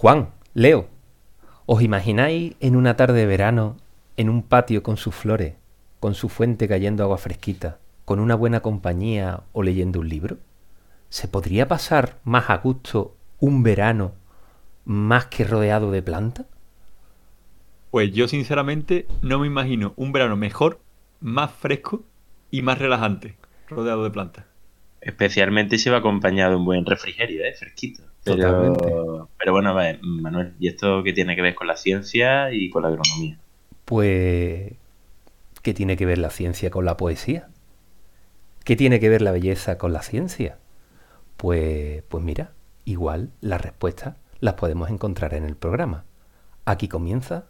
Juan, 0.00 0.30
Leo, 0.54 0.88
¿os 1.66 1.82
imagináis 1.82 2.54
en 2.60 2.74
una 2.74 2.96
tarde 2.96 3.18
de 3.18 3.26
verano, 3.26 3.76
en 4.16 4.30
un 4.30 4.42
patio 4.42 4.82
con 4.82 4.96
sus 4.96 5.14
flores, 5.14 5.56
con 6.00 6.14
su 6.14 6.30
fuente 6.30 6.66
cayendo 6.68 7.02
agua 7.02 7.18
fresquita, 7.18 7.76
con 8.06 8.18
una 8.18 8.34
buena 8.34 8.60
compañía 8.60 9.42
o 9.52 9.62
leyendo 9.62 10.00
un 10.00 10.08
libro? 10.08 10.38
¿Se 11.10 11.28
podría 11.28 11.68
pasar 11.68 12.16
más 12.24 12.48
a 12.48 12.56
gusto 12.56 13.14
un 13.40 13.62
verano 13.62 14.14
más 14.86 15.26
que 15.26 15.44
rodeado 15.44 15.90
de 15.90 16.00
plantas? 16.00 16.46
Pues 17.90 18.10
yo 18.10 18.26
sinceramente 18.26 19.06
no 19.20 19.38
me 19.38 19.48
imagino 19.48 19.92
un 19.96 20.12
verano 20.12 20.34
mejor, 20.34 20.80
más 21.20 21.52
fresco 21.52 22.04
y 22.50 22.62
más 22.62 22.78
relajante, 22.78 23.36
rodeado 23.68 24.02
de 24.04 24.10
plantas. 24.10 24.46
Especialmente 25.02 25.76
si 25.76 25.90
va 25.90 25.98
acompañado 25.98 26.52
de 26.52 26.56
un 26.56 26.64
buen 26.64 26.86
refrigerio, 26.86 27.44
¿eh? 27.44 27.52
Fresquito. 27.52 28.09
Pero, 28.24 29.28
pero 29.38 29.52
bueno, 29.52 29.74
Manuel, 30.02 30.54
¿y 30.58 30.68
esto 30.68 31.02
qué 31.02 31.12
tiene 31.12 31.36
que 31.36 31.42
ver 31.42 31.54
con 31.54 31.66
la 31.66 31.76
ciencia 31.76 32.52
y 32.52 32.70
con 32.70 32.82
la 32.82 32.88
agronomía? 32.88 33.38
Pues, 33.84 34.72
¿qué 35.62 35.74
tiene 35.74 35.96
que 35.96 36.06
ver 36.06 36.18
la 36.18 36.30
ciencia 36.30 36.70
con 36.70 36.84
la 36.84 36.96
poesía? 36.96 37.48
¿Qué 38.64 38.76
tiene 38.76 39.00
que 39.00 39.08
ver 39.08 39.22
la 39.22 39.32
belleza 39.32 39.78
con 39.78 39.92
la 39.92 40.02
ciencia? 40.02 40.58
Pues, 41.36 42.02
pues 42.08 42.22
mira, 42.22 42.52
igual 42.84 43.30
las 43.40 43.60
respuestas 43.60 44.16
las 44.40 44.54
podemos 44.54 44.90
encontrar 44.90 45.34
en 45.34 45.44
el 45.44 45.56
programa. 45.56 46.04
Aquí 46.66 46.88
comienza 46.88 47.46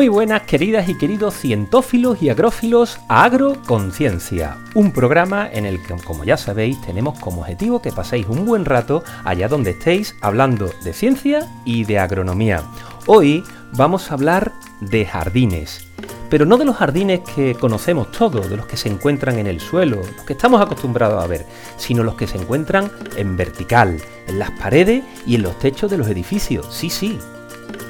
Agroconciencia. 0.00 0.08
buenas 0.08 0.42
queridas 0.48 0.88
y 0.88 0.96
queridos 0.96 1.34
cientófilos 1.34 2.22
y 2.22 2.30
agrófilos 2.30 2.98
a 3.08 3.24
Agroconciencia, 3.24 4.56
un 4.74 4.92
programa 4.92 5.46
en 5.52 5.66
el 5.66 5.82
que, 5.82 5.94
como 6.04 6.24
ya 6.24 6.38
sabéis, 6.38 6.80
tenemos 6.80 7.18
como 7.18 7.42
objetivo 7.42 7.82
que 7.82 7.92
paséis 7.92 8.26
un 8.26 8.46
buen 8.46 8.64
rato 8.64 9.04
allá 9.24 9.46
donde 9.46 9.72
estéis 9.72 10.16
hablando 10.22 10.70
de 10.84 10.94
ciencia 10.94 11.46
y 11.66 11.84
de 11.84 11.98
agronomía. 11.98 12.62
Hoy 13.06 13.44
vamos 13.72 14.10
a 14.10 14.14
hablar 14.14 14.52
de 14.80 15.04
jardines, 15.04 15.86
pero 16.30 16.46
no 16.46 16.56
de 16.56 16.64
los 16.64 16.76
jardines 16.76 17.20
que 17.36 17.54
conocemos 17.54 18.10
todos, 18.10 18.48
de 18.48 18.56
los 18.56 18.64
que 18.64 18.78
se 18.78 18.88
encuentran 18.88 19.38
en 19.38 19.48
el 19.48 19.60
suelo, 19.60 19.96
los 19.96 20.24
que 20.24 20.32
estamos 20.32 20.62
acostumbrados 20.62 21.22
a 21.22 21.26
ver, 21.26 21.44
sino 21.76 22.04
los 22.04 22.14
que 22.14 22.26
se 22.26 22.38
encuentran 22.38 22.90
en 23.16 23.36
vertical, 23.36 24.00
en 24.26 24.38
las 24.38 24.50
paredes 24.52 25.04
y 25.26 25.34
en 25.34 25.42
los 25.42 25.58
techos 25.58 25.90
de 25.90 25.98
los 25.98 26.08
edificios. 26.08 26.66
Sí, 26.70 26.88
sí, 26.88 27.18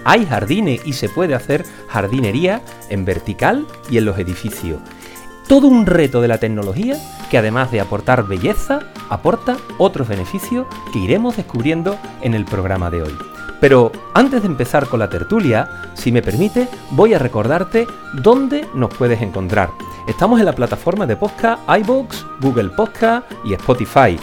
hay 0.04 0.26
jardines 0.26 0.80
y 0.86 0.92
se 0.92 1.08
puede 1.08 1.34
hacer 1.34 1.64
jardinería 1.88 2.62
en 2.88 3.04
vertical 3.04 3.66
y 3.90 3.98
en 3.98 4.04
los 4.04 4.18
edificios. 4.18 4.80
Todo 5.48 5.66
un 5.66 5.86
reto 5.86 6.20
de 6.20 6.28
la 6.28 6.38
tecnología 6.38 6.96
que 7.30 7.38
además 7.38 7.70
de 7.70 7.80
aportar 7.80 8.26
belleza, 8.26 8.80
aporta 9.08 9.56
otros 9.78 10.08
beneficios 10.08 10.66
que 10.92 10.98
iremos 10.98 11.36
descubriendo 11.36 11.98
en 12.22 12.34
el 12.34 12.44
programa 12.44 12.90
de 12.90 13.02
hoy. 13.02 13.16
Pero 13.60 13.92
antes 14.14 14.42
de 14.42 14.48
empezar 14.48 14.86
con 14.86 15.00
la 15.00 15.10
tertulia, 15.10 15.68
si 15.94 16.10
me 16.12 16.22
permite, 16.22 16.68
voy 16.92 17.14
a 17.14 17.18
recordarte 17.18 17.86
dónde 18.14 18.66
nos 18.74 18.92
puedes 18.94 19.20
encontrar. 19.20 19.70
Estamos 20.08 20.40
en 20.40 20.46
la 20.46 20.54
plataforma 20.54 21.06
de 21.06 21.16
podcast 21.16 21.60
iBox, 21.68 22.26
Google 22.40 22.70
Podcast 22.70 23.30
y 23.44 23.52
Spotify. 23.52 24.18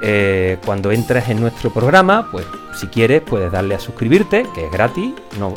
Eh, 0.00 0.58
cuando 0.64 0.92
entres 0.92 1.28
en 1.28 1.40
nuestro 1.40 1.70
programa, 1.70 2.28
pues 2.30 2.46
si 2.74 2.86
quieres 2.86 3.22
puedes 3.22 3.50
darle 3.50 3.74
a 3.74 3.80
suscribirte, 3.80 4.46
que 4.54 4.66
es 4.66 4.72
gratis, 4.72 5.12
nos 5.38 5.54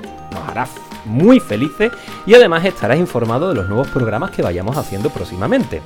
hará 0.47 0.67
muy 1.05 1.39
felices 1.39 1.91
y 2.25 2.33
además 2.33 2.65
estarás 2.65 2.97
informado 2.97 3.49
de 3.49 3.55
los 3.55 3.67
nuevos 3.67 3.87
programas 3.87 4.31
que 4.31 4.41
vayamos 4.41 4.77
haciendo 4.77 5.09
próximamente. 5.09 5.81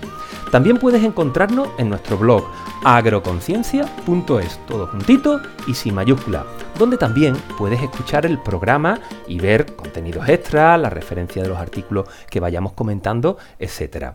También 0.51 0.77
puedes 0.77 1.03
encontrarnos 1.03 1.69
en 1.77 1.89
nuestro 1.89 2.17
blog 2.17 2.45
agroconciencia.es, 2.83 4.59
todo 4.67 4.87
juntito 4.87 5.41
y 5.67 5.73
sin 5.73 5.95
mayúscula, 5.95 6.45
donde 6.77 6.97
también 6.97 7.35
puedes 7.57 7.81
escuchar 7.81 8.25
el 8.25 8.39
programa 8.39 8.99
y 9.27 9.39
ver 9.39 9.75
contenidos 9.75 10.29
extras, 10.29 10.79
la 10.79 10.89
referencia 10.89 11.41
de 11.41 11.49
los 11.49 11.57
artículos 11.57 12.07
que 12.29 12.39
vayamos 12.39 12.73
comentando, 12.73 13.37
etc. 13.59 14.13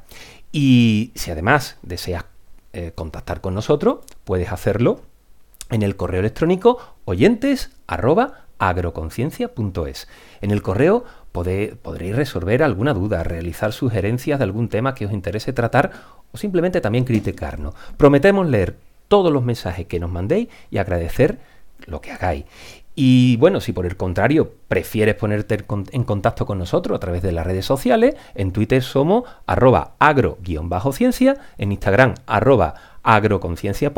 Y 0.52 1.12
si 1.14 1.30
además 1.30 1.76
deseas 1.82 2.24
eh, 2.72 2.92
contactar 2.94 3.40
con 3.40 3.54
nosotros, 3.54 4.00
puedes 4.24 4.52
hacerlo 4.52 5.00
en 5.70 5.82
el 5.82 5.96
correo 5.96 6.20
electrónico 6.20 6.78
oyentes. 7.04 7.70
En 10.40 10.50
el 10.50 10.62
correo 10.62 11.04
podréis 11.32 12.16
resolver 12.16 12.62
alguna 12.62 12.92
duda, 12.92 13.22
realizar 13.24 13.72
sugerencias 13.72 14.38
de 14.38 14.44
algún 14.44 14.68
tema 14.68 14.94
que 14.94 15.06
os 15.06 15.12
interese 15.12 15.52
tratar 15.52 15.92
o 16.32 16.38
simplemente 16.38 16.80
también 16.80 17.04
criticarnos. 17.04 17.74
Prometemos 17.96 18.48
leer 18.48 18.76
todos 19.08 19.32
los 19.32 19.42
mensajes 19.42 19.86
que 19.86 19.98
nos 19.98 20.10
mandéis 20.10 20.48
y 20.70 20.78
agradecer 20.78 21.38
lo 21.86 22.00
que 22.00 22.12
hagáis. 22.12 22.44
Y 23.02 23.38
bueno, 23.38 23.62
si 23.62 23.72
por 23.72 23.86
el 23.86 23.96
contrario 23.96 24.52
prefieres 24.68 25.14
ponerte 25.14 25.64
en 25.92 26.04
contacto 26.04 26.44
con 26.44 26.58
nosotros 26.58 26.96
a 26.96 27.00
través 27.00 27.22
de 27.22 27.32
las 27.32 27.46
redes 27.46 27.64
sociales, 27.64 28.14
en 28.34 28.52
Twitter 28.52 28.82
somos 28.82 29.24
arroba 29.46 29.94
agro-ciencia, 29.98 31.38
en 31.56 31.72
Instagram 31.72 32.12
arroba 32.26 32.74
agroconciencia 33.02 33.90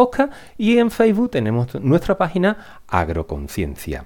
y 0.56 0.78
en 0.78 0.92
Facebook 0.92 1.32
tenemos 1.32 1.74
nuestra 1.80 2.16
página 2.16 2.80
agroconciencia. 2.86 4.04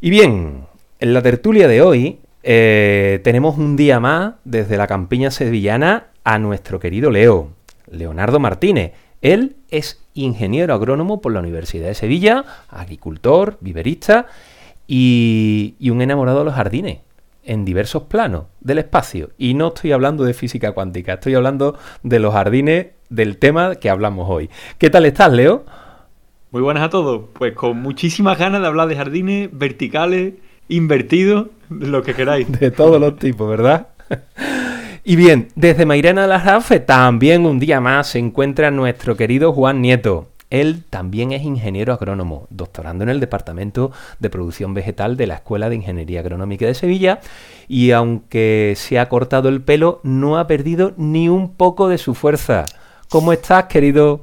Y 0.00 0.10
bien, 0.10 0.66
en 1.00 1.12
la 1.12 1.20
tertulia 1.20 1.66
de 1.66 1.82
hoy 1.82 2.20
eh, 2.44 3.20
tenemos 3.24 3.58
un 3.58 3.74
día 3.74 3.98
más 3.98 4.34
desde 4.44 4.76
la 4.76 4.86
campiña 4.86 5.32
sevillana 5.32 6.10
a 6.22 6.38
nuestro 6.38 6.78
querido 6.78 7.10
Leo, 7.10 7.48
Leonardo 7.90 8.38
Martínez. 8.38 8.92
Él 9.22 9.56
es 9.70 10.00
ingeniero 10.14 10.74
agrónomo 10.74 11.20
por 11.20 11.32
la 11.32 11.40
Universidad 11.40 11.88
de 11.88 11.94
Sevilla, 11.94 12.44
agricultor, 12.68 13.58
viverista 13.60 14.26
y, 14.86 15.76
un 15.90 16.02
enamorado 16.02 16.40
de 16.40 16.44
los 16.46 16.54
jardines 16.54 16.98
en 17.44 17.64
diversos 17.64 18.04
planos 18.04 18.44
del 18.60 18.78
espacio. 18.78 19.30
Y 19.38 19.54
no 19.54 19.68
estoy 19.68 19.92
hablando 19.92 20.24
de 20.24 20.34
física 20.34 20.72
cuántica, 20.72 21.14
estoy 21.14 21.34
hablando 21.34 21.78
de 22.02 22.18
los 22.18 22.32
jardines 22.32 22.88
del 23.08 23.38
tema 23.38 23.74
que 23.74 23.90
hablamos 23.90 24.28
hoy. 24.28 24.50
¿Qué 24.78 24.90
tal 24.90 25.04
estás, 25.04 25.32
Leo? 25.32 25.64
Muy 26.50 26.62
buenas 26.62 26.84
a 26.84 26.90
todos. 26.90 27.22
Pues 27.34 27.54
con 27.54 27.80
muchísimas 27.80 28.38
ganas 28.38 28.60
de 28.60 28.66
hablar 28.66 28.88
de 28.88 28.96
jardines 28.96 29.48
verticales, 29.52 30.34
invertidos, 30.68 31.48
lo 31.68 32.02
que 32.02 32.14
queráis. 32.14 32.50
De 32.60 32.70
todos 32.70 33.00
los 33.00 33.16
tipos, 33.16 33.48
¿verdad? 33.48 33.88
Y 35.02 35.16
bien, 35.16 35.48
desde 35.54 35.86
Mairena 35.86 36.22
de 36.22 36.28
la 36.28 36.38
Rafe 36.38 36.78
también 36.78 37.46
un 37.46 37.58
día 37.58 37.80
más 37.80 38.08
se 38.08 38.18
encuentra 38.18 38.70
nuestro 38.70 39.16
querido 39.16 39.52
Juan 39.54 39.80
Nieto. 39.80 40.28
Él 40.50 40.84
también 40.90 41.32
es 41.32 41.42
ingeniero 41.42 41.94
agrónomo, 41.94 42.46
doctorando 42.50 43.04
en 43.04 43.08
el 43.08 43.18
Departamento 43.18 43.92
de 44.18 44.28
Producción 44.28 44.74
Vegetal 44.74 45.16
de 45.16 45.26
la 45.26 45.36
Escuela 45.36 45.70
de 45.70 45.76
Ingeniería 45.76 46.20
Agronómica 46.20 46.66
de 46.66 46.74
Sevilla 46.74 47.20
y 47.66 47.92
aunque 47.92 48.74
se 48.76 48.98
ha 48.98 49.08
cortado 49.08 49.48
el 49.48 49.62
pelo, 49.62 50.00
no 50.02 50.38
ha 50.38 50.46
perdido 50.46 50.92
ni 50.98 51.30
un 51.30 51.54
poco 51.54 51.88
de 51.88 51.96
su 51.96 52.14
fuerza. 52.14 52.66
¿Cómo 53.08 53.32
estás, 53.32 53.64
querido? 53.64 54.20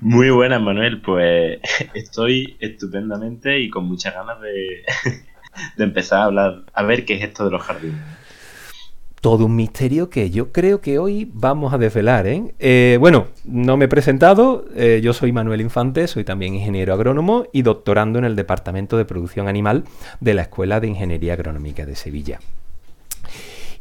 Muy 0.00 0.30
buenas, 0.30 0.62
Manuel. 0.62 1.02
Pues 1.02 1.60
estoy 1.94 2.56
estupendamente 2.58 3.58
y 3.58 3.68
con 3.68 3.84
muchas 3.84 4.14
ganas 4.14 4.40
de, 4.40 4.84
de 5.76 5.84
empezar 5.84 6.20
a 6.20 6.24
hablar, 6.24 6.62
a 6.72 6.82
ver 6.84 7.04
qué 7.04 7.16
es 7.16 7.24
esto 7.24 7.44
de 7.44 7.50
los 7.50 7.62
jardines 7.62 8.17
todo 9.20 9.46
un 9.46 9.56
misterio 9.56 10.10
que 10.10 10.30
yo 10.30 10.52
creo 10.52 10.80
que 10.80 10.98
hoy 10.98 11.30
vamos 11.32 11.72
a 11.72 11.78
desvelar. 11.78 12.26
¿eh? 12.26 12.54
eh 12.58 12.98
bueno, 13.00 13.28
no 13.44 13.76
me 13.76 13.86
he 13.86 13.88
presentado, 13.88 14.64
eh, 14.74 15.00
yo 15.02 15.12
soy 15.12 15.32
Manuel 15.32 15.60
Infante, 15.60 16.06
soy 16.06 16.24
también 16.24 16.54
ingeniero 16.54 16.94
agrónomo 16.94 17.46
y 17.52 17.62
doctorando 17.62 18.18
en 18.18 18.24
el 18.24 18.36
Departamento 18.36 18.96
de 18.96 19.04
Producción 19.04 19.48
Animal 19.48 19.84
de 20.20 20.34
la 20.34 20.42
Escuela 20.42 20.80
de 20.80 20.88
Ingeniería 20.88 21.34
Agronómica 21.34 21.84
de 21.84 21.96
Sevilla. 21.96 22.40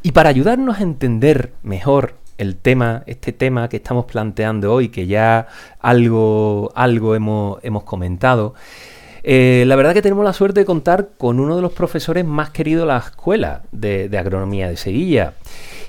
Y 0.03 0.11
para 0.11 0.29
ayudarnos 0.29 0.79
a 0.79 0.83
entender 0.83 1.53
mejor 1.63 2.15
el 2.37 2.55
tema, 2.55 3.03
este 3.07 3.33
tema 3.33 3.67
que 3.67 3.77
estamos 3.77 4.05
planteando 4.05 4.73
hoy, 4.73 4.89
que 4.89 5.07
ya 5.07 5.47
algo, 5.79 6.71
algo 6.75 7.15
hemos, 7.15 7.59
hemos 7.63 7.83
comentado. 7.83 8.53
Eh, 9.29 9.65
la 9.67 9.75
verdad 9.75 9.93
que 9.93 10.01
tenemos 10.01 10.23
la 10.23 10.31
suerte 10.31 10.61
de 10.61 10.65
contar 10.65 11.09
con 11.17 11.41
uno 11.41 11.57
de 11.57 11.61
los 11.61 11.73
profesores 11.73 12.23
más 12.23 12.51
queridos 12.51 12.83
de 12.83 12.87
la 12.93 12.99
escuela 12.99 13.63
de, 13.73 14.07
de 14.07 14.17
agronomía 14.17 14.69
de 14.69 14.77
Sevilla. 14.77 15.33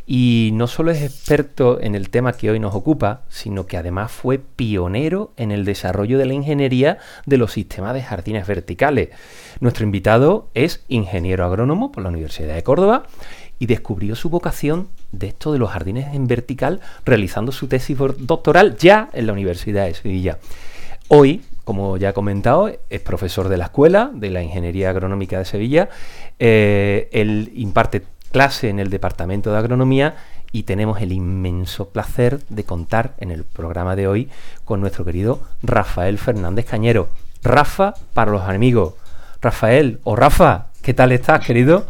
Y 0.08 0.50
no 0.54 0.66
solo 0.66 0.90
es 0.90 1.02
experto 1.02 1.80
en 1.80 1.94
el 1.94 2.10
tema 2.10 2.32
que 2.32 2.50
hoy 2.50 2.58
nos 2.58 2.74
ocupa, 2.74 3.22
sino 3.28 3.66
que 3.66 3.76
además 3.76 4.10
fue 4.10 4.38
pionero 4.38 5.34
en 5.36 5.52
el 5.52 5.64
desarrollo 5.64 6.18
de 6.18 6.26
la 6.26 6.34
ingeniería 6.34 6.98
de 7.26 7.36
los 7.36 7.52
sistemas 7.52 7.94
de 7.94 8.02
jardines 8.02 8.44
verticales. 8.44 9.10
Nuestro 9.60 9.84
invitado 9.84 10.48
es 10.54 10.82
ingeniero 10.88 11.44
agrónomo 11.44 11.92
por 11.92 12.02
la 12.02 12.08
Universidad 12.08 12.56
de 12.56 12.64
Córdoba 12.64 13.04
y 13.60 13.66
descubrió 13.66 14.16
su 14.16 14.30
vocación 14.30 14.88
de 15.12 15.28
esto 15.28 15.52
de 15.52 15.60
los 15.60 15.70
jardines 15.70 16.12
en 16.12 16.26
vertical 16.26 16.80
realizando 17.04 17.52
su 17.52 17.68
tesis 17.68 17.96
doctoral 18.18 18.76
ya 18.78 19.10
en 19.12 19.28
la 19.28 19.32
Universidad 19.32 19.86
de 19.86 19.94
Sevilla. 19.94 20.38
Hoy, 21.06 21.42
como 21.68 21.98
ya 21.98 22.08
he 22.08 22.12
comentado, 22.14 22.72
es 22.88 23.00
profesor 23.02 23.50
de 23.50 23.58
la 23.58 23.66
Escuela 23.66 24.10
de 24.14 24.30
la 24.30 24.42
Ingeniería 24.42 24.88
Agronómica 24.88 25.36
de 25.36 25.44
Sevilla. 25.44 25.90
Eh, 26.38 27.10
él 27.12 27.52
imparte 27.56 28.04
clase 28.32 28.70
en 28.70 28.78
el 28.78 28.88
Departamento 28.88 29.52
de 29.52 29.58
Agronomía 29.58 30.16
y 30.50 30.62
tenemos 30.62 31.02
el 31.02 31.12
inmenso 31.12 31.90
placer 31.90 32.40
de 32.48 32.64
contar 32.64 33.12
en 33.18 33.30
el 33.30 33.44
programa 33.44 33.96
de 33.96 34.08
hoy 34.08 34.30
con 34.64 34.80
nuestro 34.80 35.04
querido 35.04 35.42
Rafael 35.62 36.16
Fernández 36.16 36.64
Cañero. 36.64 37.10
Rafa 37.42 37.92
para 38.14 38.30
los 38.30 38.44
amigos. 38.44 38.94
Rafael 39.42 40.00
o 40.04 40.16
Rafa, 40.16 40.68
¿qué 40.80 40.94
tal 40.94 41.12
estás, 41.12 41.44
querido? 41.44 41.84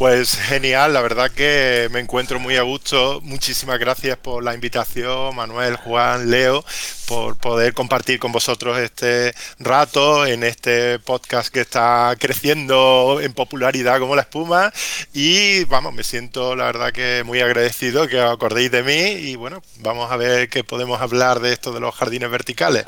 Pues 0.00 0.34
genial, 0.34 0.94
la 0.94 1.02
verdad 1.02 1.30
que 1.30 1.90
me 1.92 2.00
encuentro 2.00 2.40
muy 2.40 2.56
a 2.56 2.62
gusto. 2.62 3.20
Muchísimas 3.22 3.78
gracias 3.78 4.16
por 4.16 4.42
la 4.42 4.54
invitación, 4.54 5.36
Manuel, 5.36 5.76
Juan, 5.76 6.30
Leo, 6.30 6.64
por 7.06 7.36
poder 7.36 7.74
compartir 7.74 8.18
con 8.18 8.32
vosotros 8.32 8.78
este 8.78 9.34
rato 9.58 10.24
en 10.24 10.42
este 10.42 10.98
podcast 11.00 11.52
que 11.52 11.60
está 11.60 12.16
creciendo 12.18 13.18
en 13.22 13.34
popularidad 13.34 14.00
como 14.00 14.16
la 14.16 14.22
espuma. 14.22 14.72
Y 15.12 15.64
vamos, 15.64 15.92
me 15.92 16.02
siento 16.02 16.56
la 16.56 16.64
verdad 16.64 16.92
que 16.92 17.22
muy 17.26 17.40
agradecido 17.40 18.08
que 18.08 18.18
os 18.22 18.32
acordéis 18.32 18.70
de 18.70 18.82
mí 18.82 19.28
y 19.28 19.36
bueno, 19.36 19.62
vamos 19.80 20.10
a 20.10 20.16
ver 20.16 20.48
qué 20.48 20.64
podemos 20.64 20.98
hablar 21.02 21.40
de 21.40 21.52
esto 21.52 21.72
de 21.72 21.80
los 21.80 21.94
jardines 21.94 22.30
verticales. 22.30 22.86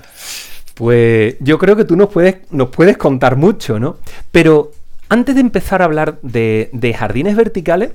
Pues 0.72 1.34
yo 1.40 1.58
creo 1.58 1.76
que 1.76 1.84
tú 1.84 1.94
nos 1.94 2.08
puedes, 2.08 2.36
nos 2.50 2.70
puedes 2.70 2.96
contar 2.96 3.36
mucho, 3.36 3.78
¿no? 3.78 3.98
Pero 4.30 4.72
antes 5.12 5.34
de 5.34 5.42
empezar 5.42 5.82
a 5.82 5.84
hablar 5.84 6.18
de, 6.22 6.96
jardines 6.98 7.36
verticales, 7.36 7.92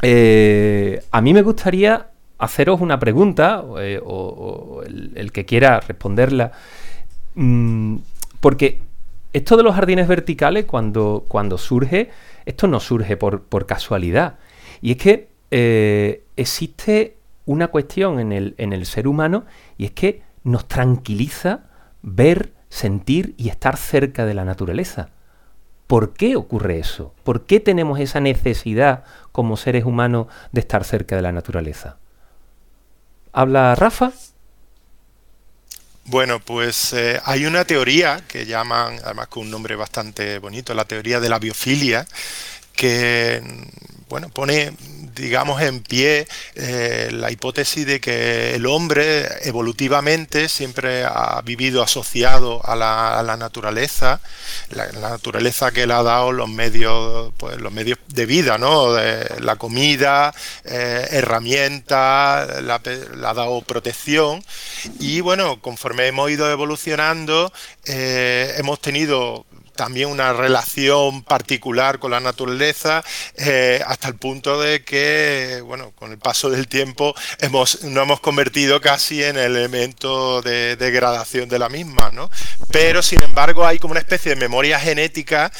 eh, 0.00 1.02
a 1.10 1.20
mí 1.20 1.34
me 1.34 1.42
gustaría 1.42 2.10
haceros 2.38 2.80
una 2.80 3.00
pregunta, 3.00 3.64
eh, 3.80 4.00
o, 4.00 4.84
el, 4.86 5.32
que 5.32 5.44
quiera 5.44 5.80
responderla, 5.80 6.52
mm, 7.34 7.96
porque 8.38 8.80
esto 9.32 9.56
de 9.56 9.64
los 9.64 9.74
jardines 9.74 10.06
verticales, 10.06 10.66
cuando, 10.66 11.24
cuando 11.26 11.58
surge, 11.58 12.10
esto 12.46 12.68
no 12.68 12.78
surge 12.78 13.16
por, 13.16 13.66
casualidad. 13.66 14.36
Y 14.80 14.92
es 14.92 14.96
que 14.98 15.28
eh, 15.50 16.22
existe 16.36 17.16
una 17.44 17.68
cuestión 17.68 18.20
en 18.20 18.30
el, 18.30 18.54
en 18.56 18.72
el 18.72 18.86
ser 18.86 19.08
humano, 19.08 19.46
y 19.76 19.86
es 19.86 19.90
que 19.90 20.22
nos 20.44 20.68
tranquiliza 20.68 21.64
ver, 22.02 22.52
sentir 22.68 23.34
y 23.36 23.48
estar 23.48 23.76
cerca 23.76 24.26
de 24.26 24.34
la 24.34 24.44
naturaleza. 24.44 25.08
¿Por 25.90 26.12
qué 26.12 26.36
ocurre 26.36 26.78
eso? 26.78 27.12
¿Por 27.24 27.46
qué 27.46 27.58
tenemos 27.58 27.98
esa 27.98 28.20
necesidad 28.20 29.02
como 29.32 29.56
seres 29.56 29.84
humanos 29.84 30.28
de 30.52 30.60
estar 30.60 30.84
cerca 30.84 31.16
de 31.16 31.22
la 31.22 31.32
naturaleza? 31.32 31.96
¿Habla 33.32 33.74
Rafa? 33.74 34.12
Bueno, 36.04 36.38
pues 36.38 36.92
eh, 36.92 37.20
hay 37.24 37.44
una 37.44 37.64
teoría 37.64 38.22
que 38.28 38.46
llaman, 38.46 39.00
además 39.04 39.26
con 39.26 39.42
un 39.42 39.50
nombre 39.50 39.74
bastante 39.74 40.38
bonito, 40.38 40.74
la 40.74 40.84
teoría 40.84 41.18
de 41.18 41.28
la 41.28 41.40
biofilia, 41.40 42.06
que 42.76 43.42
bueno, 44.10 44.28
pone 44.28 44.72
digamos, 45.14 45.60
en 45.62 45.80
pie 45.80 46.26
eh, 46.54 47.10
la 47.12 47.30
hipótesis 47.30 47.86
de 47.86 48.00
que 48.00 48.54
el 48.54 48.66
hombre 48.66 49.26
evolutivamente 49.46 50.48
siempre 50.48 51.04
ha 51.04 51.40
vivido 51.44 51.82
asociado 51.82 52.60
a 52.64 52.74
la, 52.76 53.36
naturaleza, 53.36 54.20
la, 54.70 54.90
naturaleza 54.92 55.72
que 55.72 55.86
le 55.86 55.94
ha 55.94 56.02
dado 56.02 56.32
los 56.32 56.48
medios, 56.48 57.32
pues, 57.36 57.60
los 57.60 57.72
medios 57.72 57.98
de 58.08 58.26
vida, 58.26 58.58
¿no? 58.58 58.96
la 59.40 59.56
comida, 59.56 60.34
eh, 60.64 61.06
herramientas, 61.10 62.62
le 62.62 62.72
ha 62.72 63.34
dado 63.34 63.60
protección 63.62 64.42
y 64.98 65.20
bueno, 65.20 65.60
conforme 65.60 66.06
hemos 66.06 66.30
ido 66.30 66.50
evolucionando, 66.50 67.52
eh, 67.84 68.54
hemos 68.56 68.80
tenido 68.80 69.44
también 69.80 70.10
una 70.10 70.34
relación 70.34 71.22
particular 71.22 71.98
con 71.98 72.10
la 72.10 72.20
naturaleza, 72.20 73.02
eh, 73.38 73.82
hasta 73.86 74.08
el 74.08 74.14
punto 74.16 74.60
de 74.60 74.84
que, 74.84 75.62
bueno, 75.64 75.92
con 75.92 76.12
el 76.12 76.18
paso 76.18 76.50
del 76.50 76.68
tiempo 76.68 77.14
hemos, 77.38 77.82
nos 77.84 78.02
hemos 78.02 78.20
convertido 78.20 78.82
casi 78.82 79.24
en 79.24 79.38
el 79.38 79.56
elemento 79.56 80.42
de 80.42 80.76
degradación 80.76 81.48
de 81.48 81.58
la 81.58 81.70
misma, 81.70 82.10
¿no? 82.12 82.28
Pero, 82.70 83.02
sin 83.02 83.22
embargo, 83.22 83.66
hay 83.66 83.78
como 83.78 83.92
una 83.92 84.00
especie 84.00 84.34
de 84.34 84.36
memoria 84.36 84.78
genética 84.78 85.50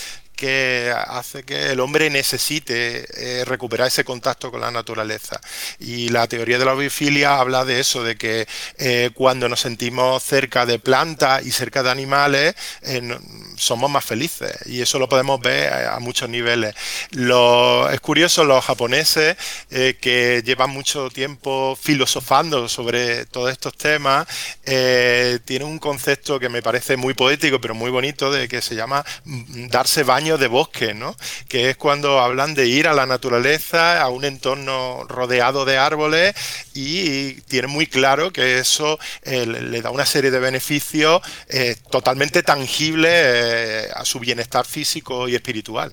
que 0.40 0.90
hace 0.96 1.42
que 1.42 1.72
el 1.72 1.80
hombre 1.80 2.08
necesite 2.08 3.04
eh, 3.14 3.44
recuperar 3.44 3.88
ese 3.88 4.04
contacto 4.04 4.50
con 4.50 4.62
la 4.62 4.70
naturaleza. 4.70 5.38
Y 5.78 6.08
la 6.08 6.26
teoría 6.26 6.58
de 6.58 6.64
la 6.64 6.72
biofilia 6.72 7.38
habla 7.38 7.66
de 7.66 7.78
eso, 7.78 8.02
de 8.02 8.16
que 8.16 8.48
eh, 8.78 9.10
cuando 9.12 9.50
nos 9.50 9.60
sentimos 9.60 10.22
cerca 10.22 10.64
de 10.64 10.78
plantas 10.78 11.44
y 11.44 11.50
cerca 11.50 11.82
de 11.82 11.90
animales, 11.90 12.54
eh, 12.80 13.18
somos 13.58 13.90
más 13.90 14.02
felices. 14.02 14.56
Y 14.64 14.80
eso 14.80 14.98
lo 14.98 15.10
podemos 15.10 15.42
ver 15.42 15.74
a, 15.74 15.98
muchos 16.00 16.30
niveles. 16.30 16.74
Lo, 17.10 17.90
es 17.90 18.00
curioso, 18.00 18.44
los 18.44 18.64
japoneses 18.64 19.36
que 19.68 20.42
llevan 20.42 20.70
mucho 20.70 21.10
tiempo 21.10 21.76
filosofando 21.78 22.66
sobre 22.66 23.26
todos 23.26 23.52
estos 23.52 23.76
temas, 23.76 24.26
tienen 24.64 25.68
un 25.68 25.78
concepto 25.78 26.40
que 26.40 26.48
me 26.48 26.62
parece 26.62 26.96
muy 26.96 27.12
poético, 27.12 27.60
pero 27.60 27.74
muy 27.74 27.90
bonito, 27.90 28.32
de 28.32 28.48
que 28.48 28.62
se 28.62 28.74
llama 28.74 29.04
mm, 29.24 29.66
darse 29.68 30.02
baño 30.02 30.29
de 30.38 30.48
bosque, 30.48 30.94
¿no? 30.94 31.16
Que 31.48 31.70
es 31.70 31.76
cuando 31.76 32.20
hablan 32.20 32.54
de 32.54 32.66
ir 32.66 32.88
a 32.88 32.94
la 32.94 33.06
naturaleza, 33.06 34.00
a 34.00 34.08
un 34.08 34.24
entorno 34.24 35.04
rodeado 35.04 35.64
de 35.64 35.78
árboles 35.78 36.34
y 36.74 37.34
tienen 37.42 37.70
muy 37.70 37.86
claro 37.86 38.32
que 38.32 38.58
eso 38.58 38.98
eh, 39.22 39.46
le 39.46 39.82
da 39.82 39.90
una 39.90 40.06
serie 40.06 40.30
de 40.30 40.38
beneficios 40.38 41.20
eh, 41.48 41.76
totalmente 41.90 42.42
tangibles 42.42 43.12
eh, 43.12 43.88
a 43.94 44.04
su 44.04 44.20
bienestar 44.20 44.64
físico 44.64 45.28
y 45.28 45.34
espiritual. 45.34 45.92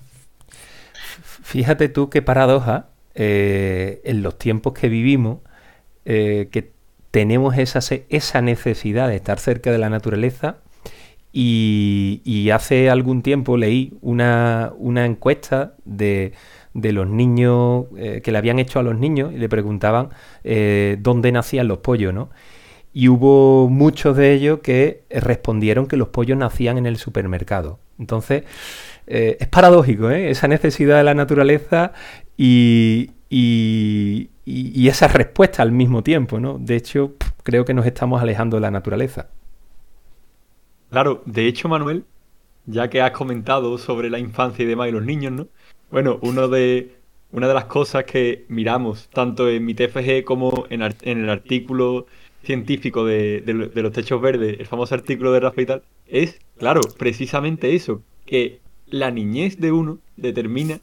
Fíjate 1.43 1.89
tú 1.89 2.09
qué 2.09 2.21
paradoja 2.21 2.89
en 3.19 4.21
los 4.21 4.37
tiempos 4.37 4.73
que 4.73 4.89
vivimos, 4.89 5.39
que 6.05 6.71
tenemos 7.09 7.57
esa, 7.57 7.79
esa 8.09 8.41
necesidad 8.43 9.07
de 9.07 9.15
estar 9.15 9.39
cerca 9.39 9.71
de 9.71 9.79
la 9.79 9.89
naturaleza, 9.89 10.57
y, 11.39 12.49
hace 12.49 12.89
algún 12.89 13.21
tiempo 13.21 13.57
leí 13.57 13.93
una, 14.01 14.73
encuesta 15.05 15.75
de, 15.85 16.33
los 16.73 17.07
niños 17.07 17.85
eh, 17.95 18.21
que 18.23 18.31
le 18.31 18.39
habían 18.39 18.57
hecho 18.57 18.79
a 18.79 18.83
los 18.83 18.97
niños 18.97 19.31
y 19.33 19.37
le 19.37 19.47
preguntaban 19.47 20.09
eh, 20.43 20.97
dónde 20.99 21.31
nacían 21.31 21.67
los 21.67 21.79
pollos, 21.79 22.13
¿no? 22.13 22.29
Y 22.91 23.09
hubo 23.09 23.69
muchos 23.69 24.17
de 24.17 24.33
ellos 24.33 24.61
que 24.63 25.03
respondieron 25.11 25.85
que 25.85 25.97
los 25.97 26.07
pollos 26.07 26.37
nacían 26.37 26.79
en 26.79 26.87
el 26.87 26.97
supermercado. 26.97 27.79
Entonces, 27.99 28.43
eh, 29.05 29.37
es 29.39 29.47
paradójico. 29.47 30.09
Esa 30.09 30.47
necesidad 30.47 30.97
de 30.97 31.03
la 31.03 31.13
naturaleza 31.13 31.93
y, 32.35 33.11
y 33.29 34.87
esa 34.87 35.07
respuesta 35.07 35.61
al 35.61 35.71
mismo 35.71 36.01
tiempo, 36.01 36.39
¿no? 36.39 36.57
De 36.57 36.75
hecho, 36.75 37.13
creo 37.43 37.65
que 37.65 37.75
nos 37.75 37.85
estamos 37.85 38.21
alejando 38.23 38.57
de 38.57 38.61
la 38.61 38.71
naturaleza. 38.71 39.27
Claro, 40.89 41.21
de 41.25 41.47
hecho, 41.47 41.67
Manuel, 41.67 42.05
ya 42.65 42.89
que 42.89 43.01
has 43.01 43.11
comentado 43.11 43.77
sobre 43.77 44.09
la 44.09 44.19
infancia 44.19 44.63
y 44.63 44.67
demás 44.67 44.89
y 44.89 44.91
los 44.91 45.05
niños, 45.05 45.31
¿no? 45.33 45.47
Bueno, 45.91 46.19
uno 46.21 46.47
de, 46.47 46.95
una 47.31 47.47
de 47.47 47.53
las 47.53 47.65
cosas 47.65 48.05
que 48.05 48.45
miramos 48.47 49.09
tanto 49.09 49.49
en 49.49 49.65
mi 49.65 49.73
TFG 49.73 50.23
como 50.23 50.65
en, 50.69 50.81
el 50.81 51.29
artículo 51.29 52.07
científico 52.43 53.05
de, 53.05 53.43
los 53.73 53.91
techos 53.91 54.21
verdes, 54.21 54.59
el 54.59 54.65
famoso 54.65 54.95
artículo 54.95 55.31
de 55.33 55.39
Rafa 55.41 55.61
y 55.61 55.65
tal, 55.65 55.83
es, 56.07 56.39
claro, 56.57 56.81
precisamente 56.97 57.75
eso, 57.75 58.01
que 58.25 58.59
la 58.87 59.11
niñez 59.11 59.59
de 59.59 59.71
uno 59.71 59.99
determina 60.15 60.79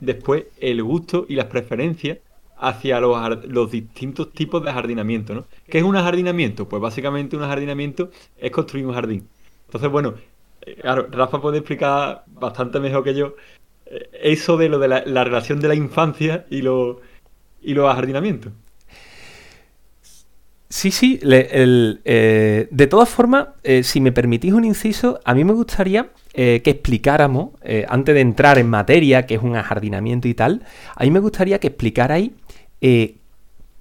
después 0.00 0.46
el 0.60 0.82
gusto 0.82 1.26
y 1.28 1.34
las 1.34 1.46
preferencias 1.46 2.18
hacia 2.58 3.00
los, 3.00 3.70
distintos 3.70 4.32
tipos 4.32 4.64
de 4.64 4.72
jardinamiento, 4.72 5.34
¿no? 5.34 5.44
¿Qué 5.66 5.78
es 5.78 5.84
un 5.84 5.94
jardinamiento? 5.94 6.68
Pues 6.68 6.80
básicamente 6.80 7.36
un 7.36 7.42
jardinamiento 7.42 8.10
es 8.36 8.50
construir 8.50 8.86
un 8.86 8.94
jardín. 8.94 9.28
Entonces, 9.66 9.90
bueno, 9.90 10.14
eh, 10.62 10.76
claro, 10.80 11.08
Rafa 11.10 11.40
puede 11.40 11.58
explicar 11.58 12.24
bastante 12.26 12.80
mejor 12.80 13.04
que 13.04 13.14
yo 13.14 13.34
eh, 13.86 14.08
eso 14.22 14.56
de 14.56 14.68
lo 14.68 14.78
de 14.78 14.88
la, 14.88 15.24
relación 15.24 15.60
de 15.60 15.68
la 15.68 15.74
infancia 15.74 16.46
y 16.50 16.62
lo 16.62 17.00
y 17.62 17.74
los 17.74 17.90
ajardinamientos. 17.90 18.52
Sí, 20.68 20.90
sí. 20.90 21.20
Eh, 21.22 22.68
de 22.70 22.86
todas 22.88 23.08
formas, 23.08 23.48
si 23.82 24.00
me 24.00 24.12
permitís 24.12 24.52
un 24.52 24.64
inciso, 24.64 25.20
a 25.24 25.32
mí 25.32 25.44
me 25.44 25.52
gustaría 25.52 26.10
que 26.34 26.62
explicáramos, 26.64 27.50
antes 27.88 28.14
de 28.14 28.20
entrar 28.20 28.58
en 28.58 28.68
materia, 28.68 29.24
que 29.24 29.36
es 29.36 29.42
un 29.42 29.54
ajardinamiento 29.54 30.26
y 30.26 30.34
tal, 30.34 30.62
a 30.96 31.04
mí 31.04 31.10
me 31.12 31.20
gustaría 31.20 31.60
que 31.60 31.68
explicarais 31.68 32.32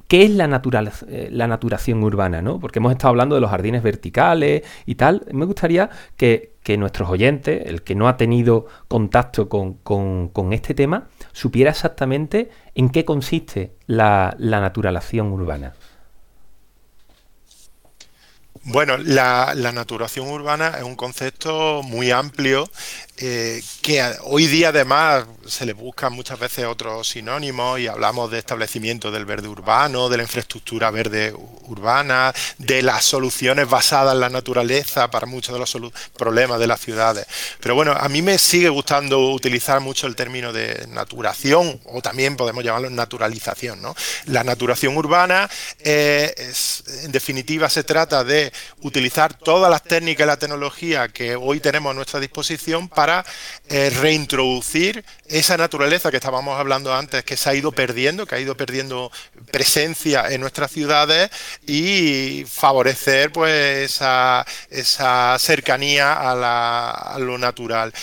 qué 0.07 0.23
es 0.23 0.31
la, 0.31 0.47
la 0.47 1.47
naturación 1.47 2.03
urbana, 2.03 2.41
¿no? 2.41 2.59
Porque 2.59 2.79
hemos 2.79 2.91
estado 2.91 3.09
hablando 3.09 3.35
de 3.35 3.41
los 3.41 3.49
jardines 3.49 3.83
verticales 3.83 4.63
y 4.85 4.95
tal. 4.95 5.25
Me 5.31 5.45
gustaría 5.45 5.89
que, 6.15 6.53
nuestros 6.77 7.09
oyentes, 7.09 7.65
el 7.65 7.81
que 7.81 7.95
no 7.95 8.07
ha 8.07 8.15
tenido 8.15 8.67
contacto 8.87 9.49
con, 9.49 10.53
este 10.53 10.73
tema, 10.73 11.07
supiera 11.31 11.71
exactamente 11.71 12.49
en 12.75 12.89
qué 12.89 13.05
consiste 13.05 13.73
la, 13.87 14.35
la 14.37 14.61
naturalización 14.61 15.31
urbana. 15.31 15.73
Bueno, 18.65 18.95
la, 18.97 19.53
naturación 19.73 20.29
urbana 20.29 20.75
es 20.77 20.83
un 20.83 20.95
concepto 20.95 21.81
muy 21.83 22.11
amplio 22.11 22.69
eh, 23.17 23.61
que 23.81 24.01
hoy 24.23 24.47
día 24.47 24.69
además 24.69 25.25
se 25.45 25.65
le 25.65 25.73
buscan 25.73 26.13
muchas 26.13 26.39
veces 26.39 26.65
otros 26.65 27.09
sinónimos 27.09 27.79
y 27.79 27.87
hablamos 27.87 28.31
de 28.31 28.39
establecimiento 28.39 29.11
del 29.11 29.25
verde 29.25 29.49
urbano, 29.49 30.07
de 30.07 30.17
la 30.17 30.23
infraestructura 30.23 30.91
verde 30.91 31.33
urbana, 31.67 32.33
de 32.57 32.81
las 32.81 33.03
soluciones 33.03 33.69
basadas 33.69 34.13
en 34.13 34.21
la 34.21 34.29
naturaleza 34.29 35.11
para 35.11 35.27
muchos 35.27 35.53
de 35.53 35.59
los 35.59 35.77
problemas 36.17 36.57
de 36.57 36.67
las 36.67 36.79
ciudades. 36.79 37.27
Pero 37.59 37.75
bueno, 37.75 37.91
a 37.91 38.07
mí 38.07 38.21
me 38.21 38.37
sigue 38.37 38.69
gustando 38.69 39.31
utilizar 39.31 39.81
mucho 39.81 40.07
el 40.07 40.15
término 40.15 40.53
de 40.53 40.87
naturación 40.87 41.81
o 41.85 42.01
también 42.01 42.37
podemos 42.37 42.63
llamarlo 42.63 42.89
naturalización. 42.89 43.81
¿no? 43.81 43.93
La 44.27 44.45
naturación 44.45 44.95
urbana, 44.95 45.49
eh, 45.79 46.33
en 47.03 47.11
definitiva, 47.11 47.69
se 47.69 47.83
trata 47.83 48.23
de 48.23 48.52
utilizar 48.81 49.33
todas 49.33 49.69
las 49.69 49.83
técnicas 49.83 50.25
y 50.25 50.27
la 50.27 50.37
tecnología 50.37 51.07
que 51.09 51.35
hoy 51.35 51.59
tenemos 51.59 51.91
a 51.91 51.93
nuestra 51.93 52.19
disposición 52.19 52.87
para 52.89 53.25
eh, 53.69 53.89
reintroducir 53.89 55.03
esa 55.27 55.57
naturaleza 55.57 56.11
que 56.11 56.17
estábamos 56.17 56.59
hablando 56.59 56.93
antes, 56.93 57.23
que 57.23 57.37
se 57.37 57.49
ha 57.49 57.55
ido 57.55 57.71
perdiendo, 57.71 58.25
que 58.25 58.35
ha 58.35 58.39
ido 58.39 58.55
perdiendo 58.55 59.11
presencia 59.51 60.29
en 60.29 60.41
nuestras 60.41 60.71
ciudades 60.71 61.29
y 61.65 62.45
favorecer 62.47 63.31
pues 63.31 63.91
esa, 63.91 64.45
esa 64.69 65.37
cercanía 65.39 66.13
a, 66.13 67.13
a 67.15 67.19
lo 67.19 67.37
natural 67.37 67.93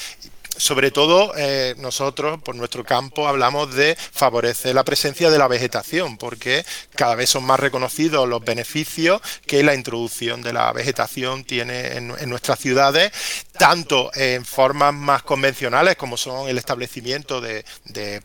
sobre 0.61 0.91
todo 0.91 1.33
eh, 1.37 1.75
nosotros, 1.79 2.41
por 2.43 2.55
nuestro 2.55 2.85
campo, 2.85 3.27
hablamos 3.27 3.75
de 3.75 3.97
favorecer 3.97 4.75
la 4.75 4.85
presencia 4.85 5.31
de 5.31 5.39
la 5.39 5.49
vegetación, 5.49 6.19
porque 6.19 6.67
cada 6.95 7.15
vez 7.15 7.31
son 7.31 7.45
más 7.45 7.59
reconocidos 7.59 8.29
los 8.29 8.45
beneficios 8.45 9.23
que 9.47 9.63
la 9.63 9.75
introducción 9.75 10.43
de 10.43 10.53
la 10.53 10.71
vegetación 10.73 11.45
tiene 11.45 11.97
en, 11.97 12.29
nuestras 12.29 12.59
ciudades, 12.59 13.11
tanto 13.53 14.11
en 14.15 14.45
formas 14.45 14.93
más 14.93 15.23
convencionales 15.23 15.97
como 15.97 16.19
son 16.19 16.49
el 16.49 16.59
establecimiento 16.59 17.41
de, 17.41 17.65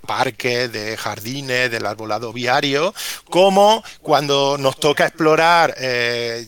parques, 0.06 0.72
de 0.72 0.98
jardines, 0.98 1.72
del 1.72 1.86
arbolado 1.86 2.34
viario, 2.34 2.94
como 3.30 3.82
cuando 4.02 4.58
nos 4.60 4.78
toca 4.78 5.08
explorar 5.08 5.74
eh, 5.78 6.46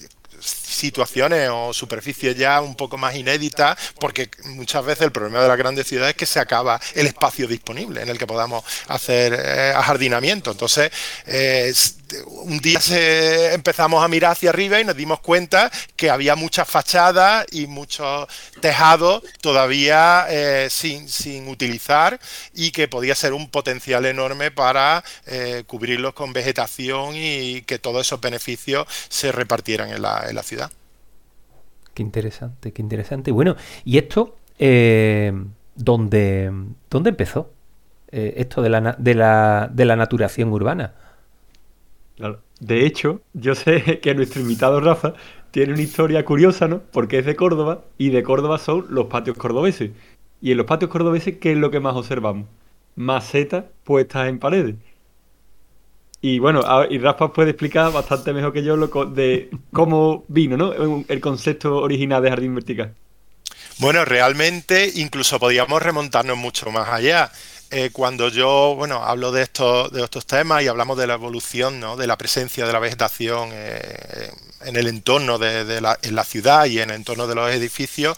situaciones 0.77 1.49
o 1.51 1.73
superficies 1.73 2.37
ya 2.37 2.61
un 2.61 2.75
poco 2.75 2.97
más 2.97 3.15
inéditas, 3.15 3.77
porque 3.99 4.29
muchas 4.45 4.85
veces 4.85 5.05
el 5.05 5.11
problema 5.11 5.41
de 5.41 5.47
las 5.47 5.57
grandes 5.57 5.87
ciudades 5.87 6.11
es 6.11 6.17
que 6.17 6.25
se 6.25 6.39
acaba 6.39 6.79
el 6.93 7.07
espacio 7.07 7.47
disponible 7.47 8.01
en 8.01 8.09
el 8.09 8.17
que 8.17 8.27
podamos 8.27 8.63
hacer 8.87 9.33
eh, 9.33 9.73
ajardinamiento. 9.75 10.51
Entonces, 10.51 10.91
eh, 11.25 11.73
un 12.27 12.59
día 12.59 12.79
empezamos 13.53 14.03
a 14.03 14.07
mirar 14.07 14.31
hacia 14.31 14.49
arriba 14.49 14.79
y 14.79 14.85
nos 14.85 14.95
dimos 14.95 15.19
cuenta 15.19 15.69
que 15.97 16.09
había 16.09 16.35
muchas 16.35 16.69
fachadas 16.69 17.45
y 17.51 17.67
muchos 17.67 18.27
tejados 18.61 19.23
todavía 19.41 20.25
eh, 20.29 20.67
sin, 20.69 21.09
sin, 21.09 21.49
utilizar 21.49 22.17
y 22.53 22.71
que 22.71 22.87
podía 22.87 23.13
ser 23.13 23.33
un 23.33 23.49
potencial 23.49 24.05
enorme 24.05 24.51
para 24.51 25.03
cubrirlos 25.65 26.13
con 26.13 26.33
vegetación 26.33 27.15
y 27.15 27.61
que 27.63 27.79
todos 27.79 28.07
esos 28.07 28.21
beneficios 28.21 28.87
se 29.09 29.31
repartieran 29.31 29.89
en 29.89 30.01
la, 30.01 30.25
en 30.29 30.35
la 30.35 30.43
ciudad. 30.43 30.66
Qué 31.97 32.03
interesante, 32.03 32.73
qué 32.73 32.83
interesante. 32.83 33.31
Bueno, 33.31 33.55
¿y 33.83 33.97
esto 33.97 34.35
eh, 34.59 35.33
¿dónde, 35.73 36.53
dónde, 36.91 37.09
empezó? 37.09 37.51
Eh, 38.11 38.35
esto 38.37 38.61
de 38.61 38.69
la, 38.69 38.95
de, 38.99 39.15
la, 39.15 39.67
de 39.73 39.83
la 39.83 39.95
naturación 39.95 40.53
urbana. 40.53 40.93
De 42.59 42.85
hecho, 42.85 43.21
yo 43.33 43.55
sé 43.55 43.99
que 44.03 44.13
nuestro 44.13 44.41
invitado 44.41 44.79
Rafa 44.79 45.15
tiene 45.49 45.73
una 45.73 45.81
historia 45.81 46.23
curiosa, 46.23 46.67
¿no? 46.67 46.83
Porque 46.91 47.17
es 47.17 47.25
de 47.25 47.35
Córdoba 47.35 47.85
y 47.97 48.11
de 48.11 48.21
Córdoba 48.21 48.59
son 48.59 48.85
los 48.91 49.07
patios 49.07 49.35
cordobeses. 49.35 49.89
Y 50.39 50.51
en 50.51 50.57
los 50.57 50.67
patios 50.67 50.91
cordobeses, 50.91 51.37
¿qué 51.37 51.53
es 51.53 51.57
lo 51.57 51.71
que 51.71 51.79
más 51.79 51.95
observamos? 51.95 52.45
Macetas 52.95 53.65
puestas 53.83 54.29
en 54.29 54.37
paredes. 54.37 54.75
Y 56.21 56.39
bueno, 56.39 56.61
y 56.89 56.97
Rafa 56.97 57.31
puede 57.31 57.51
explicar 57.51 57.91
bastante 57.91 58.33
mejor 58.33 58.51
que 58.51 58.63
yo 58.63 58.75
lo 58.75 58.87
de 59.05 59.49
cómo 59.71 60.25
vino, 60.27 60.57
¿no? 60.57 60.73
El 61.07 61.21
concepto 61.21 61.77
original 61.77 62.23
de 62.23 62.29
jardín 62.29 62.55
vertical. 62.55 62.93
Bueno, 63.79 64.03
realmente 64.05 64.91
incluso 64.95 65.39
podíamos 65.39 65.81
remontarnos 65.81 66.37
mucho 66.37 66.71
más 66.71 66.89
allá. 66.89 67.31
Eh, 67.69 67.89
cuando 67.91 68.29
yo, 68.29 68.75
bueno, 68.75 69.03
hablo 69.03 69.31
de 69.31 69.43
estos, 69.43 69.91
de 69.91 70.03
estos 70.03 70.25
temas 70.25 70.63
y 70.63 70.67
hablamos 70.67 70.97
de 70.97 71.05
la 71.05 71.15
evolución, 71.15 71.79
¿no? 71.79 71.97
De 71.97 72.07
la 72.07 72.17
presencia 72.17 72.65
de 72.65 72.73
la 72.73 72.79
vegetación 72.79 73.49
eh, 73.51 74.31
en 74.65 74.75
el 74.77 74.87
entorno 74.87 75.37
de, 75.37 75.81
la, 75.81 75.99
en 76.01 76.15
la 76.15 76.23
ciudad 76.23 76.65
y 76.65 76.79
en 76.79 76.89
el 76.89 76.95
entorno 76.95 77.27
de 77.27 77.35
los 77.35 77.51
edificios, 77.51 78.17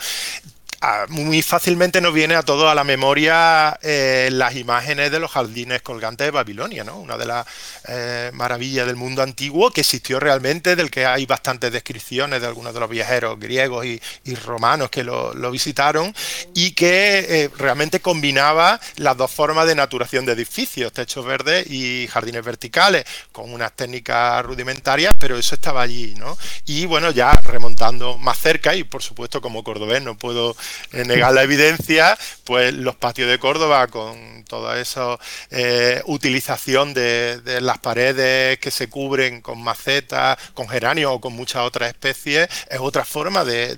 muy 1.10 1.42
fácilmente 1.42 2.00
nos 2.00 2.14
viene 2.14 2.36
a 2.36 2.44
todo 2.44 2.70
a 2.70 2.76
la 2.76 2.84
memoria 2.84 3.78
eh, 3.82 4.30
las 4.32 4.56
imágenes 4.56 5.12
de 5.12 5.20
los 5.20 5.32
jardines 5.32 5.82
colgantes 5.82 6.28
de 6.28 6.32
Babilonia, 6.32 6.84
¿no? 6.86 6.98
Una 6.98 7.18
de 7.18 7.26
las 7.26 7.46
eh, 7.88 8.32
maravillas 8.34 8.88
del 8.88 8.96
mundo 8.96 9.22
antiguo 9.22 9.72
que 9.72 9.82
existió 9.82 10.20
realmente, 10.20 10.76
del 10.78 10.90
que 10.90 11.06
hay 11.06 11.26
bastantes 11.26 11.74
descripciones 11.74 12.40
de 12.40 12.48
algunos 12.48 12.74
de 12.74 12.80
los 12.80 12.90
viajeros 12.90 13.38
griegos 13.40 13.86
y, 13.86 14.00
romanos 14.46 14.90
que 14.90 15.04
lo, 15.04 15.52
visitaron 15.52 16.14
y 16.54 16.72
que 16.72 17.26
eh, 17.44 17.50
realmente 17.58 18.00
combinaba 18.00 18.80
las 18.98 19.18
dos 19.18 19.32
formas 19.32 19.68
de 19.68 19.76
naturación 19.76 20.26
de 20.26 20.34
edificios, 20.34 20.94
techos 20.94 21.26
verdes 21.26 21.70
y 21.70 22.08
jardines 22.08 22.46
verticales, 22.46 23.06
con 23.32 23.52
unas 23.52 23.76
técnicas 23.76 24.46
rudimentarias, 24.46 25.16
pero 25.20 25.38
eso 25.38 25.56
estaba 25.56 25.82
allí, 25.82 26.14
¿no? 26.16 26.38
Y 26.66 26.86
bueno, 26.86 27.12
ya 27.12 27.32
remontando 27.44 28.18
más 28.18 28.38
cerca, 28.38 28.76
y 28.76 28.84
por 28.84 29.02
supuesto 29.02 29.42
como 29.42 29.64
cordobés 29.64 30.02
no 30.02 30.18
puedo 30.18 30.56
negar 30.92 31.34
la 31.34 31.44
evidencia, 31.44 32.18
pues 32.46 32.74
los 32.74 32.96
patios 32.96 33.30
de 33.30 33.40
Córdoba 33.40 33.88
con 33.88 34.44
toda 34.48 34.80
esa 34.80 35.18
eh, 35.52 36.02
utilización 36.06 36.94
de, 36.94 37.60
las 37.62 37.80
paredes 37.80 38.60
que 38.60 38.72
se 38.72 38.90
cubren 38.90 39.42
con 39.42 39.62
macetas, 39.62 40.38
con 40.54 40.68
geranio 40.68 41.14
o 41.14 41.22
con 41.22 41.34
muchas 41.34 41.64
otras 41.64 41.90
especies, 41.90 42.50
es 42.70 42.80
otra 42.80 43.06
forma 43.06 43.44
de, 43.46 43.78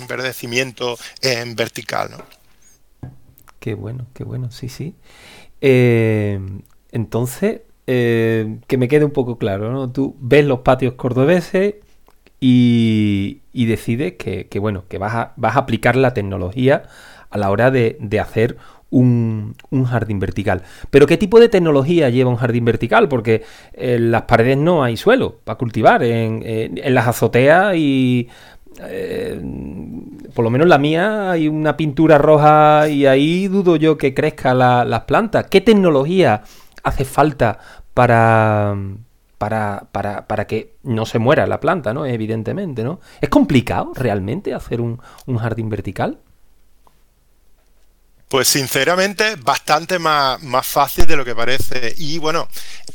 enverdecimiento 0.00 0.98
en 1.22 1.54
vertical. 1.56 2.10
¿no? 2.10 2.24
Qué 3.60 3.74
bueno, 3.74 4.06
qué 4.14 4.24
bueno, 4.24 4.50
sí, 4.50 4.68
sí. 4.68 4.94
Eh, 5.60 6.38
entonces, 6.92 7.62
eh, 7.86 8.58
que 8.66 8.76
me 8.76 8.86
quede 8.86 9.04
un 9.04 9.12
poco 9.12 9.38
claro, 9.38 9.72
¿no? 9.72 9.90
Tú 9.90 10.16
ves 10.20 10.44
los 10.44 10.60
patios 10.60 10.94
cordobeses 10.94 11.76
y, 12.40 13.40
decides 13.52 14.14
que, 14.14 14.58
bueno, 14.58 14.84
que 14.88 14.98
vas 14.98 15.14
a, 15.14 15.32
vas 15.36 15.56
a, 15.56 15.60
aplicar 15.60 15.96
la 15.96 16.14
tecnología 16.14 16.84
a 17.30 17.38
la 17.38 17.50
hora 17.50 17.70
de, 17.70 18.20
hacer 18.20 18.56
un, 18.90 19.54
jardín 19.86 20.18
vertical. 20.20 20.62
Pero 20.90 21.06
¿qué 21.06 21.16
tipo 21.16 21.40
de 21.40 21.48
tecnología 21.48 22.08
lleva 22.10 22.30
un 22.30 22.36
jardín 22.36 22.64
vertical? 22.64 23.08
Porque 23.08 23.42
en 23.72 24.10
las 24.10 24.22
paredes 24.22 24.56
no 24.56 24.84
hay 24.84 24.96
suelo 24.96 25.40
para 25.44 25.58
cultivar, 25.58 26.02
en, 26.02 26.94
las 26.94 27.08
azoteas 27.08 27.74
y... 27.76 28.28
Eh, 28.80 29.40
por 30.34 30.44
lo 30.44 30.50
menos 30.50 30.68
la 30.68 30.78
mía 30.78 31.32
hay 31.32 31.48
una 31.48 31.76
pintura 31.76 32.16
roja 32.16 32.88
y 32.88 33.06
ahí 33.06 33.48
dudo 33.48 33.74
yo 33.74 33.98
que 33.98 34.14
crezca 34.14 34.54
las 34.54 35.00
plantas. 35.00 35.46
¿Qué 35.50 35.60
tecnología 35.60 36.42
hace 36.84 37.04
falta 37.04 37.58
para, 37.92 38.76
para, 39.38 39.88
para, 39.92 40.26
para, 40.26 40.46
que 40.46 40.76
no 40.82 41.06
se 41.06 41.18
muera 41.18 41.46
la 41.46 41.60
planta, 41.60 41.94
¿no? 41.94 42.04
Evidentemente, 42.04 42.82
¿no? 42.82 43.00
¿Es 43.20 43.28
complicado 43.28 43.92
realmente 43.94 44.52
hacer 44.52 44.80
un, 44.80 45.00
jardín 45.38 45.68
vertical? 45.68 46.18
Pues 48.28 48.46
sinceramente, 48.46 49.36
bastante 49.36 49.98
más, 49.98 50.42
más 50.42 50.66
fácil 50.66 51.06
de 51.06 51.16
lo 51.16 51.24
que 51.24 51.34
parece. 51.34 51.94
Y 51.96 52.18
bueno, 52.18 52.46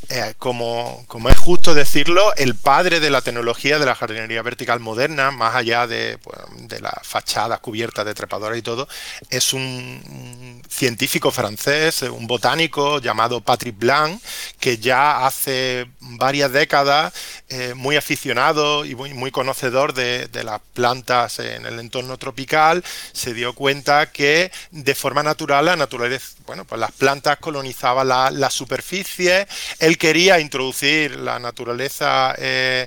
eh, 0.08 0.34
como, 0.38 1.04
como, 1.08 1.28
es 1.28 1.36
justo 1.36 1.74
decirlo, 1.74 2.32
el 2.36 2.54
padre 2.54 3.00
de 3.00 3.10
la 3.10 3.20
tecnología 3.20 3.80
de 3.80 3.86
la 3.86 3.96
jardinería 3.96 4.42
vertical 4.42 4.78
moderna, 4.78 5.32
más 5.32 5.56
allá 5.56 5.88
de, 5.88 6.18
pues, 6.18 6.38
de 6.68 6.80
las 6.80 6.94
fachadas 7.02 7.58
cubiertas 7.58 8.06
de 8.06 8.14
trepadoras 8.14 8.56
y 8.56 8.62
todo, 8.62 8.86
es 9.28 9.52
un, 9.52 10.62
científico 10.68 11.32
francés, 11.32 12.02
un 12.02 12.28
botánico 12.28 13.00
llamado 13.00 13.40
Patrick 13.40 13.76
Blanc, 13.76 14.22
que 14.60 14.78
ya 14.78 15.26
hace 15.26 15.88
varias 15.98 16.52
décadas, 16.52 17.12
eh, 17.48 17.74
muy 17.74 17.96
aficionado 17.96 18.84
y 18.84 18.94
muy, 18.94 19.14
muy 19.14 19.32
conocedor 19.32 19.94
de, 19.94 20.28
de 20.28 20.44
las 20.44 20.60
plantas 20.74 21.40
en 21.40 21.66
el 21.66 21.80
entorno 21.80 22.18
tropical, 22.18 22.84
se 23.12 23.34
dio 23.34 23.52
cuenta 23.52 24.12
que 24.12 24.52
de 24.70 24.94
forma 24.94 25.23
natural, 25.24 25.64
la 25.64 25.76
naturaleza, 25.76 26.36
bueno, 26.46 26.64
pues 26.64 26.80
las 26.80 26.92
plantas 26.92 27.38
colonizaban 27.38 28.08
la, 28.08 28.30
la 28.30 28.50
superficie, 28.50 29.46
él 29.78 29.98
quería 29.98 30.38
introducir 30.40 31.16
la 31.16 31.38
naturaleza 31.38 32.34
eh, 32.38 32.86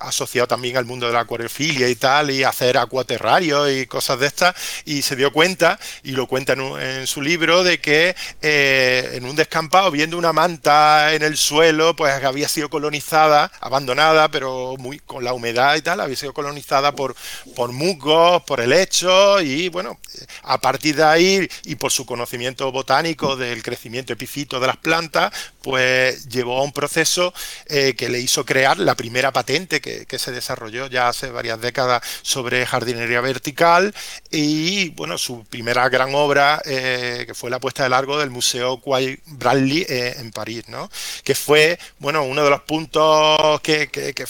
asociado 0.00 0.46
también 0.48 0.76
al 0.76 0.84
mundo 0.84 1.06
de 1.06 1.12
la 1.12 1.20
acuariofilia 1.20 1.88
y 1.88 1.94
tal, 1.94 2.30
y 2.30 2.44
hacer 2.44 2.76
acuaterrarios 2.78 3.70
y 3.70 3.86
cosas 3.86 4.20
de 4.20 4.26
estas, 4.26 4.54
y 4.84 5.02
se 5.02 5.16
dio 5.16 5.32
cuenta, 5.32 5.78
y 6.02 6.12
lo 6.12 6.26
cuenta 6.26 6.54
en, 6.54 7.06
su 7.06 7.22
libro, 7.22 7.62
de 7.62 7.80
que 7.80 8.14
eh, 8.42 9.12
en 9.14 9.24
un 9.24 9.36
descampado, 9.36 9.90
viendo 9.90 10.18
una 10.18 10.32
manta 10.32 11.14
en 11.14 11.22
el 11.22 11.36
suelo, 11.36 11.94
pues 11.96 12.12
había 12.24 12.48
sido 12.48 12.68
colonizada, 12.68 13.50
abandonada, 13.60 14.28
pero 14.30 14.76
muy 14.78 14.98
con 14.98 15.24
la 15.24 15.32
humedad 15.32 15.76
y 15.76 15.82
tal, 15.82 16.00
había 16.00 16.16
sido 16.16 16.32
colonizada 16.34 16.92
por, 16.92 17.14
por 17.54 17.72
musgos, 17.72 18.42
por 18.42 18.60
helechos, 18.60 19.42
y 19.42 19.68
bueno, 19.68 19.98
a 20.42 20.58
partir 20.58 20.96
de 20.96 21.04
ahí 21.04 21.27
y 21.64 21.74
por 21.76 21.92
su 21.92 22.06
conocimiento 22.06 22.70
botánico 22.72 23.36
del 23.36 23.62
crecimiento 23.62 24.12
epifito 24.12 24.60
de 24.60 24.66
las 24.66 24.76
plantas, 24.76 25.32
pues 25.62 26.28
llevó 26.28 26.58
a 26.58 26.62
un 26.62 26.72
proceso 26.72 27.34
eh, 27.66 27.94
que 27.94 28.08
le 28.08 28.20
hizo 28.20 28.44
crear 28.44 28.78
la 28.78 28.94
primera 28.94 29.32
patente 29.32 29.80
que, 29.80 30.18
se 30.18 30.32
desarrolló 30.32 30.88
ya 30.88 31.08
hace 31.08 31.30
varias 31.30 31.60
décadas 31.60 32.02
sobre 32.22 32.66
jardinería 32.66 33.20
vertical 33.20 33.94
y 34.32 34.88
bueno, 34.90 35.16
su 35.16 35.44
primera 35.44 35.88
gran 35.88 36.12
obra 36.12 36.60
eh, 36.64 37.22
que 37.24 37.34
fue 37.34 37.50
la 37.50 37.60
puesta 37.60 37.84
de 37.84 37.90
largo 37.90 38.18
del 38.18 38.30
Museo 38.30 38.80
Quay 38.80 39.20
Bradley 39.26 39.86
eh, 39.88 40.16
en 40.18 40.32
París, 40.32 40.64
¿no? 40.66 40.90
que 41.22 41.36
fue 41.36 41.78
bueno, 41.98 42.24
uno 42.24 42.42
de 42.42 42.50
los 42.50 42.62
puntos 42.62 43.60
que, 43.60 43.88
que, 43.88 44.12
que 44.12 44.26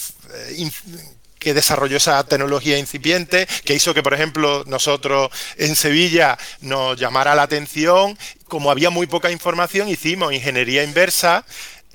que 1.39 1.53
desarrolló 1.53 1.97
esa 1.97 2.23
tecnología 2.25 2.77
incipiente, 2.77 3.47
que 3.63 3.73
hizo 3.73 3.93
que, 3.93 4.03
por 4.03 4.13
ejemplo, 4.13 4.63
nosotros 4.67 5.31
en 5.57 5.75
Sevilla 5.75 6.37
nos 6.61 6.99
llamara 6.99 7.33
la 7.33 7.43
atención. 7.43 8.17
Como 8.47 8.69
había 8.69 8.89
muy 8.89 9.07
poca 9.07 9.31
información, 9.31 9.87
hicimos 9.87 10.33
ingeniería 10.33 10.83
inversa. 10.83 11.45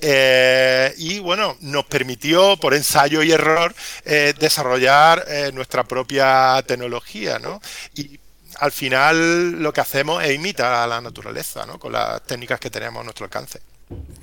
Eh, 0.01 0.93
y 0.99 1.19
bueno, 1.21 1.57
nos 1.61 1.85
permitió 1.85 2.57
por 2.57 2.75
ensayo 2.75 3.23
y 3.23 3.33
error 3.33 3.75
eh, 4.05 4.35
desarrollar 4.39 5.25
eh, 5.29 5.51
nuestra 5.55 5.85
propia 5.85 6.63
tecnología, 6.67 7.39
¿no? 7.39 7.61
Y 7.95 8.19
al 8.59 8.73
final 8.73 9.63
lo 9.63 9.73
que 9.73 9.81
hacemos 9.81 10.23
es 10.25 10.35
imitar 10.35 10.73
a 10.73 10.87
la 10.87 11.01
naturaleza, 11.01 11.65
¿no? 11.65 11.79
Con 11.79 11.93
las 11.93 12.23
técnicas 12.23 12.61
que 12.61 12.71
tenemos 12.71 13.01
a 13.01 13.05
nuestro 13.05 13.25
alcance. 13.25 13.61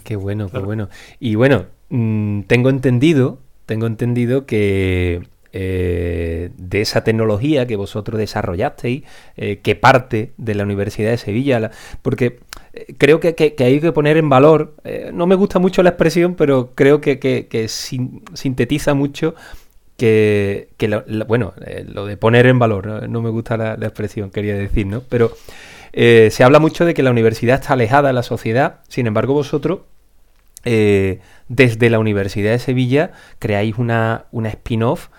Qué 0.04 0.16
bueno, 0.16 0.50
qué 0.50 0.60
bueno. 0.60 0.90
Y 1.20 1.36
bueno, 1.36 1.68
mm, 1.90 2.42
tengo 2.44 2.70
entendido 2.70 3.40
tengo 3.72 3.88
entendido 3.88 4.46
que 4.46 5.22
eh, 5.54 6.50
de 6.58 6.82
esa 6.82 7.06
tecnología 7.06 7.66
que 7.68 7.78
vosotros 7.78 8.20
desarrollasteis, 8.20 9.04
eh, 9.38 9.60
que 9.63 9.78
parte 9.78 10.34
de 10.36 10.56
la 10.56 10.63
Universidad 10.63 11.10
de 11.12 11.18
Sevilla, 11.18 11.72
porque 12.01 12.40
eh, 12.74 12.94
creo 12.98 13.22
que, 13.22 13.34
hay 13.58 13.80
que 13.80 13.92
poner 13.94 14.18
en 14.18 14.28
valor, 14.28 14.75
no 15.13 15.25
me 15.25 15.36
gusta 15.36 15.58
mucho 15.58 15.84
la 15.84 15.92
expresión, 15.92 16.36
pero 16.36 16.72
creo 16.75 17.00
que, 17.00 17.68
sintetiza 17.70 18.94
mucho 18.94 19.36
que, 19.96 20.68
bueno, 21.30 21.54
lo 21.86 22.06
de 22.08 22.18
poner 22.18 22.48
en 22.48 22.60
valor, 22.60 23.08
no, 23.08 23.22
me 23.22 23.30
gusta 23.30 23.56
la, 23.56 23.75
expresión, 23.75 24.32
quería 24.32 24.56
decir, 24.56 24.86
¿no? 24.86 25.01
Pero 25.08 25.32
se 25.94 26.44
habla 26.44 26.60
mucho 26.60 26.84
de 26.84 26.94
que 26.94 27.04
la 27.04 27.12
universidad 27.12 27.62
está 27.62 27.72
alejada 27.72 28.10
de 28.10 28.13
la 28.16 28.24
sociedad, 28.24 28.82
sin 28.90 29.08
embargo 29.08 29.34
vosotros 29.34 29.80
desde 30.63 31.89
la 31.89 32.00
Universidad 32.00 32.51
de 32.51 32.60
Sevilla 32.60 33.12
creáis 33.39 33.77
una, 33.77 34.25
una 34.32 34.50
spin-off 34.50 35.09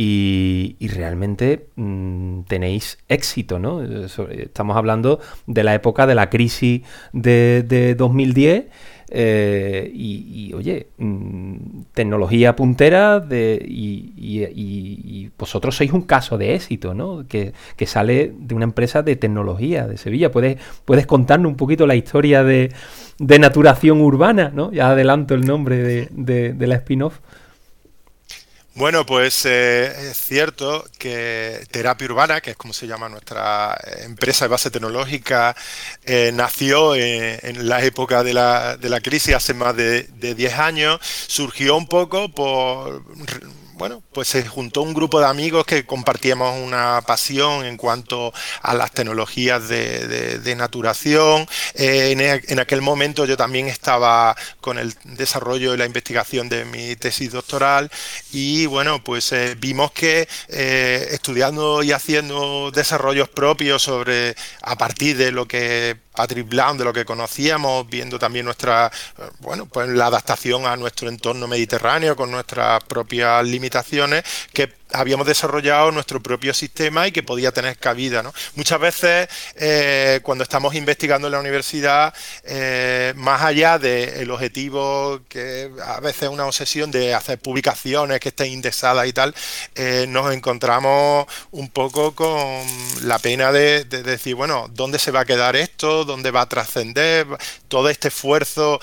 y, 0.00 0.76
realmente 0.92 1.70
mm, 1.74 2.42
tenéis 2.42 2.98
éxito, 3.08 3.58
¿no? 3.58 3.82
Estamos 3.82 4.76
hablando 4.76 5.18
de 5.48 5.64
la 5.64 5.74
época 5.74 6.06
de 6.06 6.14
la 6.14 6.30
crisis 6.30 6.82
de, 7.12 7.96
2010 7.98 8.66
eh, 9.10 9.90
y, 9.94 10.52
oye, 10.54 10.88
mm, 10.98 11.56
tecnología 11.94 12.54
puntera 12.54 13.20
de, 13.20 13.64
y, 13.66 15.30
vosotros 15.38 15.76
sois 15.76 15.92
un 15.92 16.02
caso 16.02 16.36
de 16.36 16.54
éxito, 16.54 16.94
¿no? 16.94 17.24
Que, 17.28 17.52
sale 17.86 18.32
de 18.38 18.54
una 18.54 18.64
empresa 18.64 19.02
de 19.02 19.16
tecnología 19.16 19.86
de 19.86 19.96
Sevilla. 19.96 20.30
¿Puedes, 20.30 20.58
puedes 20.84 21.06
contarnos 21.06 21.50
un 21.50 21.56
poquito 21.56 21.86
la 21.86 21.94
historia 21.94 22.42
de, 22.42 22.72
de 23.18 23.38
Naturación 23.38 24.00
Urbana, 24.00 24.50
¿no? 24.54 24.72
Ya 24.72 24.90
adelanto 24.90 25.34
el 25.34 25.46
nombre 25.46 26.08
de, 26.10 26.66
la 26.66 26.74
spin-off. 26.76 27.20
Bueno, 28.78 29.04
pues 29.04 29.44
eh, 29.44 30.10
es 30.10 30.20
cierto 30.20 30.84
que 30.98 31.66
Terapia 31.72 32.06
Urbana, 32.06 32.40
que 32.40 32.52
es 32.52 32.56
como 32.56 32.72
se 32.72 32.86
llama 32.86 33.08
nuestra 33.08 33.76
empresa 34.04 34.44
de 34.44 34.50
base 34.50 34.70
tecnológica, 34.70 35.56
eh, 36.04 36.30
nació 36.32 36.94
en, 36.94 37.68
la 37.68 37.82
época 37.82 38.22
de 38.22 38.34
la, 38.34 38.76
de 38.76 38.88
la, 38.88 39.00
crisis 39.00 39.34
hace 39.34 39.52
más 39.52 39.74
de, 39.74 40.04
de 40.04 40.36
10 40.36 40.54
años, 40.54 41.00
surgió 41.26 41.76
un 41.76 41.88
poco 41.88 42.28
por 42.28 43.02
bueno, 43.78 44.02
pues 44.12 44.28
se 44.28 44.44
juntó 44.46 44.82
un 44.82 44.92
grupo 44.92 45.20
de 45.20 45.26
amigos 45.26 45.64
que 45.64 45.86
compartíamos 45.86 46.58
una 46.60 47.00
pasión 47.06 47.64
en 47.64 47.76
cuanto 47.76 48.32
a 48.60 48.74
las 48.74 48.90
tecnologías 48.90 49.68
de, 49.68 50.54
naturación. 50.56 51.46
Eh, 51.74 52.42
en, 52.48 52.58
aquel 52.58 52.82
momento 52.82 53.24
yo 53.24 53.36
también 53.36 53.68
estaba 53.68 54.36
con 54.60 54.78
el 54.78 54.94
desarrollo 55.04 55.74
y 55.74 55.76
la 55.76 55.86
investigación 55.86 56.48
de 56.48 56.64
mi 56.64 56.96
tesis 56.96 57.30
doctoral 57.30 57.90
y 58.32 58.66
bueno, 58.66 59.04
pues 59.04 59.30
eh, 59.32 59.54
vimos 59.56 59.92
que 59.92 60.28
eh, 60.48 61.08
estudiando 61.12 61.82
y 61.84 61.92
haciendo 61.92 62.72
desarrollos 62.72 63.28
propios 63.28 63.82
sobre 63.82 64.34
a 64.62 64.76
partir 64.76 65.16
de 65.16 65.30
lo 65.30 65.46
que 65.46 65.96
Patrick 66.18 66.48
Blanc, 66.48 66.76
de 66.76 66.84
lo 66.84 66.92
que 66.92 67.04
conocíamos, 67.04 67.88
viendo 67.88 68.18
también 68.18 68.44
nuestra, 68.44 68.90
bueno, 69.38 69.66
pues 69.66 69.88
la 69.88 70.06
adaptación 70.06 70.66
a 70.66 70.76
nuestro 70.76 71.08
entorno 71.08 71.46
mediterráneo 71.46 72.16
con 72.16 72.28
nuestras 72.28 72.82
propias 72.82 73.46
limitaciones, 73.46 74.24
que 74.52 74.66
habíamos 74.92 75.26
desarrollado 75.26 75.90
nuestro 75.90 76.22
propio 76.22 76.54
sistema 76.54 77.06
y 77.06 77.12
que 77.12 77.22
podía 77.22 77.52
tener 77.52 77.76
cabida. 77.78 78.22
¿no? 78.22 78.32
Muchas 78.54 78.80
veces 78.80 79.28
eh, 79.56 80.20
cuando 80.22 80.44
estamos 80.44 80.74
investigando 80.74 81.28
en 81.28 81.32
la 81.32 81.40
universidad, 81.40 82.14
eh, 82.44 83.12
más 83.16 83.42
allá 83.42 83.78
del 83.78 84.30
objetivo 84.30 85.20
que 85.28 85.70
a 85.84 86.00
veces 86.00 86.24
es 86.24 86.28
una 86.28 86.46
obsesión 86.46 86.90
de 86.90 87.14
hacer 87.14 87.38
publicaciones 87.38 88.20
que 88.20 88.30
estén 88.30 88.52
indexadas 88.52 89.06
y 89.06 89.12
tal, 89.12 89.34
eh, 89.74 90.06
nos 90.08 90.32
encontramos 90.32 91.26
un 91.50 91.68
poco 91.68 92.14
con 92.14 92.64
la 93.02 93.18
pena 93.18 93.52
de, 93.52 93.84
de, 93.84 94.02
decir, 94.02 94.34
bueno, 94.34 94.68
¿dónde 94.72 94.98
se 94.98 95.10
va 95.10 95.20
a 95.20 95.24
quedar 95.24 95.56
esto? 95.56 96.04
¿Dónde 96.04 96.30
va 96.30 96.42
a 96.42 96.48
trascender? 96.48 97.26
Todo 97.68 97.88
este 97.88 98.08
esfuerzo, 98.08 98.80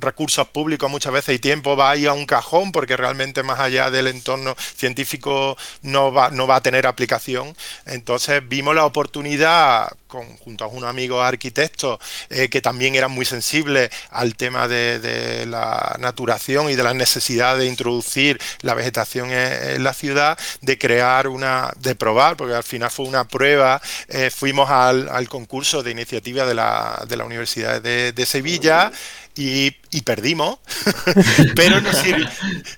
recursos 0.00 0.48
públicos 0.48 0.90
muchas 0.90 1.12
veces 1.12 1.36
y 1.36 1.38
tiempo 1.38 1.76
va 1.76 1.90
ahí 1.90 2.06
a 2.06 2.12
un 2.12 2.26
cajón 2.26 2.72
porque 2.72 2.96
realmente 2.96 3.42
más 3.42 3.60
allá 3.60 3.90
del 3.90 4.06
entorno 4.08 4.54
científico 4.58 5.56
no 5.82 6.12
va, 6.12 6.30
no 6.30 6.46
va 6.46 6.56
a 6.56 6.62
tener 6.62 6.86
aplicación. 6.86 7.56
Entonces 7.86 8.46
vimos 8.48 8.74
la 8.74 8.84
oportunidad 8.84 9.96
junto 10.08 10.64
a 10.64 10.68
unos 10.68 10.88
amigos 10.88 11.24
arquitectos 11.24 11.98
eh, 12.30 12.48
que 12.48 12.60
también 12.60 12.94
eran 12.94 13.10
muy 13.10 13.24
sensibles 13.24 13.90
al 14.10 14.36
tema 14.36 14.68
de, 14.68 15.44
la 15.46 15.96
naturación 15.98 16.70
y 16.70 16.74
de 16.74 16.82
la 16.82 16.94
necesidad 16.94 17.58
de 17.58 17.66
introducir 17.66 18.40
la 18.62 18.74
vegetación 18.74 19.30
en, 19.32 19.82
la 19.82 19.92
ciudad, 19.92 20.38
de 20.60 20.78
crear 20.78 21.28
una, 21.28 21.72
de 21.78 21.94
probar, 21.94 22.36
porque 22.36 22.54
al 22.54 22.64
final 22.64 22.90
fue 22.90 23.06
una 23.06 23.26
prueba, 23.26 23.80
eh, 24.08 24.30
fuimos 24.30 24.70
al, 24.70 25.28
concurso 25.28 25.82
de 25.82 25.90
iniciativa 25.90 26.46
de 26.46 26.54
la, 26.54 27.04
de 27.08 27.16
la 27.16 27.24
Universidad 27.24 27.82
de, 27.82 28.26
Sevilla 28.26 28.90
y, 29.36 29.70
perdimos, 30.02 30.58
pero 31.56 31.80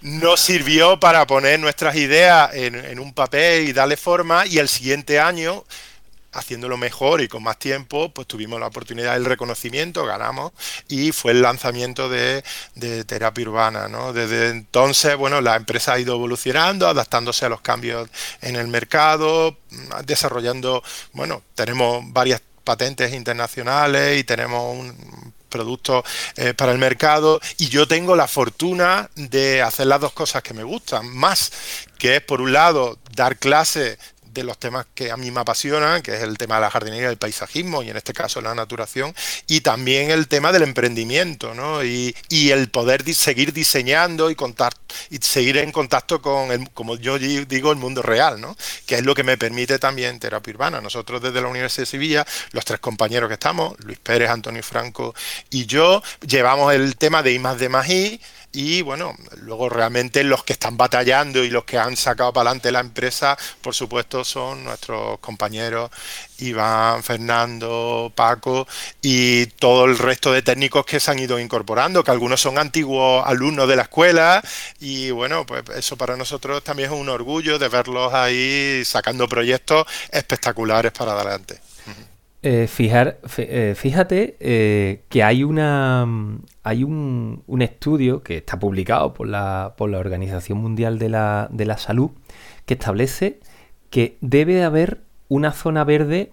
nos, 0.03 0.41
sirvió 0.41 0.99
para 0.99 1.27
poner 1.27 1.61
nuestras 1.61 1.97
ideas 1.97 2.51
en, 2.55 2.99
un 2.99 3.13
papel 3.13 3.69
y 3.69 3.73
darle 3.73 3.97
forma 3.97 4.47
y 4.47 4.59
el 4.59 4.69
siguiente 4.69 5.21
año 5.21 5.65
haciéndolo 6.33 6.77
mejor 6.77 7.21
y 7.21 7.29
con 7.29 7.43
más 7.43 7.59
tiempo, 7.59 8.11
pues 8.11 8.27
tuvimos 8.27 8.61
la 8.61 8.67
oportunidad 8.67 9.15
del 9.15 9.25
reconocimiento, 9.25 10.05
ganamos 10.05 10.53
y 10.89 11.13
fue 11.13 11.33
el 11.33 11.43
lanzamiento 11.43 12.09
de, 12.09 12.43
terapia 13.07 13.49
urbana. 13.49 13.89
¿no? 13.89 14.13
Desde 14.13 14.51
entonces, 14.51 15.17
bueno, 15.17 15.41
la 15.41 15.57
empresa 15.57 15.95
ha 15.95 16.01
ido 16.01 16.15
evolucionando, 16.15 16.89
adaptándose 16.89 17.47
a 17.47 17.49
los 17.49 17.61
cambios 17.61 18.09
en 18.41 18.57
el 18.57 18.69
mercado, 18.69 19.57
desarrollando, 20.05 20.83
bueno, 21.13 21.43
tenemos 21.55 22.03
varias 22.13 22.43
patentes 22.65 23.15
internacionales 23.15 24.19
y 24.19 24.25
tenemos 24.25 24.77
un 24.77 25.33
productos 25.49 26.05
eh, 26.37 26.55
para 26.55 26.73
el 26.73 26.79
mercado 26.79 27.41
y 27.57 27.69
yo 27.69 27.89
tengo 27.89 28.15
la 28.15 28.29
fortuna 28.29 29.11
de 29.15 29.63
hacer 29.63 29.87
las 29.87 30.01
dos 30.01 30.13
cosas 30.13 30.43
que 30.43 30.55
me 30.55 30.63
gustan, 30.63 31.09
más 31.17 31.53
que 31.99 32.17
es 32.17 32.23
por 32.23 32.41
un 32.41 32.53
lado 32.53 32.99
dar 33.15 33.37
clases 33.37 33.99
de 34.33 34.45
los 34.45 34.59
temas 34.59 34.87
que 34.95 35.11
a 35.11 35.17
mí 35.17 35.31
me 35.31 35.41
apasionan, 35.41 36.03
que 36.03 36.15
es 36.15 36.23
el 36.23 36.39
tema 36.39 36.57
de 36.57 36.63
la 36.63 36.71
jardinería, 36.71 37.09
del 37.09 37.19
paisajismo 37.19 37.83
y 37.83 37.91
en 37.91 37.97
este 37.97 38.13
caso 38.13 38.41
la 38.41 38.55
naturación, 38.55 39.15
y 39.47 39.61
también 39.61 40.11
el 40.11 40.29
tema 40.29 40.53
del 40.53 40.63
emprendimiento, 40.63 41.55
¿no? 41.55 41.85
Y, 41.85 42.15
el 42.49 42.71
poder 42.71 43.05
seguir 43.15 43.53
diseñando 43.53 44.31
y, 44.31 44.35
contar, 44.35 44.73
y 45.11 45.19
seguir 45.19 45.59
en 45.59 45.71
contacto 45.71 46.23
con, 46.23 46.51
el, 46.51 46.71
como 46.71 46.97
yo 46.97 47.19
digo, 47.19 47.73
el 47.73 47.79
mundo 47.79 48.01
real, 48.01 48.41
¿no? 48.41 48.57
Que 48.87 48.97
es 48.97 49.05
lo 49.05 49.15
que 49.15 49.23
me 49.23 49.37
permite 49.37 49.79
también 49.79 50.19
terapia 50.19 50.55
urbana. 50.55 50.81
Nosotros 50.81 51.21
desde 51.21 51.41
la 51.43 51.49
Universidad 51.49 51.83
de 51.83 51.87
Sevilla, 51.87 52.27
los 52.53 52.65
tres 52.65 52.81
compañeros 52.81 53.29
que 53.29 53.35
estamos, 53.35 53.75
Luis 53.81 53.99
Pérez, 53.99 54.31
Antonio 54.31 54.63
Franco 54.63 55.15
y 55.51 55.67
yo, 55.67 56.03
llevamos 56.27 56.73
el 56.73 56.97
tema 56.97 57.23
de 57.23 57.33
I 57.33 57.39
de 57.39 57.67
I, 57.89 58.21
y 58.53 58.83
bueno, 58.83 59.15
luego 59.43 59.69
realmente 59.69 60.25
los 60.25 60.43
que 60.43 60.55
están 60.55 60.77
batallando 60.77 61.45
y 61.45 61.51
los 61.51 61.65
que 61.65 61.79
han 61.79 61.97
sacado 61.97 62.33
para 62.33 62.51
adelante 62.51 62.73
la 62.73 62.81
empresa, 62.81 63.37
por 63.61 63.75
supuesto, 63.75 64.25
son 64.25 64.65
nuestros 64.65 65.19
compañeros 65.21 65.91
Iván, 66.39 67.03
Fernando, 67.03 68.11
Paco 68.15 68.67
y 69.03 69.47
todo 69.47 69.85
el 69.85 69.99
resto 69.99 70.33
de 70.33 70.43
técnicos 70.43 70.87
que 70.87 71.01
se 71.01 71.11
han 71.11 71.19
ido 71.19 71.39
incorporando, 71.39 72.03
que 72.03 72.11
algunos 72.11 72.41
son 72.41 72.59
antiguos 72.59 73.23
alumnos 73.27 73.69
de 73.69 73.77
la 73.77 73.83
escuela 73.83 74.43
y 74.81 75.11
bueno, 75.11 75.45
pues 75.45 75.65
eso 75.77 75.97
para 75.97 76.17
nosotros 76.17 76.65
también 76.65 76.91
es 76.93 76.99
un 76.99 77.09
orgullo 77.09 77.59
de 77.59 77.69
verlos 77.69 78.15
ahí 78.15 78.83
sacando 78.85 79.29
proyectos 79.29 79.87
espectaculares 80.11 80.93
para 80.93 81.13
adelante. 81.13 81.68
Eh, 82.41 82.69
fijar, 82.69 83.19
eh, 83.39 83.75
fíjate 83.77 84.37
eh, 84.39 85.03
que 85.09 85.25
hay 85.25 85.43
una 85.43 86.07
hay 86.63 86.85
un, 86.85 87.43
estudio 87.61 88.23
que 88.23 88.37
está 88.37 88.61
publicado 88.61 89.13
por 89.13 89.27
la, 89.27 89.75
por 89.77 89.91
la 89.91 89.99
Organización 89.99 90.59
Mundial 90.59 91.01
de 91.01 91.09
la, 91.09 91.49
de 91.51 91.67
la 91.67 91.79
Salud 91.79 92.13
que 92.65 92.75
establece 92.75 93.41
que 93.91 94.19
debe 94.21 94.63
haber 94.63 95.01
una 95.27 95.51
zona 95.51 95.83
verde 95.83 96.31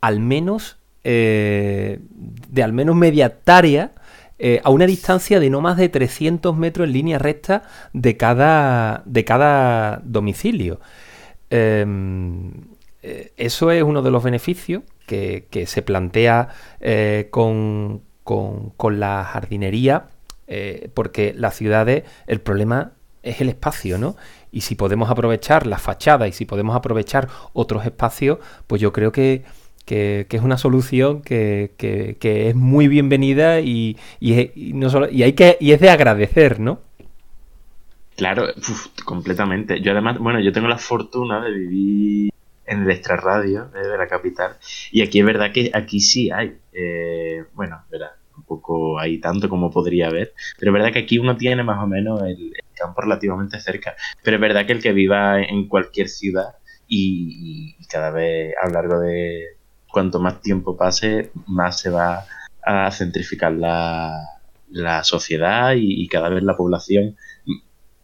al 0.00 0.20
menos 0.20 0.78
de 1.02 1.98
al 2.62 2.72
menos 2.72 2.94
media 2.94 3.26
hectárea 3.26 3.90
a 4.62 4.70
una 4.70 4.86
distancia 4.86 5.40
de 5.40 5.50
no 5.50 5.60
más 5.60 5.76
de 5.76 5.88
300 5.88 6.56
metros 6.56 6.86
en 6.86 6.92
línea 6.92 7.18
recta 7.18 7.64
de 7.92 8.16
cada, 8.16 9.02
de 9.04 9.24
cada 9.24 10.00
domicilio. 10.04 10.78
Em, 11.50 12.52
eso 13.36 13.72
es 13.72 13.82
uno 13.82 14.02
de 14.02 14.10
los 14.12 14.22
beneficios 14.22 14.84
que, 15.06 15.64
se 15.66 15.82
plantea 15.82 16.48
eh, 16.80 17.28
con, 17.30 18.02
la 18.90 19.24
jardinería, 19.24 20.06
eh, 20.46 20.90
porque 20.94 21.34
las 21.36 21.56
ciudades, 21.56 22.04
el 22.26 22.40
problema 22.40 22.92
es 23.22 23.40
el 23.40 23.48
espacio, 23.48 23.98
¿no? 23.98 24.16
Y 24.50 24.62
si 24.62 24.74
podemos 24.74 25.10
aprovechar 25.10 25.66
la 25.66 25.78
fachada 25.78 26.28
y 26.28 26.32
si 26.32 26.44
podemos 26.44 26.76
aprovechar 26.76 27.28
otros 27.52 27.84
espacios, 27.84 28.38
pues 28.66 28.80
yo 28.80 28.92
creo 28.92 29.12
que, 29.12 29.44
es 29.86 30.42
una 30.42 30.58
solución 30.58 31.22
que, 31.22 31.74
es 32.20 32.54
muy 32.54 32.88
bienvenida 32.88 33.60
y, 33.60 33.96
no 34.74 34.90
solo, 34.90 35.08
y, 35.10 35.22
hay 35.22 35.32
que, 35.32 35.56
y 35.60 35.72
es 35.72 35.80
de 35.80 35.90
agradecer, 35.90 36.60
¿no? 36.60 36.80
Claro, 38.16 38.46
completamente. 39.04 39.80
Yo 39.80 39.92
además, 39.92 40.18
bueno, 40.18 40.38
yo 40.40 40.52
tengo 40.52 40.68
la 40.68 40.78
fortuna 40.78 41.42
de 41.42 41.50
vivir 41.50 42.32
en 42.72 42.82
el 42.82 42.90
extrarradio 42.90 43.66
de 43.66 43.96
la 43.96 44.08
capital. 44.08 44.56
Y 44.90 45.02
aquí 45.02 45.20
es 45.20 45.26
verdad 45.26 45.52
que 45.52 45.70
aquí 45.74 46.00
sí 46.00 46.30
hay, 46.30 46.58
eh, 46.72 47.44
bueno, 47.54 47.84
verdad, 47.90 48.12
un 48.36 48.44
poco 48.44 48.98
hay 48.98 49.18
tanto 49.18 49.48
como 49.48 49.70
podría 49.70 50.08
haber, 50.08 50.32
pero 50.58 50.70
es 50.70 50.72
verdad 50.72 50.92
que 50.92 51.00
aquí 51.00 51.18
uno 51.18 51.36
tiene 51.36 51.62
más 51.62 51.82
o 51.82 51.86
menos 51.86 52.22
el, 52.22 52.52
campo 52.74 53.02
relativamente 53.02 53.60
cerca. 53.60 53.94
Pero 54.24 54.38
es 54.38 54.40
verdad 54.40 54.66
que 54.66 54.72
el 54.72 54.82
que 54.82 54.92
viva 54.92 55.40
en 55.40 55.68
cualquier 55.68 56.08
ciudad 56.08 56.56
y, 56.88 57.76
cada 57.88 58.10
vez 58.10 58.54
a 58.60 58.66
lo 58.66 58.72
largo 58.72 58.98
de 59.00 59.58
cuanto 59.88 60.18
más 60.18 60.40
tiempo 60.40 60.76
pase, 60.76 61.30
más 61.46 61.78
se 61.78 61.90
va 61.90 62.24
a 62.64 62.90
centrificar 62.90 63.52
la, 63.52 64.18
la 64.70 65.04
sociedad 65.04 65.74
y, 65.76 66.08
cada 66.08 66.30
vez 66.30 66.42
la 66.42 66.56
población 66.56 67.16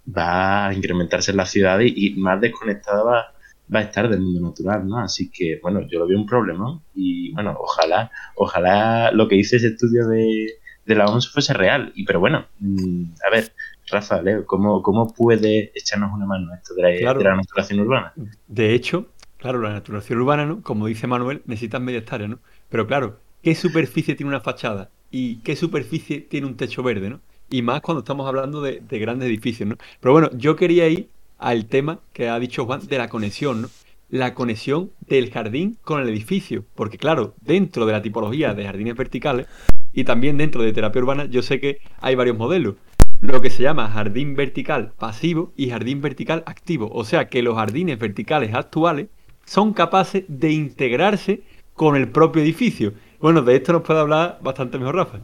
va 0.06 0.68
a 0.68 0.74
incrementarse 0.74 1.32
en 1.32 1.38
la 1.38 1.46
ciudad 1.46 1.80
y, 1.80 1.92
y 1.96 2.10
más 2.16 2.40
desconectada 2.40 3.02
va 3.02 3.32
va 3.74 3.80
a 3.80 3.82
estar 3.82 4.08
del 4.08 4.20
mundo 4.20 4.40
natural, 4.40 4.86
¿no? 4.86 4.98
Así 4.98 5.30
que, 5.30 5.58
bueno, 5.62 5.80
yo 5.88 5.98
lo 5.98 6.06
veo 6.06 6.18
un 6.18 6.26
problema 6.26 6.80
y, 6.94 7.32
bueno, 7.32 7.56
ojalá, 7.58 8.10
ojalá 8.34 9.10
lo 9.12 9.28
que 9.28 9.36
dice 9.36 9.56
ese 9.56 9.68
estudio 9.68 10.06
de, 10.06 10.54
la 10.86 11.06
OMS 11.06 11.28
fuese 11.30 11.52
real. 11.52 11.92
Y, 11.94 12.04
pero 12.04 12.20
bueno, 12.20 12.46
mm, 12.60 13.04
a 13.26 13.30
ver, 13.30 13.52
Rafa, 13.90 14.22
Leo, 14.22 14.46
¿cómo, 14.46 14.82
¿cómo 14.82 15.12
puede 15.12 15.70
echarnos 15.74 16.12
una 16.12 16.26
mano 16.26 16.54
esto 16.54 16.74
de 16.74 17.00
la, 17.00 17.14
de 17.14 17.24
la 17.24 17.36
naturación 17.36 17.80
urbana? 17.80 18.12
De 18.46 18.74
hecho, 18.74 19.06
claro, 19.36 19.60
la 19.60 19.72
naturación 19.72 20.20
urbana, 20.20 20.46
¿no? 20.46 20.62
Como 20.62 20.86
dice 20.86 21.06
Manuel, 21.06 21.42
necesita 21.46 21.78
media 21.78 21.98
hectárea, 21.98 22.28
¿no? 22.28 22.38
Pero 22.70 22.86
claro, 22.86 23.18
¿qué 23.42 23.54
superficie 23.54 24.14
tiene 24.14 24.28
una 24.28 24.40
fachada? 24.40 24.90
¿Y 25.10 25.36
qué 25.36 25.56
superficie 25.56 26.20
tiene 26.20 26.46
un 26.46 26.56
techo 26.56 26.82
verde, 26.82 27.10
¿no? 27.10 27.20
Y 27.50 27.62
más 27.62 27.80
cuando 27.80 28.00
estamos 28.00 28.26
hablando 28.26 28.62
de, 28.62 28.80
de 28.80 28.98
grandes 28.98 29.28
edificios, 29.28 29.68
¿no? 29.68 29.76
Pero 30.00 30.12
bueno, 30.12 30.30
yo 30.34 30.56
quería 30.56 30.88
ir 30.88 31.08
al 31.38 31.66
tema 31.66 32.00
que 32.12 32.28
ha 32.28 32.38
dicho 32.38 32.66
Juan 32.66 32.86
de 32.86 32.98
la 32.98 33.08
conexión, 33.08 33.62
¿no? 33.62 33.68
La 34.10 34.34
conexión 34.34 34.90
del 35.06 35.30
jardín 35.30 35.78
con 35.82 36.00
el 36.00 36.08
edificio. 36.08 36.64
Porque 36.74 36.98
claro, 36.98 37.34
dentro 37.40 37.86
de 37.86 37.92
la 37.92 38.02
tipología 38.02 38.54
de 38.54 38.64
jardines 38.64 38.96
verticales 38.96 39.46
y 39.92 40.04
también 40.04 40.38
dentro 40.38 40.62
de 40.62 40.72
terapia 40.72 41.02
urbana, 41.02 41.26
yo 41.26 41.42
sé 41.42 41.60
que 41.60 41.80
hay 42.00 42.14
varios 42.14 42.38
modelos. 42.38 42.76
Lo 43.20 43.40
que 43.40 43.50
se 43.50 43.62
llama 43.62 43.88
jardín 43.88 44.36
vertical 44.36 44.92
pasivo 44.98 45.52
y 45.56 45.70
jardín 45.70 46.00
vertical 46.00 46.42
activo. 46.46 46.88
O 46.92 47.04
sea 47.04 47.28
que 47.28 47.42
los 47.42 47.56
jardines 47.56 47.98
verticales 47.98 48.54
actuales 48.54 49.08
son 49.44 49.72
capaces 49.72 50.24
de 50.28 50.52
integrarse 50.52 51.42
con 51.74 51.96
el 51.96 52.08
propio 52.08 52.42
edificio. 52.42 52.92
Bueno, 53.20 53.42
de 53.42 53.56
esto 53.56 53.72
nos 53.72 53.82
puede 53.82 54.00
hablar 54.00 54.38
bastante 54.42 54.78
mejor 54.78 54.96
Rafa. 54.96 55.20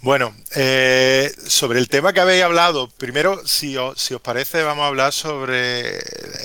Bueno, 0.00 0.32
eh, 0.54 1.34
sobre 1.48 1.80
el 1.80 1.88
tema 1.88 2.12
que 2.12 2.20
habéis 2.20 2.44
hablado, 2.44 2.88
primero, 2.88 3.44
si 3.44 3.76
os, 3.76 4.08
parece, 4.22 4.62
vamos 4.62 4.84
a 4.84 4.86
hablar 4.86 5.12
sobre 5.12 5.98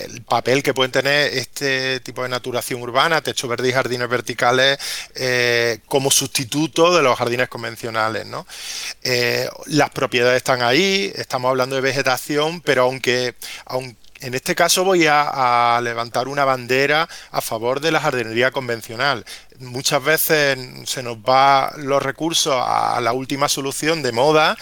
el 0.05 0.23
papel 0.27 0.63
que 0.63 0.73
pueden 0.73 0.91
tener 0.91 1.37
este 1.37 1.99
tipo 1.99 2.23
de 2.23 2.29
naturación 2.29 2.81
urbana, 2.81 3.21
techo 3.21 3.47
verde 3.47 3.69
y 3.69 3.71
jardines 3.71 4.09
verticales, 4.09 4.79
eh, 5.13 5.77
como 5.85 6.09
sustituto 6.09 6.95
de 6.95 7.03
los 7.03 7.15
jardines 7.15 7.47
convencionales. 7.47 8.25
Eh, 9.03 9.47
las 9.67 9.91
propiedades 9.91 10.37
están 10.37 10.63
ahí, 10.63 11.13
estamos 11.15 11.49
hablando 11.49 11.75
de 11.75 11.81
vegetación, 11.83 12.59
pero 12.59 12.83
aunque, 12.85 13.35
aunque 13.65 14.03
en 14.23 14.33
este 14.35 14.55
caso 14.55 14.85
voy 14.85 15.05
a, 15.05 15.79
levantar 15.83 16.29
una 16.29 16.45
bandera 16.45 17.09
a 17.31 17.41
favor 17.41 17.81
de 17.81 17.91
la 17.91 17.99
jardinería 17.99 18.51
convencional 18.51 19.25
muchas 19.59 20.03
veces 20.03 20.57
se 20.85 21.03
nos 21.03 21.17
va 21.17 21.73
los 21.77 22.01
recursos 22.01 22.53
a 22.55 22.99
la 23.01 23.13
última 23.13 23.49
solución 23.49 24.01
de 24.03 24.11
moda, 24.11 24.57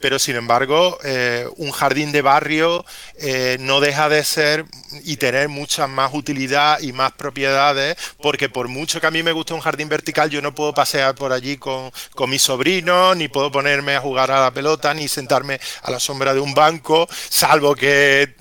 pero 0.00 0.18
sin 0.18 0.36
embargo 0.36 0.98
eh, 1.04 1.46
un 1.56 1.70
jardín 1.70 2.12
de 2.12 2.22
barrio 2.22 2.84
eh, 3.18 3.56
no 3.60 3.80
deja 3.80 4.08
de 4.08 4.24
ser 4.24 4.64
y 5.04 5.16
tener 5.16 5.48
mucha 5.48 5.86
más 5.86 6.12
utilidad 6.14 6.80
y 6.80 6.92
más 6.92 7.12
propiedades, 7.12 7.96
porque 8.22 8.48
por 8.48 8.68
mucho 8.68 9.00
que 9.00 9.06
a 9.06 9.10
mí 9.10 9.22
me 9.22 9.32
guste 9.32 9.54
un 9.54 9.60
jardín 9.60 9.88
vertical, 9.88 10.30
yo 10.30 10.40
no 10.42 10.54
puedo 10.54 10.72
pasear 10.72 11.14
por 11.14 11.32
allí 11.32 11.56
con, 11.56 11.90
con 12.14 12.30
mis 12.30 12.42
sobrinos, 12.42 13.16
ni 13.16 13.28
puedo 13.28 13.50
ponerme 13.50 13.96
a 13.96 14.00
jugar 14.00 14.30
a 14.30 14.40
la 14.40 14.50
pelota, 14.50 14.94
ni 14.94 15.08
sentarme 15.08 15.60
a 15.82 15.90
la 15.90 16.00
sombra 16.00 16.34
de 16.34 16.40
un 16.40 16.54
banco, 16.54 17.08
salvo 17.28 17.74
que, 17.74 18.34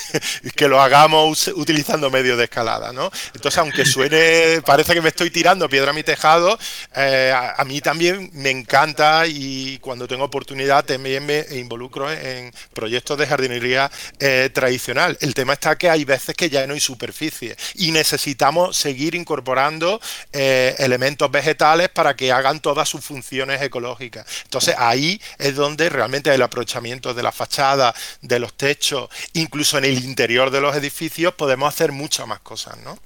que 0.56 0.68
lo 0.68 0.80
hagamos 0.80 1.48
utilizando 1.48 2.10
medios 2.10 2.38
de 2.38 2.44
escalada. 2.44 2.92
¿no? 2.92 3.10
Entonces, 3.34 3.58
aunque 3.58 3.84
suene, 3.84 4.60
parece 4.64 4.94
que 4.94 5.00
me 5.00 5.08
estoy 5.08 5.30
tirando, 5.30 5.51
piedra 5.68 5.90
a 5.90 5.94
mi 5.94 6.02
tejado, 6.02 6.58
eh, 6.96 7.32
a, 7.32 7.64
mí 7.64 7.80
también 7.80 8.30
me 8.32 8.50
encanta 8.50 9.26
y 9.26 9.78
cuando 9.78 10.08
tengo 10.08 10.24
oportunidad 10.24 10.84
también 10.84 11.24
me 11.24 11.44
involucro 11.52 12.10
en 12.10 12.52
proyectos 12.72 13.18
de 13.18 13.26
jardinería 13.26 13.90
eh, 14.18 14.50
tradicional. 14.52 15.16
El 15.20 15.34
tema 15.34 15.54
está 15.54 15.76
que 15.76 15.90
hay 15.90 16.04
veces 16.04 16.34
que 16.34 16.50
ya 16.50 16.66
no 16.66 16.74
hay 16.74 16.80
superficie 16.80 17.56
y 17.74 17.92
necesitamos 17.92 18.76
seguir 18.76 19.14
incorporando 19.14 20.00
eh, 20.32 20.74
elementos 20.78 21.30
vegetales 21.30 21.88
para 21.88 22.14
que 22.14 22.32
hagan 22.32 22.60
todas 22.60 22.88
sus 22.88 23.04
funciones 23.04 23.60
ecológicas. 23.62 24.26
Entonces 24.44 24.74
ahí 24.78 25.20
es 25.38 25.54
donde 25.54 25.88
realmente 25.88 26.32
el 26.32 26.42
aprovechamiento 26.42 27.14
de 27.14 27.22
la 27.22 27.32
fachada, 27.32 27.94
de 28.20 28.38
los 28.38 28.54
techos, 28.54 29.08
incluso 29.34 29.78
en 29.78 29.84
el 29.84 30.04
interior 30.04 30.50
de 30.50 30.60
los 30.60 30.76
edificios 30.76 31.34
podemos 31.34 31.72
hacer 31.72 31.92
muchas 31.92 32.26
más 32.26 32.40
cosas, 32.40 32.76
¿no? 32.78 32.98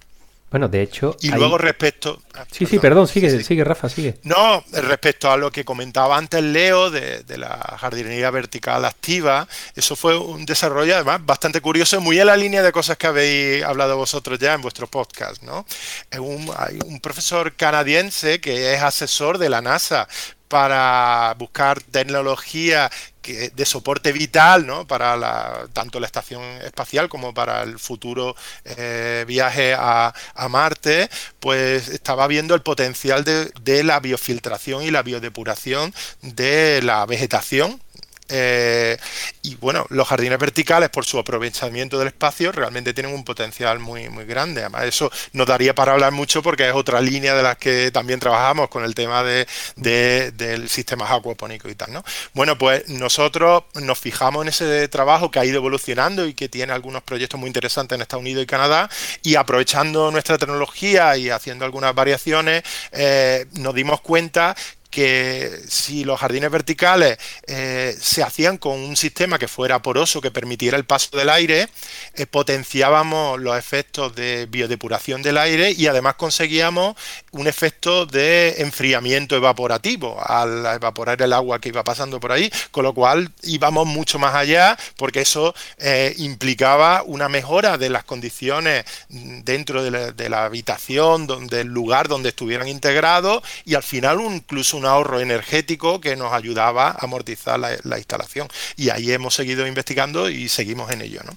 Bueno, 0.51 0.69
de 0.69 0.81
hecho. 0.81 1.17
Y 1.21 1.31
luego 1.31 1.59
respecto. 1.59 2.23
Ah, 2.35 2.47
sí, 2.51 2.67
sí, 2.67 2.79
perdón, 2.79 3.09
sigue, 3.09 3.43
sigue, 3.43 3.65
Rafa, 3.65 3.89
sigue. 3.89 4.19
No, 4.23 4.63
respecto 4.73 5.31
a 5.31 5.37
lo 5.37 5.51
que 5.51 5.65
comentaba 5.65 6.17
antes 6.17 6.41
Leo 6.41 6.91
de, 6.91 7.25
la 7.37 7.77
jardinería 7.79 8.31
vertical 8.31 8.85
activa, 8.85 9.49
eso 9.75 9.97
fue 9.97 10.17
un 10.17 10.47
desarrollo 10.47 10.95
además 10.95 11.27
bastante 11.27 11.61
curioso, 11.61 12.01
muy 12.01 12.21
en 12.21 12.27
la 12.27 12.37
línea 12.37 12.63
de 12.63 12.71
cosas 12.71 12.97
que 12.97 13.09
habéis 13.09 13.65
hablado 13.65 13.97
vosotros 13.97 14.39
ya 14.39 14.55
en 14.55 14.63
vuestro 14.63 14.87
podcast, 14.87 15.43
¿no? 15.43 15.67
Un, 16.19 16.49
hay 16.57 16.79
un 16.87 17.01
profesor 17.01 17.55
canadiense 17.57 18.41
que 18.41 18.73
es 18.75 18.83
asesor 18.83 19.39
de 19.39 19.51
la 19.51 19.61
NASA 19.61 20.07
para 20.49 21.35
buscar 21.39 21.83
tecnología 21.83 22.91
de 23.27 23.67
soporte 23.67 24.12
vital 24.12 24.67
¿no? 24.67 24.87
para 24.87 25.67
tanto 25.73 26.01
la 26.01 26.07
estación 26.07 26.43
espacial 26.62 27.09
como 27.09 27.35
para 27.35 27.62
el 27.62 27.79
futuro 27.79 28.37
eh, 28.65 29.25
viaje 29.27 29.75
a, 29.75 30.15
a, 30.35 30.49
Marte, 30.49 31.11
pues 31.41 31.89
estaba 31.89 32.27
viendo 32.27 32.55
el 32.55 32.62
potencial 32.62 33.25
de, 33.25 33.51
de 33.61 33.85
la 33.85 34.01
biofiltración 34.01 34.83
y 34.83 34.91
la 34.91 35.03
biodepuración 35.03 35.95
de 36.23 36.81
la 36.83 37.05
vegetación 37.07 37.81
eh, 38.29 38.97
y 39.43 39.55
bueno, 39.57 39.87
los 39.91 40.09
jardines 40.09 40.39
verticales, 40.39 40.91
por 40.91 41.05
su 41.05 41.19
aprovechamiento 41.19 41.99
del 41.99 42.09
espacio, 42.09 42.53
realmente 42.53 42.93
tienen 42.93 43.15
un 43.15 43.25
potencial 43.25 43.79
muy, 43.79 44.09
muy 44.09 44.25
grande. 44.25 44.62
Además, 44.62 44.85
eso 44.85 45.11
nos 45.33 45.47
daría 45.47 45.75
para 45.75 45.93
hablar 45.93 46.12
mucho 46.12 46.43
porque 46.43 46.69
es 46.69 46.75
otra 46.75 47.01
línea 47.01 47.35
de 47.35 47.43
las 47.43 47.57
que 47.57 47.91
también 47.91 48.21
trabajamos 48.21 48.69
con 48.69 48.85
el 48.85 48.95
tema 48.95 49.23
de, 49.23 49.47
del 49.77 50.69
sistema 50.69 51.12
acuapónico 51.12 51.69
y 51.69 51.75
tal. 51.75 51.93
¿no? 51.93 52.05
Bueno, 52.35 52.59
pues 52.59 52.89
nosotros 52.89 53.65
nos 53.75 53.99
fijamos 53.99 54.43
en 54.43 54.49
ese 54.49 54.89
trabajo 54.89 55.31
que 55.31 55.39
ha 55.39 55.45
ido 55.45 55.57
evolucionando 55.57 56.27
y 56.27 56.35
que 56.35 56.49
tiene 56.49 56.73
algunos 56.73 57.03
proyectos 57.03 57.39
muy 57.39 57.49
interesantes 57.49 57.97
en 57.97 58.03
Estados 58.03 58.23
Unidos 58.23 58.43
y 58.43 58.47
Canadá 58.47 58.91
y 59.23 59.37
aprovechando 59.37 60.11
nuestra 60.11 60.39
tecnología 60.39 61.17
y 61.17 61.31
haciendo 61.31 61.65
algunas 61.65 61.95
variaciones, 61.95 62.62
eh, 62.93 63.47
nos 63.53 63.75
dimos 63.75 64.01
cuenta 64.01 64.57
que 64.90 65.61
si 65.68 66.05
los 66.05 66.20
jardines 66.20 66.51
verticales 66.51 67.18
eh, 67.46 67.96
se 68.01 68.22
hacían 68.22 68.59
con 68.59 68.79
un 68.79 68.96
sistema 68.96 69.38
que 69.38 69.49
fuera 69.49 69.83
poroso, 69.83 70.20
que 70.20 70.31
permitiera 70.31 70.77
el 70.77 70.85
paso 70.85 71.16
del 71.16 71.29
aire, 71.29 71.68
eh, 72.14 72.27
potenciábamos 72.27 73.40
los 73.40 73.57
efectos 73.59 74.14
de 74.14 74.46
biodepuración 74.46 75.22
del 75.22 75.38
aire 75.38 75.72
y 75.72 75.87
además 75.87 76.14
conseguíamos 76.14 76.96
un 77.33 77.46
efecto 77.46 78.07
de 78.07 78.57
enfriamiento 78.59 79.37
evaporativo 79.37 80.16
al 80.25 80.64
evaporar 80.66 81.20
el 81.22 81.33
agua 81.33 81.61
que 81.61 81.68
iba 81.68 81.85
pasando 81.85 82.20
por 82.20 82.33
ahí, 82.33 82.51
con 82.70 82.85
lo 82.85 82.94
cual 82.94 83.33
íbamos 83.42 83.87
mucho 83.87 84.18
más 84.18 84.35
allá 84.35 84.77
porque 84.96 85.20
eso 85.20 85.55
eh, 85.79 86.14
implicaba 86.18 87.03
una 87.05 87.29
mejora 87.29 87.79
de 87.79 87.90
las 87.90 88.05
condiciones 88.05 88.85
dentro 89.09 89.83
de 89.83 90.29
la, 90.29 90.44
habitación, 90.44 91.27
del 91.27 91.68
lugar 91.68 92.09
donde 92.09 92.31
estuvieran 92.31 92.68
integrados 92.68 93.42
y 93.64 93.75
al 93.75 93.83
final 93.83 94.20
incluso 94.20 94.79
ahorro 94.87 95.20
energético 95.20 96.01
que 96.01 96.16
nos 96.16 96.33
ayudaba 96.33 96.90
a 96.90 97.05
amortizar 97.05 97.59
la, 97.59 97.99
instalación. 97.99 98.49
Y 98.77 98.90
ahí 98.90 99.12
hemos 99.12 99.35
seguido 99.35 99.66
investigando 99.66 100.29
y 100.31 100.49
seguimos 100.49 100.90
en 100.90 101.03
ello, 101.03 101.20
¿no? 101.25 101.33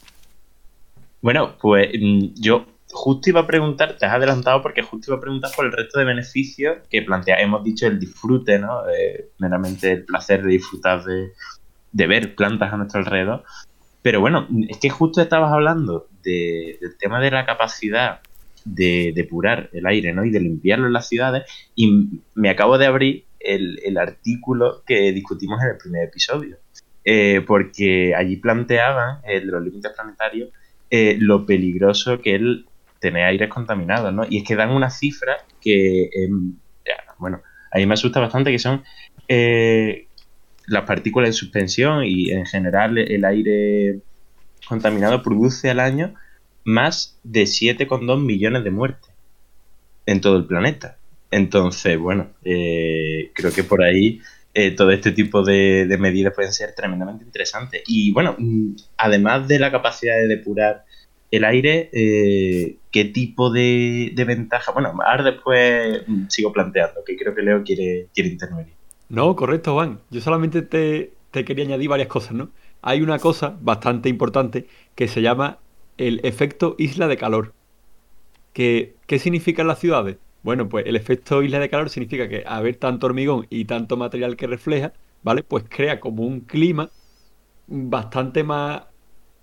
Bueno, 1.21 1.57
pues 1.59 1.89
mm, 1.99 2.33
yo 2.35 2.65
justo 2.91 3.29
iba 3.29 3.41
a 3.41 3.47
preguntar, 3.47 3.97
te 3.97 4.05
has 4.05 4.13
adelantado 4.13 4.61
porque 4.61 4.81
justo 4.81 5.11
iba 5.11 5.17
a 5.17 5.21
preguntar 5.21 5.51
por 5.55 5.65
el 5.65 5.71
resto 5.71 5.99
de 5.99 6.05
beneficios 6.05 6.77
que 6.89 7.01
plantea. 7.01 7.39
Hemos 7.39 7.63
dicho 7.63 7.87
el 7.87 7.99
disfrute, 7.99 8.59
¿no? 8.59 8.81
meramente 9.37 9.91
el 9.91 10.05
placer 10.05 10.43
de 10.43 10.49
disfrutar 10.49 11.03
de, 11.03 11.31
de, 11.91 12.07
ver 12.07 12.35
plantas 12.35 12.73
a 12.73 12.77
nuestro 12.77 12.99
alrededor. 12.99 13.43
Pero 14.01 14.21
bueno, 14.21 14.47
es 14.69 14.77
que 14.77 14.89
justo 14.89 15.21
estabas 15.21 15.51
hablando 15.51 16.07
de, 16.23 16.77
del 16.81 16.97
tema 16.97 17.19
de 17.19 17.31
la 17.31 17.45
capacidad 17.45 18.21
de 18.65 19.11
depurar 19.15 19.69
el 19.73 19.85
aire, 19.85 20.13
¿no? 20.13 20.25
Y 20.25 20.31
de 20.31 20.39
limpiarlo 20.39 20.87
en 20.87 20.93
las 20.93 21.07
ciudades. 21.07 21.43
Y 21.75 22.21
me 22.33 22.49
acabo 22.49 22.77
de 22.77 22.85
abrir 22.85 23.25
el, 23.39 23.97
artículo 23.97 24.83
que 24.85 25.11
discutimos 25.11 25.61
en 25.61 25.69
el 25.69 25.77
primer 25.77 26.03
episodio. 26.03 26.57
Eh, 27.05 27.41
porque 27.47 28.13
allí 28.15 28.35
planteaban, 28.35 29.19
el 29.23 29.45
de 29.45 29.51
los 29.51 29.63
límites 29.63 29.91
planetarios, 29.95 30.49
eh, 30.91 31.17
lo 31.19 31.45
peligroso 31.45 32.19
que 32.19 32.35
es 32.35 32.41
tener 32.99 33.23
aires 33.23 33.49
contaminados, 33.49 34.13
¿no? 34.13 34.23
Y 34.29 34.39
es 34.39 34.43
que 34.43 34.55
dan 34.55 34.71
una 34.71 34.89
cifra 34.89 35.37
que, 35.61 36.09
em, 36.13 36.55
bueno, 37.17 37.41
a 37.71 37.77
mí 37.77 37.85
me 37.85 37.93
asusta 37.93 38.19
bastante, 38.19 38.51
que 38.51 38.59
son 38.59 38.83
eh, 39.27 40.07
las 40.67 40.85
partículas 40.85 41.29
en 41.29 41.33
suspensión 41.33 42.03
y 42.05 42.31
en 42.31 42.45
general 42.45 42.97
el 42.97 43.25
aire 43.25 43.99
contaminado 44.67 45.21
produce 45.23 45.69
al 45.69 45.79
año 45.79 46.13
más 46.63 47.19
de 47.23 47.43
7,2 47.43 48.23
millones 48.23 48.63
de 48.63 48.71
muertes 48.71 49.11
en 50.05 50.21
todo 50.21 50.37
el 50.37 50.45
planeta. 50.45 50.98
Entonces, 51.31 51.97
bueno, 51.97 52.31
eh, 52.43 53.31
creo 53.33 53.51
que 53.51 53.63
por 53.63 53.83
ahí 53.83 54.19
eh, 54.53 54.71
todo 54.71 54.89
este 54.91 55.11
tipo 55.11 55.43
de, 55.43 55.95
medidas 55.99 56.33
pueden 56.33 56.51
ser 56.51 56.73
tremendamente 56.73 57.23
interesantes. 57.23 57.83
Y 57.87 58.11
bueno, 58.11 58.35
mm, 58.37 58.75
además 58.97 59.47
de 59.47 59.59
la 59.59 59.71
capacidad 59.71 60.15
de 60.15 60.27
depurar 60.27 60.85
el 61.31 61.43
aire, 61.43 61.89
eh, 61.93 62.77
¿qué 62.91 63.05
tipo 63.05 63.51
de, 63.51 64.11
ventaja? 64.25 64.71
Bueno, 64.71 64.93
ahora 65.05 65.23
después 65.23 66.01
mm, 66.07 66.27
sigo 66.29 66.51
planteando, 66.51 67.03
que 67.05 67.15
creo 67.15 67.35
que 67.35 67.43
Leo 67.43 67.63
quiere, 67.63 68.07
intervenir. 68.15 68.73
No, 69.09 69.35
correcto, 69.35 69.73
Juan. 69.73 69.99
Yo 70.09 70.21
solamente 70.21 70.63
te, 70.63 71.11
quería 71.31 71.65
añadir 71.65 71.89
varias 71.89 72.07
cosas, 72.07 72.33
¿no? 72.33 72.49
Hay 72.81 73.01
una 73.01 73.19
cosa 73.19 73.55
bastante 73.61 74.09
importante 74.09 74.65
que 74.95 75.07
se 75.07 75.21
llama 75.21 75.59
el 75.97 76.21
efecto 76.23 76.75
isla 76.79 77.07
de 77.07 77.17
calor. 77.17 77.53
¿Qué 78.53 78.95
significa 79.19 79.61
en 79.61 79.67
las 79.67 79.79
ciudades? 79.79 80.17
Bueno, 80.41 80.69
pues 80.69 80.85
el 80.85 80.95
efecto 80.95 81.43
isla 81.43 81.59
de 81.59 81.69
calor 81.69 81.89
significa 81.89 82.29
que 82.29 82.43
haber 82.45 82.75
tanto 82.77 83.07
hormigón 83.07 83.45
y 83.49 83.65
tanto 83.65 83.97
material 83.97 84.37
que 84.37 84.47
refleja, 84.47 84.93
¿vale? 85.21 85.43
Pues 85.43 85.65
crea 85.67 85.99
como 85.99 86.23
un 86.23 86.41
clima 86.41 86.89
bastante 87.67 88.43
más, 88.43 88.83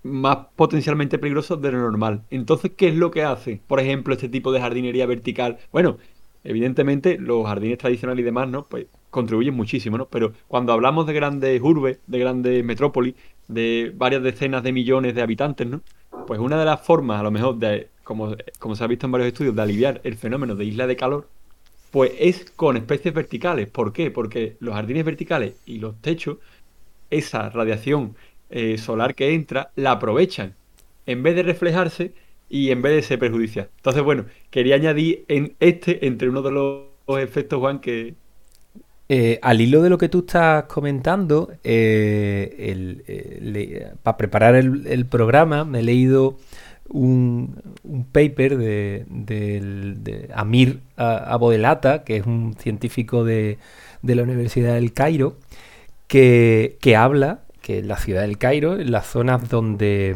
más 0.03 0.37
potencialmente 0.55 1.19
peligroso 1.19 1.55
de 1.57 1.71
lo 1.71 1.79
normal. 1.79 2.23
Entonces, 2.29 2.71
¿qué 2.75 2.89
es 2.89 2.95
lo 2.95 3.11
que 3.11 3.23
hace, 3.23 3.61
por 3.67 3.79
ejemplo, 3.79 4.13
este 4.13 4.29
tipo 4.29 4.51
de 4.51 4.59
jardinería 4.61 5.05
vertical? 5.05 5.59
Bueno, 5.71 5.97
evidentemente 6.43 7.17
los 7.19 7.45
jardines 7.45 7.77
tradicionales 7.77 8.21
y 8.21 8.25
demás, 8.25 8.49
¿no? 8.49 8.67
Pues 8.67 8.87
contribuyen 9.09 9.53
muchísimo, 9.55 9.97
¿no? 9.97 10.07
Pero 10.09 10.33
cuando 10.47 10.73
hablamos 10.73 11.05
de 11.07 11.13
grandes 11.13 11.61
urbes, 11.61 11.99
de 12.07 12.19
grandes 12.19 12.63
metrópolis, 12.63 13.15
de 13.47 13.93
varias 13.95 14.23
decenas 14.23 14.63
de 14.63 14.71
millones 14.73 15.15
de 15.15 15.21
habitantes, 15.21 15.67
¿no? 15.67 15.81
Pues 16.25 16.39
una 16.39 16.57
de 16.59 16.65
las 16.65 16.81
formas, 16.81 17.19
a 17.19 17.23
lo 17.23 17.31
mejor, 17.31 17.57
de 17.57 17.89
como, 18.07 18.75
se 18.75 18.83
ha 18.83 18.87
visto 18.87 19.05
en 19.05 19.11
varios 19.11 19.27
estudios, 19.27 19.53
de 19.53 19.61
aliviar 19.61 19.99
el 20.05 20.15
fenómeno 20.15 20.55
de 20.55 20.63
isla 20.63 20.87
de 20.87 20.95
calor, 20.95 21.27
pues 21.91 22.11
es 22.17 22.51
con 22.55 22.77
especies 22.77 23.13
verticales. 23.13 23.67
¿Por 23.67 23.91
qué? 23.91 24.11
Porque 24.11 24.55
los 24.61 24.75
jardines 24.75 25.03
verticales 25.03 25.55
y 25.65 25.79
los 25.79 26.01
techos, 26.01 26.37
esa 27.09 27.49
radiación 27.49 28.15
eh, 28.49 28.77
solar 28.77 29.13
que 29.13 29.33
entra, 29.33 29.71
la 29.75 29.91
aprovechan. 29.91 30.55
En 31.05 31.21
vez 31.21 31.35
de 31.35 31.43
reflejarse 31.43 32.13
y 32.49 32.71
en 32.71 32.81
vez 32.81 32.95
de 32.95 33.01
ser 33.01 33.19
perjudicial. 33.19 33.69
Entonces, 33.75 34.03
bueno, 34.03 34.25
quería 34.51 34.75
añadir 34.75 35.25
en 35.27 35.55
este, 35.59 36.07
entre 36.07 36.29
uno 36.29 36.41
de 36.41 36.51
los 36.51 37.19
efectos, 37.19 37.59
Juan, 37.59 37.79
que, 37.79 38.15
eh, 39.09 39.39
al 39.41 39.61
hilo 39.61 39.81
de 39.81 39.89
lo 39.89 39.97
que 39.97 40.09
tú 40.09 40.19
estás 40.19 40.63
comentando, 40.65 41.51
eh, 41.63 43.01
para 44.03 44.17
preparar 44.17 44.55
el, 44.55 45.05
programa 45.05 45.63
me 45.63 45.79
he 45.79 45.83
leído 45.83 46.37
un, 46.89 47.61
paper 48.11 48.57
de, 48.57 50.29
Amir 50.33 50.81
Abodelata, 50.95 52.03
que 52.03 52.17
es 52.17 52.25
un 52.25 52.55
científico 52.57 53.23
de, 53.23 53.57
la 54.01 54.23
Universidad 54.23 54.75
del 54.75 54.93
Cairo, 54.93 55.37
que, 56.07 56.77
habla 56.97 57.41
que 57.61 57.79
en 57.79 57.87
la 57.87 57.97
ciudad 57.97 58.21
del 58.21 58.37
Cairo, 58.37 58.79
en 58.79 58.91
las 58.91 59.07
zonas 59.07 59.49
donde, 59.49 60.15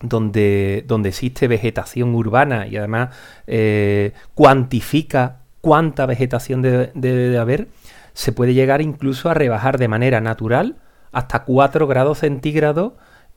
donde, 0.00 0.84
donde 0.86 1.08
existe 1.08 1.48
vegetación 1.48 2.14
urbana 2.14 2.66
y 2.66 2.76
además 2.76 3.14
eh, 3.46 4.12
cuantifica 4.34 5.40
cuánta 5.60 6.06
vegetación 6.06 6.62
debe 6.62 6.92
de 6.94 7.38
haber, 7.38 7.68
se 8.12 8.32
puede 8.32 8.54
llegar 8.54 8.80
incluso 8.80 9.28
a 9.28 9.34
rebajar 9.34 9.78
de 9.78 9.88
manera 9.88 10.20
natural 10.20 10.76
hasta 11.10 11.44
4 11.44 11.86
grados 11.86 12.18
centígrados 12.18 12.92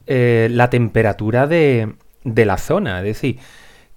eh, 0.06 0.48
la 0.52 0.70
temperatura 0.70 1.48
de, 1.48 1.96
de 2.28 2.46
la 2.46 2.58
zona. 2.58 3.00
Es 3.00 3.06
decir, 3.06 3.40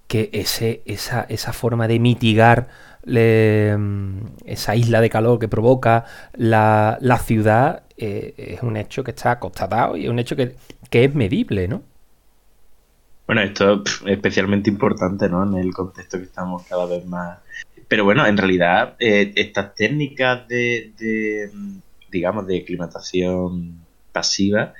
que 0.07 0.29
ese, 0.33 0.81
esa, 0.85 1.25
esa 1.29 1.53
forma 1.53 1.87
de 1.87 1.99
mitigar 1.99 2.67
esa 3.03 4.75
isla 4.75 5.01
de 5.01 5.09
calor 5.09 5.39
que 5.39 5.47
provoca 5.47 6.05
la, 6.33 7.19
ciudad 7.23 7.83
eh, 7.97 8.33
es 8.37 8.61
un 8.61 8.77
hecho 8.77 9.03
que 9.03 9.11
está 9.11 9.39
constatado 9.39 9.97
y 9.97 10.03
es 10.03 10.09
un 10.09 10.19
hecho 10.19 10.35
que, 10.35 10.55
es 10.91 11.15
medible, 11.15 11.67
¿no? 11.67 11.81
Bueno, 13.25 13.41
esto 13.41 13.83
es 13.85 14.03
especialmente 14.05 14.69
importante, 14.69 15.29
¿no? 15.29 15.43
En 15.43 15.57
el 15.57 15.73
contexto 15.73 16.17
que 16.17 16.25
estamos 16.25 16.63
cada 16.67 16.85
vez 16.85 17.05
más... 17.05 17.39
Pero 17.87 18.03
bueno, 18.03 18.25
en 18.25 18.37
realidad, 18.37 18.95
eh, 18.99 19.31
estas 19.35 19.73
técnicas 19.73 20.47
de, 20.47 20.91
de, 20.97 21.49
digamos, 22.11 22.45
de 22.47 22.63
climatación 22.63 23.81
pasiva 24.11 24.73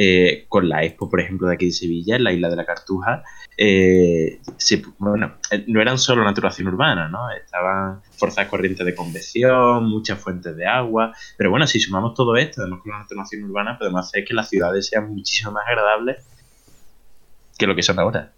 eh, 0.00 0.44
con 0.48 0.68
la 0.68 0.84
Expo, 0.84 1.10
por 1.10 1.20
ejemplo, 1.20 1.48
de 1.48 1.54
aquí 1.54 1.66
de 1.66 1.72
Sevilla, 1.72 2.14
en 2.14 2.22
la 2.22 2.32
isla 2.32 2.48
de 2.48 2.54
la 2.54 2.64
Cartuja, 2.64 3.24
eh, 3.56 4.38
bueno, 4.98 5.38
eh, 5.50 5.64
no 5.66 5.82
eran 5.82 5.98
solo 5.98 6.22
naturación 6.22 6.68
urbana, 6.68 7.08
¿no? 7.08 7.28
Estaban 7.32 8.00
fuerzas 8.16 8.46
corrientes 8.46 8.86
de 8.86 8.94
convección, 8.94 9.86
muchas 9.86 10.20
fuentes 10.20 10.54
de 10.54 10.68
agua, 10.68 11.12
pero 11.36 11.50
bueno, 11.50 11.66
si 11.66 11.80
sumamos 11.80 12.14
todo 12.14 12.36
esto, 12.36 12.60
además 12.60 12.78
con 12.84 12.92
la 12.92 12.98
naturación 13.00 13.42
urbana, 13.42 13.76
podemos 13.76 14.06
hacer 14.06 14.24
que 14.24 14.34
las 14.34 14.48
ciudades 14.48 14.86
sean 14.86 15.12
muchísimo 15.12 15.50
más 15.50 15.64
agradables 15.66 16.24
que 17.58 17.66
lo 17.66 17.74
que 17.74 17.82
son 17.82 17.98
ahora. 17.98 18.30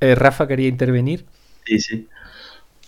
Rafa 0.00 0.48
quería 0.48 0.68
intervenir. 0.68 1.26
Sí, 1.66 1.80
sí. 1.80 2.08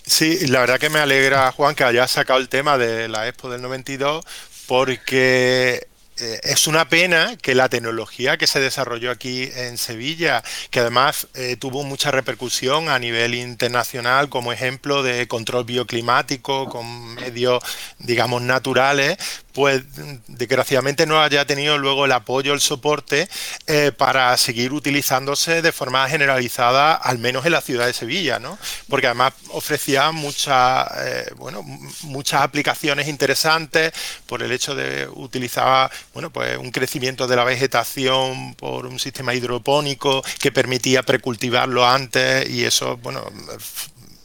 Sí, 0.05 0.47
la 0.47 0.61
verdad 0.61 0.79
que 0.79 0.89
me 0.89 1.01
alegra, 1.01 1.53
Juan, 1.53 1.75
que 1.75 1.85
hayas 1.85 2.11
sacado 2.13 2.39
el 2.39 2.49
tema 2.49 2.79
de 2.79 3.09
la 3.09 3.29
Expo 3.29 3.51
del 3.51 3.61
92, 3.61 4.25
porque 4.67 5.87
eh, 6.21 6.41
es 6.43 6.67
una 6.67 6.89
pena 6.89 7.37
que 7.41 7.55
la 7.55 7.69
tecnología 7.69 8.37
que 8.37 8.47
se 8.47 8.61
desarrolló 8.61 9.11
aquí 9.11 9.51
en 9.55 9.79
Sevilla, 9.79 10.43
que 10.71 10.81
además 10.81 11.29
eh, 11.35 11.57
tuvo 11.57 11.85
mucha 11.85 12.11
repercusión 12.11 12.89
a 12.89 12.99
nivel 12.99 13.35
internacional 13.35 14.29
como 14.29 14.53
ejemplo 14.53 15.03
de 15.03 15.29
control 15.29 15.65
bioclimático 15.65 16.69
con 16.69 17.15
medios, 17.15 17.63
digamos, 17.99 18.43
naturales, 18.43 19.17
pues 19.53 19.83
desgraciadamente 20.29 21.07
no 21.07 21.21
haya 21.21 21.45
tenido 21.45 21.79
luego 21.79 22.05
el 22.05 22.13
apoyo, 22.13 22.53
el 22.53 22.61
soporte 22.61 23.29
eh, 23.67 23.93
para 23.97 24.37
seguir 24.37 24.73
utilizándose 24.73 25.63
de 25.63 25.73
forma 25.73 26.09
generalizada, 26.09 26.95
al 26.95 27.19
menos 27.19 27.45
en 27.47 27.53
la 27.53 27.61
ciudad 27.61 27.87
de 27.87 27.93
Sevilla, 27.93 28.39
¿no? 28.39 28.59
Porque 28.89 29.07
además 29.07 29.35
ofrecía 29.49 30.13
muchas, 30.13 30.89
bueno, 31.37 31.63
muchas 32.03 32.43
aplicaciones 32.43 33.09
interesantes 33.09 33.93
por 34.27 34.43
el 34.43 34.53
hecho 34.53 34.75
de 34.75 35.09
utilizar 35.09 35.91
bueno, 36.19 36.31
pues 36.31 36.59
un 36.59 36.73
crecimiento 36.73 37.29
de 37.29 37.37
la 37.37 37.45
vegetación 37.45 38.57
por 38.57 38.87
un 38.87 38.99
sistema 38.99 39.35
hidropónico 39.35 40.21
que 40.41 40.51
permitía 40.51 41.05
precultivarlo 41.05 41.87
antes 41.87 42.51
y 42.51 42.65
eso, 42.65 42.97
bueno, 42.97 43.25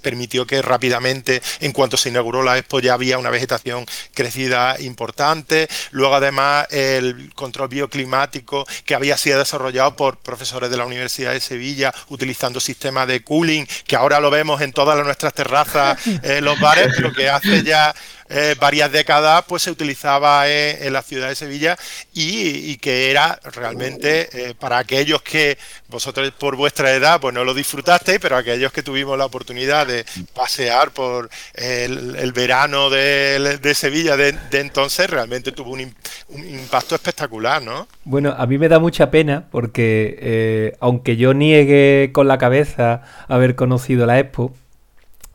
permitió 0.02 0.48
que 0.48 0.64
rápidamente, 0.64 1.40
en 1.60 1.72
cuanto 1.72 1.96
se 1.96 2.10
inauguró 2.10 2.42
la 2.42 2.58
Expo, 2.58 2.80
ya 2.80 2.96
había 2.96 3.20
una 3.20 3.30
vegetación 3.30 3.86
crecida 4.16 4.76
importante. 4.80 5.68
Luego, 5.92 6.16
además, 6.16 6.66
el 6.72 7.32
control 7.36 7.70
bioclimático 7.70 8.66
que 8.86 8.96
había 8.96 9.16
sido 9.16 9.38
desarrollado 9.38 9.96
por 9.96 10.18
profesores 10.18 10.72
de 10.72 10.78
la 10.78 10.88
Universidad 10.88 11.32
de 11.32 11.42
Sevilla, 11.42 11.94
utilizando 12.10 12.60
sistemas 12.60 13.08
de 13.08 13.24
cooling, 13.24 13.68
que 13.86 13.96
ahora 13.96 14.20
lo 14.20 14.32
vemos 14.32 14.62
en 14.62 14.74
todas 14.74 15.04
nuestras 15.06 15.36
terrazas, 15.36 16.06
en 16.08 16.22
eh, 16.24 16.42
los 16.42 16.60
bares, 16.60 16.88
pero 16.96 17.14
que 17.14 17.30
hace 17.30 17.62
ya 17.62 17.94
eh, 18.30 18.56
varias 18.60 18.92
décadas 18.92 19.44
pues 19.48 19.64
se 19.64 19.72
utilizaba 19.72 20.50
en, 20.50 20.94
la 20.94 21.02
ciudad 21.02 21.30
de 21.30 21.36
Sevilla 21.36 21.78
y, 22.14 22.78
que 22.78 23.12
era 23.12 23.40
realmente 23.56 24.30
eh, 24.34 24.56
para 24.58 24.78
aquellos 24.78 25.22
que 25.22 25.58
vosotros 25.88 26.32
por 26.32 26.56
vuestra 26.56 26.92
edad 26.94 27.20
pues 27.20 27.34
no 27.34 27.44
lo 27.44 27.54
disfrutasteis, 27.54 28.20
pero 28.20 28.38
aquellos 28.38 28.72
que 28.72 28.84
tuvimos 28.84 29.18
la 29.18 29.26
oportunidad 29.26 29.88
de 29.88 30.06
pasear 30.34 30.92
por 30.92 31.30
el, 31.54 32.32
verano 32.34 32.90
de, 32.90 33.74
Sevilla 33.76 34.18
de, 34.18 34.36
entonces, 34.52 35.10
realmente 35.10 35.52
tuvo 35.52 35.72
un, 35.72 35.94
impacto 36.30 36.96
espectacular, 36.96 37.62
¿no? 37.62 37.88
Bueno, 38.04 38.36
a 38.38 38.46
mí 38.48 38.58
me 38.58 38.70
da 38.70 38.80
mucha 38.80 39.12
pena 39.12 39.46
porque 39.52 40.18
eh, 40.20 40.78
aunque 40.80 41.16
yo 41.16 41.34
niegue 41.34 42.12
con 42.14 42.28
la 42.28 42.38
cabeza 42.38 43.02
haber 43.28 43.56
conocido 43.56 44.06
la 44.06 44.20
Expo, 44.20 44.54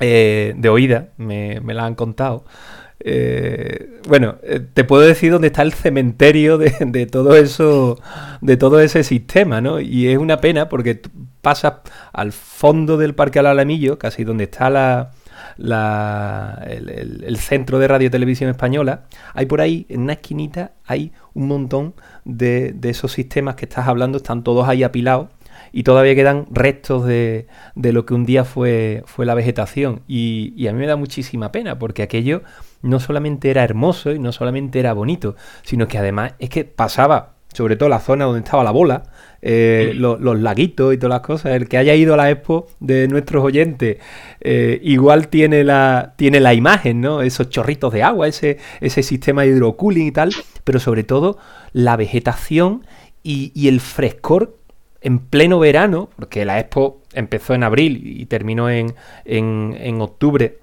de 0.07 0.69
oída, 0.69 1.09
me, 1.17 1.61
me 1.61 1.75
la 1.75 1.85
han 1.85 1.95
contado. 1.95 2.45
Eh, 3.01 4.01
bueno, 4.09 4.37
eh, 4.43 4.61
te 4.61 4.83
puedo 4.83 5.03
decir 5.03 5.31
dónde 5.31 5.49
está 5.49 5.63
el 5.63 5.73
cementerio 5.73 6.59
de, 6.59 7.07
todo 7.07 7.37
eso, 7.37 8.01
de 8.41 8.57
todo 8.57 8.81
ese 8.81 9.05
sistema, 9.05 9.61
¿no? 9.61 9.81
Y 9.81 10.09
es 10.09 10.19
una 10.19 10.39
pena 10.39 10.69
porque 10.69 11.01
pasas 11.41 11.75
al 12.13 12.33
fondo 12.33 12.97
del 12.97 13.15
Parque 13.15 13.39
Alamillo, 13.39 13.99
casi 13.99 14.25
donde 14.25 14.45
está 14.45 14.69
la, 14.71 15.13
el, 16.67 17.37
centro 17.39 17.79
de 17.79 17.89
radio 17.89 18.11
televisión 18.11 18.51
española, 18.51 19.05
hay 19.33 19.47
por 19.47 19.61
ahí, 19.61 19.87
en 19.89 20.03
una 20.03 20.15
esquinita, 20.15 20.73
hay 20.85 21.13
un 21.35 21.47
montón 21.47 21.95
de, 22.25 22.73
de 22.73 22.91
esos 22.91 23.13
sistemas 23.13 23.55
que 23.55 23.67
estás 23.67 23.87
hablando, 23.87 24.19
están 24.19 24.43
todos 24.43 24.69
ahí 24.69 24.83
apilados 24.83 25.29
y 25.73 25.83
todavía 25.83 26.15
quedan 26.15 26.47
restos 26.51 27.05
de, 27.05 27.47
de, 27.75 27.93
lo 27.93 28.07
que 28.07 28.15
un 28.15 28.25
día 28.25 28.45
fue, 28.45 29.03
fue 29.07 29.27
la 29.27 29.35
vegetación. 29.35 30.03
Y, 30.09 30.53
y, 30.57 30.69
a 30.69 30.73
mí 30.73 30.79
me 30.79 30.87
da 30.87 30.97
muchísima 30.97 31.53
pena, 31.53 31.79
porque 31.79 32.03
aquello 32.03 32.43
no 32.83 33.01
solamente 33.01 33.51
era 33.51 33.65
hermoso 33.65 34.13
y 34.13 34.19
no 34.19 34.33
solamente 34.33 34.81
era 34.81 34.93
bonito, 34.93 35.37
sino 35.63 35.89
que 35.89 35.99
además 35.99 36.35
es 36.39 36.51
que 36.51 36.65
pasaba, 36.65 37.35
sobre 37.53 37.77
todo 37.77 37.89
la 37.89 38.01
zona 38.01 38.25
donde 38.25 38.41
estaba 38.41 38.63
la 38.63 38.71
bola, 38.71 39.05
eh, 39.41 39.93
los, 39.95 40.21
laguitos 40.21 40.95
y 40.95 40.99
todas 40.99 41.11
las 41.11 41.27
cosas. 41.27 41.53
El 41.53 41.69
que 41.69 41.79
haya 41.79 41.95
ido 41.95 42.15
a 42.15 42.17
la 42.17 42.31
expo 42.31 42.69
de 42.81 43.09
nuestros 43.09 43.45
oyentes, 43.45 43.99
eh, 44.41 44.81
igual 44.83 45.29
tiene 45.29 45.65
la, 45.65 46.15
tiene 46.17 46.41
la 46.41 46.55
imagen, 46.55 47.01
¿no? 47.01 47.23
Esos 47.23 47.49
chorritos 47.49 47.93
de 47.93 48.03
agua, 48.03 48.29
ese, 48.29 48.59
ese 48.81 49.03
sistema 49.03 49.43
de 49.43 49.49
hidrocooling 49.49 50.07
y 50.07 50.13
tal, 50.13 50.33
pero 50.65 50.81
sobre 50.81 51.05
todo 51.05 51.39
la 51.73 51.97
vegetación 51.97 52.83
y, 53.23 53.69
el 53.69 53.81
frescor 53.81 54.58
en 55.01 55.19
pleno 55.19 55.59
verano, 55.59 56.09
porque 56.17 56.45
la 56.45 56.59
expo 56.59 57.03
empezó 57.13 57.55
en 57.55 57.63
abril 57.63 58.01
y 58.05 58.27
terminó 58.27 58.69
en, 58.71 58.95
en, 59.25 60.01
octubre 60.01 60.59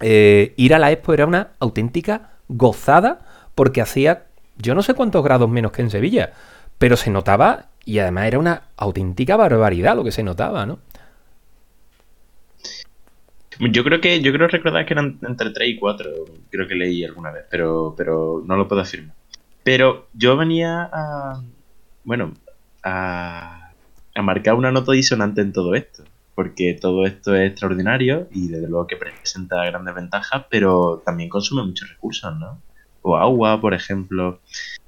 eh, 0.00 0.52
ir 0.56 0.74
a 0.74 0.78
la 0.78 0.90
expo 0.90 1.14
era 1.14 1.26
una 1.26 1.52
auténtica 1.60 2.32
gozada 2.48 3.20
porque 3.54 3.80
hacía 3.80 4.24
yo 4.58 4.74
no 4.74 4.82
sé 4.82 4.94
cuántos 4.94 5.24
grados 5.24 5.48
menos 5.48 5.72
que 5.72 5.82
en 5.82 5.90
Sevilla, 5.90 6.32
pero 6.78 6.96
se 6.96 7.10
notaba 7.10 7.66
y 7.84 7.98
además 7.98 8.26
era 8.26 8.38
una 8.38 8.62
auténtica 8.76 9.36
barbaridad 9.36 9.96
lo 9.96 10.04
que 10.04 10.12
se 10.12 10.22
notaba, 10.22 10.66
¿no? 10.66 10.78
Yo 13.58 13.84
creo 13.84 14.00
que 14.00 14.20
yo 14.22 14.32
creo 14.32 14.48
recordar 14.48 14.86
que 14.86 14.94
eran 14.94 15.18
entre 15.22 15.50
3 15.50 15.68
y 15.68 15.78
4, 15.78 16.10
creo 16.50 16.66
que 16.66 16.74
leí 16.74 17.04
alguna 17.04 17.30
vez, 17.30 17.44
pero 17.50 17.94
pero 17.96 18.42
no 18.44 18.56
lo 18.56 18.66
puedo 18.66 18.82
afirmar. 18.82 19.14
Pero 19.62 20.08
yo 20.14 20.36
venía 20.36 20.88
a 20.92 21.42
bueno, 22.04 22.32
a, 22.82 23.72
marcar 24.22 24.54
una 24.54 24.70
nota 24.70 24.92
disonante 24.92 25.40
en 25.40 25.52
todo 25.52 25.74
esto 25.74 26.04
porque 26.34 26.76
todo 26.80 27.06
esto 27.06 27.34
es 27.34 27.50
extraordinario 27.50 28.28
y 28.32 28.48
desde 28.48 28.68
luego 28.68 28.86
que 28.86 28.96
presenta 28.96 29.64
grandes 29.64 29.94
ventajas, 29.94 30.46
pero 30.50 31.02
también 31.04 31.28
consume 31.28 31.62
muchos 31.62 31.90
recursos, 31.90 32.34
¿no? 32.38 32.58
O 33.02 33.16
agua, 33.16 33.60
por 33.60 33.74
ejemplo. 33.74 34.40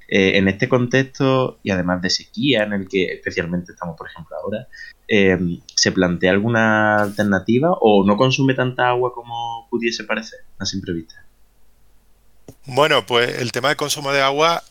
Eh, 0.07 0.37
en 0.37 0.47
este 0.47 0.69
contexto, 0.69 1.59
y 1.63 1.71
además 1.71 2.01
de 2.01 2.09
sequía, 2.09 2.63
en 2.63 2.73
el 2.73 2.87
que 2.87 3.05
especialmente 3.13 3.71
estamos, 3.71 3.97
por 3.97 4.07
ejemplo, 4.07 4.35
ahora, 4.37 4.67
eh, 5.07 5.37
¿se 5.75 5.91
plantea 5.91 6.31
alguna 6.31 6.97
alternativa 6.97 7.73
o 7.79 8.05
no 8.05 8.15
consume 8.17 8.53
tanta 8.53 8.89
agua 8.89 9.13
como 9.13 9.67
pudiese 9.69 10.03
parecer 10.03 10.39
a 10.59 10.65
simple 10.65 10.93
vista? 10.93 11.25
Bueno, 12.67 13.05
pues 13.05 13.39
el 13.39 13.51
tema 13.51 13.69
del 13.69 13.77
consumo 13.77 14.11
de 14.11 14.21
agua 14.21 14.63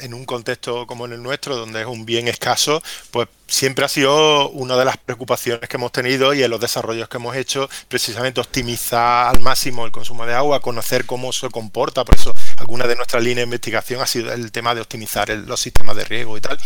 en 0.00 0.14
un 0.14 0.24
contexto 0.24 0.86
como 0.86 1.06
en 1.06 1.12
el 1.12 1.22
nuestro, 1.22 1.56
donde 1.56 1.80
es 1.80 1.86
un 1.86 2.04
bien 2.06 2.28
escaso, 2.28 2.82
pues 3.10 3.28
siempre 3.48 3.84
ha 3.84 3.88
sido 3.88 4.50
una 4.50 4.76
de 4.76 4.84
las 4.84 4.98
preocupaciones 4.98 5.68
que 5.68 5.76
hemos 5.76 5.90
tenido 5.90 6.34
y 6.34 6.42
en 6.42 6.50
los 6.50 6.60
desarrollos 6.60 7.08
que 7.08 7.16
hemos 7.16 7.34
hecho, 7.34 7.68
precisamente 7.88 8.40
optimizar 8.40 9.34
al 9.34 9.40
máximo 9.40 9.86
el 9.86 9.90
consumo 9.90 10.26
de 10.26 10.34
agua, 10.34 10.60
conocer 10.60 11.06
cómo 11.06 11.32
se 11.32 11.48
comporta, 11.48 12.04
por 12.04 12.14
eso 12.14 12.34
alguna 12.58 12.86
de 12.86 12.94
nuestras 12.94 13.22
líneas 13.22 13.38
de 13.38 13.42
investigación 13.44 14.02
ha 14.02 14.06
sido 14.06 14.32
el 14.32 14.52
tema 14.52 14.74
de 14.74 14.82
optimizar 14.82 15.30
los 15.30 15.60
sistemas 15.60 15.96
de 15.96 16.04
riego 16.04 16.36
y 16.36 16.40
tal, 16.40 16.58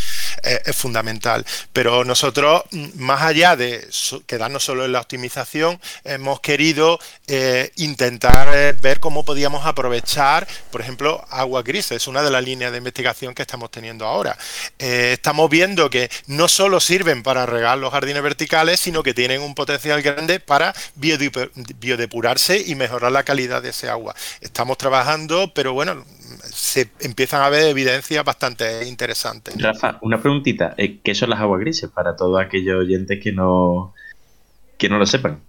eh, 0.42 0.60
es 0.66 0.76
fundamental. 0.76 1.46
Pero 1.72 2.04
nosotros, 2.04 2.62
mm, 2.72 2.88
más 2.96 3.22
allá 3.22 3.56
de 3.56 3.88
quedarnos 4.26 4.64
solo 4.64 4.84
en 4.84 4.92
la 4.92 5.00
optimización, 5.00 5.80
hemos 6.04 6.40
querido 6.40 6.98
eh, 7.28 7.70
intentar 7.76 8.48
eh, 8.52 8.72
ver 8.72 8.98
cómo 8.98 9.24
podíamos 9.24 9.64
aprovechar, 9.66 10.46
por 10.70 10.80
ejemplo, 10.80 11.24
agua 11.30 11.62
gris, 11.62 11.92
es 11.92 12.08
una 12.08 12.22
de 12.22 12.30
las 12.30 12.42
líneas 12.42 12.72
de 12.72 12.78
investigación 12.78 13.34
que 13.34 13.42
estamos 13.42 13.70
teniendo 13.70 14.06
ahora. 14.06 14.36
estamos 14.78 15.48
viendo 15.48 15.88
que 15.88 16.10
no 16.26 16.48
solo 16.48 16.71
sirven 16.80 17.22
para 17.22 17.46
regar 17.46 17.78
los 17.78 17.92
jardines 17.92 18.22
verticales, 18.22 18.80
sino 18.80 19.02
que 19.02 19.14
tienen 19.14 19.42
un 19.42 19.54
potencial 19.54 20.02
grande 20.02 20.40
para 20.40 20.74
biodepurarse 20.96 22.62
y 22.66 22.74
mejorar 22.74 23.12
la 23.12 23.22
calidad 23.22 23.62
de 23.62 23.70
ese 23.70 23.88
agua. 23.88 24.14
Estamos 24.40 24.78
trabajando, 24.78 25.52
pero 25.54 25.72
bueno, 25.72 26.04
se 26.52 26.90
empiezan 27.00 27.42
a 27.42 27.48
ver 27.48 27.66
evidencias 27.66 28.24
bastante 28.24 28.86
interesantes. 28.86 29.60
Rafa, 29.60 29.98
una 30.02 30.20
preguntita, 30.20 30.74
eh, 30.76 31.00
¿qué 31.02 31.14
son 31.14 31.30
las 31.30 31.40
aguas 31.40 31.60
grises 31.60 31.90
para 31.90 32.16
todos 32.16 32.40
aquellos 32.40 32.80
oyentes 32.80 33.20
que 33.22 33.32
no, 33.32 33.94
que 34.78 34.88
no 34.88 34.98
lo 34.98 35.06
sepan? 35.06 35.40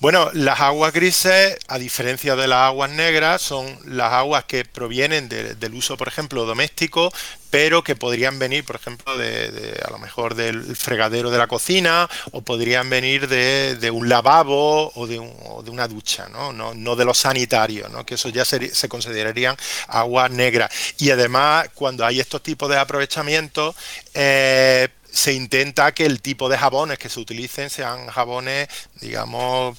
Bueno, 0.00 0.30
las 0.32 0.60
aguas 0.60 0.94
grises, 0.94 1.58
a 1.68 1.78
diferencia 1.78 2.34
de 2.34 2.48
las 2.48 2.68
aguas 2.68 2.90
negras, 2.90 3.42
son 3.42 3.78
las 3.84 4.14
aguas 4.14 4.44
que 4.44 4.64
provienen 4.64 5.28
del 5.28 5.74
uso, 5.74 5.98
por 5.98 6.08
ejemplo, 6.08 6.46
doméstico, 6.46 7.12
pero 7.50 7.84
que 7.84 7.96
podrían 7.96 8.38
venir, 8.38 8.64
por 8.64 8.76
ejemplo, 8.76 9.18
de, 9.18 9.78
a 9.86 9.90
lo 9.90 9.98
mejor 9.98 10.34
del 10.36 10.74
fregadero 10.74 11.30
de 11.30 11.36
la 11.36 11.48
cocina 11.48 12.08
o 12.32 12.40
podrían 12.40 12.88
venir 12.88 13.28
de, 13.28 13.90
un 13.90 14.08
lavabo 14.08 14.90
o 14.94 15.06
de, 15.06 15.18
una 15.18 15.86
ducha, 15.86 16.30
¿no? 16.30 16.54
¿no? 16.54 16.96
de 16.96 17.04
los 17.04 17.18
sanitarios, 17.18 17.90
¿no? 17.90 18.06
que 18.06 18.14
eso 18.14 18.30
ya 18.30 18.46
se, 18.46 18.74
se 18.74 18.88
considerarían 18.88 19.54
aguas 19.86 20.30
negras. 20.30 20.72
Y 20.96 21.10
además, 21.10 21.68
cuando 21.74 22.06
hay 22.06 22.20
estos 22.20 22.42
tipos 22.42 22.70
de 22.70 22.78
aprovechamientos, 22.78 23.76
eh, 24.14 24.88
se 25.12 25.32
intenta 25.32 25.92
que 25.92 26.06
el 26.06 26.20
tipo 26.20 26.48
de 26.48 26.56
jabones 26.56 26.98
que 26.98 27.08
se 27.08 27.20
utilicen 27.20 27.70
sean 27.70 28.06
jabones, 28.06 28.68
digamos, 29.00 29.78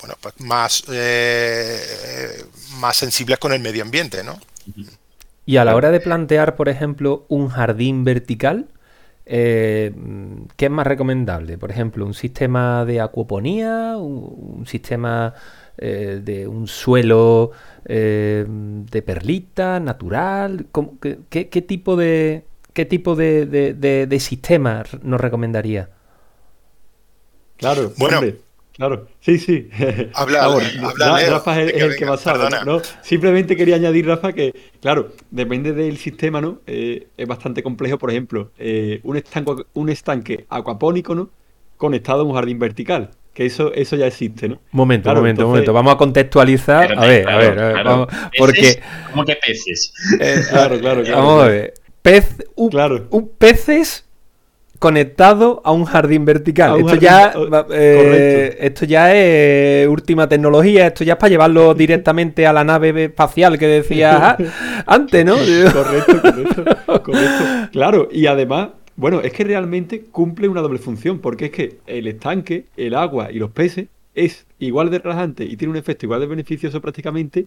bueno, 0.00 0.16
pues 0.20 0.34
más, 0.40 0.84
eh, 0.92 2.44
más 2.78 2.96
sensibles 2.96 3.38
con 3.38 3.52
el 3.52 3.60
medio 3.60 3.82
ambiente, 3.82 4.22
¿no? 4.22 4.38
Y 5.46 5.56
a 5.56 5.64
la 5.64 5.74
hora 5.74 5.90
de 5.90 6.00
plantear, 6.00 6.56
por 6.56 6.68
ejemplo, 6.68 7.24
un 7.28 7.48
jardín 7.48 8.04
vertical, 8.04 8.66
eh, 9.26 9.94
¿qué 10.56 10.66
es 10.66 10.70
más 10.70 10.86
recomendable? 10.86 11.58
Por 11.58 11.70
ejemplo, 11.70 12.04
un 12.04 12.14
sistema 12.14 12.84
de 12.84 13.00
acuoponía, 13.00 13.96
un, 13.96 14.66
sistema 14.66 15.34
eh, 15.78 16.20
de 16.22 16.46
un 16.46 16.66
suelo 16.66 17.52
de 17.86 19.02
perlita, 19.04 19.80
natural. 19.80 20.66
qué, 21.30 21.64
tipo 21.66 21.96
de, 21.96 22.44
¿qué 22.74 22.84
tipo 22.84 23.14
de, 23.14 23.46
de, 23.46 24.20
sistema 24.20 24.84
nos 25.02 25.20
recomendaría? 25.20 25.88
Claro, 27.56 27.92
bueno, 27.96 28.20
claro, 28.72 29.06
sí, 29.20 29.38
sí. 29.38 29.70
Habla, 30.14 30.48
Rafa 31.30 31.62
es, 31.62 31.72
el 31.72 31.96
que 31.96 32.04
más 32.04 32.26
habla, 32.26 32.64
¿no? 32.64 32.82
Simplemente 33.00 33.56
quería 33.56 33.76
añadir, 33.76 34.06
Rafa, 34.06 34.32
que, 34.32 34.52
claro, 34.82 35.12
depende 35.30 35.72
del 35.72 35.96
sistema, 35.96 36.40
¿no? 36.40 36.60
Eh, 36.66 37.06
es 37.16 37.28
bastante 37.28 37.62
complejo, 37.62 37.96
por 37.96 38.10
ejemplo, 38.10 38.50
eh, 38.58 39.00
un, 39.04 39.16
estanque, 39.16 39.52
un 39.72 39.88
estanque 39.88 40.44
acuapónico, 40.48 41.14
¿no? 41.14 41.30
Conectado 41.76 42.22
a 42.22 42.24
un 42.24 42.34
jardín 42.34 42.58
vertical. 42.58 43.10
Que 43.32 43.46
eso, 43.46 43.72
eso 43.74 43.96
ya 43.96 44.06
existe, 44.06 44.48
¿no? 44.48 44.60
Momento, 44.70 45.12
momento, 45.12 45.48
momento. 45.48 45.72
Vamos 45.72 45.94
a 45.94 45.96
contextualizar. 45.96 46.96
a, 46.96 47.00
ver, 47.04 47.28
a 47.28 47.36
ver, 47.36 47.58
a 47.58 47.68
ver, 47.72 47.84
vamos, 47.84 48.08
porque. 48.38 48.80
¿Cómo 49.10 49.24
que 49.24 49.34
peces? 49.44 49.92
Eh, 50.20 50.36
claro, 50.50 50.78
claro, 50.78 51.02
claro. 51.02 51.18
Vamos 51.18 51.42
a 51.42 51.48
ver 51.48 51.74
pez, 52.04 52.44
un, 52.54 52.68
claro. 52.68 53.06
un 53.10 53.30
peces 53.30 54.04
conectado 54.78 55.62
a 55.64 55.72
un 55.72 55.86
jardín 55.86 56.26
vertical. 56.26 56.78
esto, 56.78 56.96
ya, 56.96 57.32
eh, 57.70 58.58
esto 58.60 58.84
ya 58.84 59.14
es 59.14 59.88
última 59.88 60.28
tecnología, 60.28 60.88
esto 60.88 61.02
ya 61.02 61.14
es 61.14 61.18
para 61.18 61.30
llevarlo 61.30 61.72
directamente 61.84 62.46
a 62.46 62.52
la 62.52 62.62
nave 62.62 63.04
espacial 63.04 63.58
que 63.58 63.66
decía 63.66 64.36
antes, 64.86 65.24
¿no? 65.24 65.36
correcto, 65.36 66.20
correcto, 66.20 66.64
correcto. 67.02 67.44
Claro, 67.72 68.08
y 68.12 68.26
además, 68.26 68.68
bueno, 68.96 69.22
es 69.22 69.32
que 69.32 69.44
realmente 69.44 70.02
cumple 70.02 70.48
una 70.48 70.60
doble 70.60 70.78
función, 70.78 71.20
porque 71.20 71.46
es 71.46 71.50
que 71.52 71.78
el 71.86 72.06
estanque, 72.06 72.66
el 72.76 72.94
agua 72.94 73.32
y 73.32 73.38
los 73.38 73.50
peces 73.50 73.86
es 74.14 74.44
igual 74.58 74.90
de 74.90 74.98
relajante 74.98 75.44
y 75.44 75.56
tiene 75.56 75.70
un 75.72 75.78
efecto 75.78 76.04
igual 76.04 76.20
de 76.20 76.26
beneficioso 76.26 76.82
prácticamente 76.82 77.46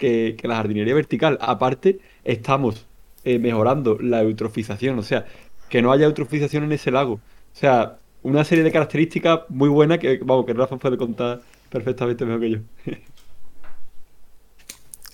que, 0.00 0.34
que 0.36 0.48
la 0.48 0.56
jardinería 0.56 0.96
vertical. 0.96 1.38
Aparte, 1.40 2.00
estamos 2.24 2.86
eh, 3.24 3.38
mejorando 3.38 3.98
la 4.00 4.22
eutrofización, 4.22 4.98
o 4.98 5.02
sea, 5.02 5.26
que 5.68 5.82
no 5.82 5.92
haya 5.92 6.06
eutrofización 6.06 6.64
en 6.64 6.72
ese 6.72 6.90
lago. 6.90 7.14
O 7.14 7.58
sea, 7.58 7.98
una 8.22 8.44
serie 8.44 8.64
de 8.64 8.72
características 8.72 9.40
muy 9.48 9.68
buenas 9.68 9.98
que, 9.98 10.20
vamos, 10.22 10.46
que 10.46 10.54
Rafa 10.54 10.76
puede 10.76 10.96
contar 10.96 11.40
perfectamente 11.70 12.24
mejor 12.24 12.40
que 12.40 12.50
yo. 12.50 12.58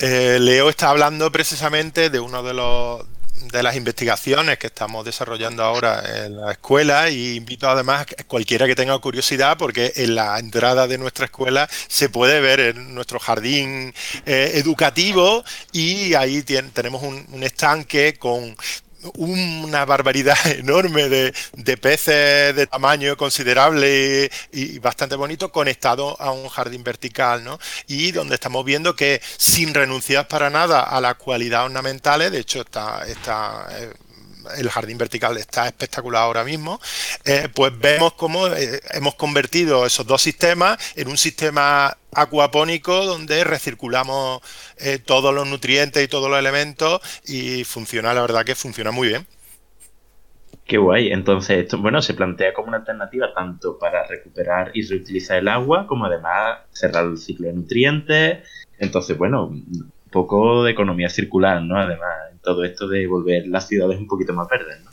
Eh, 0.00 0.38
Leo 0.38 0.68
está 0.68 0.90
hablando 0.90 1.32
precisamente 1.32 2.08
de 2.08 2.20
uno 2.20 2.44
de 2.44 2.54
los 2.54 3.04
de 3.50 3.62
las 3.62 3.76
investigaciones 3.76 4.58
que 4.58 4.66
estamos 4.68 5.04
desarrollando 5.04 5.62
ahora 5.62 6.26
en 6.26 6.36
la 6.36 6.52
escuela 6.52 7.10
y 7.10 7.36
invito 7.36 7.68
además 7.68 8.06
a 8.18 8.24
cualquiera 8.24 8.66
que 8.66 8.74
tenga 8.74 8.98
curiosidad 8.98 9.56
porque 9.56 9.92
en 9.96 10.14
la 10.14 10.38
entrada 10.38 10.86
de 10.86 10.98
nuestra 10.98 11.26
escuela 11.26 11.68
se 11.88 12.08
puede 12.08 12.40
ver 12.40 12.60
en 12.60 12.94
nuestro 12.94 13.18
jardín 13.18 13.94
eh, 14.26 14.52
educativo 14.54 15.44
y 15.72 16.14
ahí 16.14 16.42
tenemos 16.42 17.02
un 17.02 17.42
estanque 17.42 18.18
con 18.18 18.56
una 19.16 19.84
barbaridad 19.84 20.36
enorme 20.46 21.08
de, 21.08 21.32
peces 21.76 22.54
de 22.54 22.66
tamaño 22.66 23.16
considerable 23.16 24.30
y, 24.52 24.78
bastante 24.78 25.16
bonito 25.16 25.50
conectado 25.52 26.20
a 26.20 26.32
un 26.32 26.48
jardín 26.48 26.82
vertical, 26.82 27.44
¿no? 27.44 27.58
Y 27.86 28.12
donde 28.12 28.34
estamos 28.34 28.64
viendo 28.64 28.96
que 28.96 29.20
sin 29.36 29.74
renunciar 29.74 30.28
para 30.28 30.50
nada 30.50 30.82
a 30.82 31.00
las 31.00 31.14
cualidades 31.16 31.66
ornamentales, 31.66 32.32
de 32.32 32.40
hecho 32.40 32.60
está, 32.60 33.04
está 33.06 33.68
eh, 33.72 33.92
el 34.56 34.70
jardín 34.70 34.98
vertical 34.98 35.36
está 35.36 35.66
espectacular 35.66 36.22
ahora 36.22 36.44
mismo, 36.44 36.80
eh, 37.24 37.48
pues 37.54 37.78
vemos 37.78 38.14
cómo 38.14 38.48
eh, 38.48 38.80
hemos 38.92 39.14
convertido 39.14 39.86
esos 39.86 40.06
dos 40.06 40.22
sistemas 40.22 40.78
en 40.96 41.08
un 41.08 41.16
sistema 41.16 41.96
acuapónico 42.12 43.04
donde 43.04 43.44
recirculamos 43.44 44.40
eh, 44.78 44.98
todos 44.98 45.34
los 45.34 45.46
nutrientes 45.46 46.02
y 46.02 46.08
todos 46.08 46.30
los 46.30 46.38
elementos 46.38 47.00
y 47.26 47.64
funciona, 47.64 48.14
la 48.14 48.22
verdad 48.22 48.44
que 48.44 48.54
funciona 48.54 48.90
muy 48.90 49.08
bien. 49.08 49.26
Qué 50.68 50.76
guay. 50.76 51.12
Entonces, 51.12 51.64
esto, 51.64 51.78
bueno, 51.78 52.02
se 52.02 52.12
plantea 52.12 52.52
como 52.52 52.68
una 52.68 52.78
alternativa 52.78 53.32
tanto 53.32 53.78
para 53.78 54.06
recuperar 54.06 54.70
y 54.74 54.82
reutilizar 54.86 55.38
el 55.38 55.48
agua, 55.48 55.86
como 55.86 56.04
además 56.04 56.58
cerrar 56.72 57.06
el 57.06 57.16
ciclo 57.16 57.46
de 57.46 57.54
nutrientes. 57.54 58.46
Entonces, 58.78 59.16
bueno, 59.16 59.50
poco 60.08 60.64
de 60.64 60.72
economía 60.72 61.08
circular, 61.08 61.62
¿no? 61.62 61.76
Además, 61.76 62.10
todo 62.42 62.64
esto 62.64 62.88
de 62.88 63.06
volver 63.06 63.46
las 63.46 63.68
ciudades 63.68 63.98
un 63.98 64.06
poquito 64.06 64.32
más 64.32 64.48
verdes, 64.48 64.82
¿no? 64.84 64.90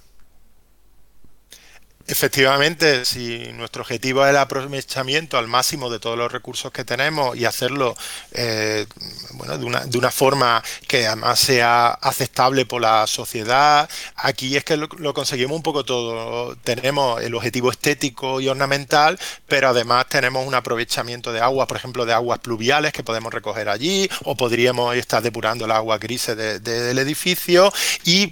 Efectivamente, 2.08 3.03
si 3.03 3.51
nuestro 3.53 3.82
objetivo 3.82 4.24
es 4.24 4.30
el 4.30 4.38
aprovechamiento 4.38 5.39
al 5.39 5.47
máximo 5.47 5.89
de 5.89 5.97
todos 5.97 6.16
los 6.16 6.32
recursos 6.32 6.72
que 6.72 6.86
tenemos 6.86 7.36
y 7.36 7.45
hacerlo 7.45 7.95
eh, 8.32 8.86
bueno, 9.32 9.58
de, 9.58 9.66
una, 9.66 9.80
de 9.86 9.97
una 9.97 10.12
forma 10.12 10.64
que 10.88 11.08
además 11.08 11.39
sea 11.39 11.88
aceptable 11.93 12.68
por 12.68 12.84
la 12.84 13.08
sociedad, 13.08 13.89
aquí 14.18 14.56
es 14.56 14.64
que 14.64 14.78
lo, 14.78 15.14
conseguimos 15.16 15.56
un 15.56 15.64
poco 15.64 15.84
todo. 15.84 16.56
Tenemos 16.58 17.24
el 17.24 17.34
objetivo 17.34 17.72
estético 17.72 18.39
y 18.39 18.49
ornamental, 18.49 19.20
pero 19.47 19.70
además 19.70 20.06
tenemos 20.08 20.45
un 20.45 20.53
aprovechamiento 20.53 21.34
de 21.34 21.41
aguas, 21.41 21.68
por 21.68 21.78
ejemplo, 21.78 22.06
de 22.06 22.14
aguas 22.14 22.38
pluviales 22.38 22.93
que 22.93 23.03
podemos 23.03 23.34
recoger 23.34 23.68
allí, 23.68 24.08
o 24.26 24.38
podríamos 24.38 24.95
estar 24.95 25.24
depurando 25.24 25.66
las 25.66 25.78
aguas 25.78 25.99
grises 25.99 26.38
del 26.38 26.99
edificio. 26.99 27.74
Y, 28.03 28.32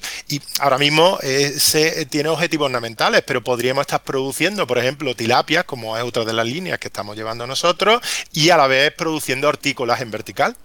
ahora 0.60 0.78
mismo 0.78 1.18
se 1.58 2.06
tiene 2.06 2.30
objetivos 2.30 2.68
ornamentales, 2.68 3.24
pero 3.26 3.44
podría 3.44 3.63
podríamos 3.64 3.84
estar 3.84 4.04
produciendo, 4.04 4.68
por 4.68 4.78
ejemplo, 4.78 5.16
tilapias, 5.16 5.64
como 5.64 5.96
es 5.96 6.04
otra 6.04 6.26
de 6.26 6.34
las 6.34 6.46
líneas 6.46 6.80
que 6.80 6.90
estamos 6.90 7.16
llevando 7.16 7.48
nosotros, 7.48 8.02
y 8.34 8.50
a 8.50 8.58
la 8.58 8.68
vez 8.68 8.92
produciendo 8.92 9.48
hortícolas 9.48 10.02
en 10.02 10.12
vertical. 10.12 10.58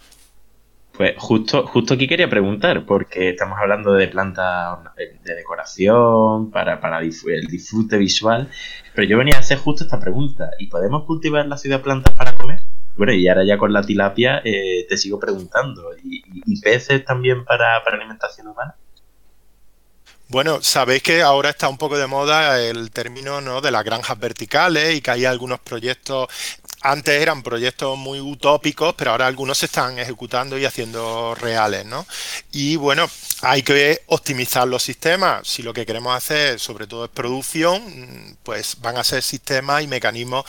Pues 0.97 1.15
justo, 1.17 1.65
justo 1.65 1.95
aquí 1.95 2.09
quería 2.09 2.29
preguntar, 2.29 2.85
porque 2.87 3.31
estamos 3.31 3.57
hablando 3.57 3.93
de 3.93 4.09
plantas 4.09 4.79
de 4.97 5.35
decoración, 5.37 6.51
para, 6.51 6.81
para 6.81 6.99
el 6.99 7.47
disfrute 7.47 7.99
visual, 7.99 8.51
pero 8.97 9.07
yo 9.07 9.17
venía 9.17 9.37
a 9.37 9.41
hacer 9.43 9.59
justo 9.59 9.85
esta 9.85 10.01
pregunta, 10.01 10.51
¿y 10.59 10.67
podemos 10.67 11.05
cultivar 11.05 11.47
la 11.47 11.57
ciudad 11.57 11.81
plantas 11.83 12.15
para 12.15 12.35
comer? 12.35 12.63
Bueno, 12.97 13.13
y 13.13 13.29
ahora 13.29 13.45
ya 13.45 13.59
con 13.59 13.73
la 13.73 13.83
tilapia 13.83 14.43
eh, 14.45 14.87
te 14.89 14.97
sigo 14.97 15.21
preguntando, 15.21 15.93
¿y, 16.03 16.61
peces 16.63 17.05
también 17.05 17.45
para, 17.45 17.81
para 17.85 17.97
alimentación 17.97 18.49
humana? 18.49 18.75
Bueno, 20.31 20.63
sabéis 20.63 21.03
que 21.03 21.23
ahora 21.23 21.49
está 21.49 21.71
un 21.71 21.79
poco 21.79 21.97
de 21.97 22.07
moda 22.07 22.61
el 22.61 22.91
término 22.91 23.41
¿no? 23.41 23.63
de 23.63 23.71
las 23.71 23.83
granjas 23.83 24.19
verticales 24.19 24.95
y 24.95 25.01
que 25.01 25.11
hay 25.11 25.25
algunos 25.25 25.59
proyectos 25.61 26.29
antes 26.81 27.21
eran 27.21 27.43
proyectos 27.43 27.99
muy 27.99 28.21
utópicos, 28.21 28.95
pero 28.97 29.11
ahora 29.11 29.27
algunos 29.27 29.59
se 29.59 29.67
están 29.67 29.99
ejecutando 29.99 30.57
y 30.59 30.65
haciendo 30.65 31.35
reales, 31.35 31.85
¿no? 31.85 32.07
Y 32.53 32.77
bueno, 32.77 33.09
hay 33.43 33.63
que 33.63 34.03
optimizar 34.07 34.67
los 34.69 34.83
sistemas. 34.83 35.47
Si 35.49 35.63
lo 35.63 35.73
que 35.73 35.87
queremos 35.87 36.17
hacer, 36.17 36.61
sobre 36.61 36.87
todo, 36.87 37.05
es 37.05 37.11
producción, 37.11 38.37
pues 38.43 38.77
van 38.81 38.97
a 38.97 39.05
ser 39.05 39.23
sistemas 39.23 39.83
y 39.83 39.89
mecanismos 39.89 40.45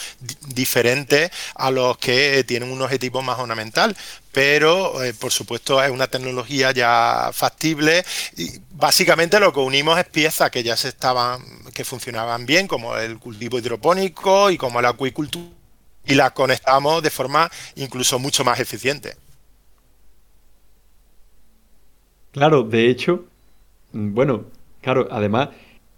diferentes 0.48 1.32
a 1.56 1.72
los 1.72 1.98
que 1.98 2.44
tienen 2.44 2.72
un 2.72 2.82
objetivo 2.82 3.22
más 3.22 3.40
ornamental. 3.40 3.96
Pero, 4.32 5.04
eh, 5.04 5.14
por 5.16 5.32
supuesto, 5.32 5.84
es 5.84 5.90
una 5.90 6.08
tecnología 6.08 6.72
ya 6.72 7.32
factible 7.34 8.06
y 8.38 8.60
básicamente 8.72 9.40
lo 9.40 9.52
que 9.52 9.60
unimos 9.60 9.98
es 9.98 10.06
piezas 10.06 10.52
que 10.52 10.62
ya 10.64 10.78
se 10.78 10.90
estaban, 10.90 11.44
que 11.74 11.84
funcionaban 11.84 12.46
bien, 12.46 12.68
como 12.68 12.96
el 12.96 13.18
cultivo 13.18 13.58
hidropónico 13.58 14.52
y 14.52 14.58
como 14.58 14.82
la 14.82 14.90
acuicultura 14.90 15.59
y 16.06 16.16
la 16.16 16.32
conectamos 16.32 17.04
de 17.04 17.10
forma 17.10 17.50
incluso 17.76 18.20
mucho 18.20 18.44
más 18.44 18.60
eficiente. 18.60 19.16
Claro, 22.32 22.64
de 22.64 22.90
hecho, 22.90 23.26
bueno, 23.92 24.46
claro, 24.82 25.08
además, 25.12 25.50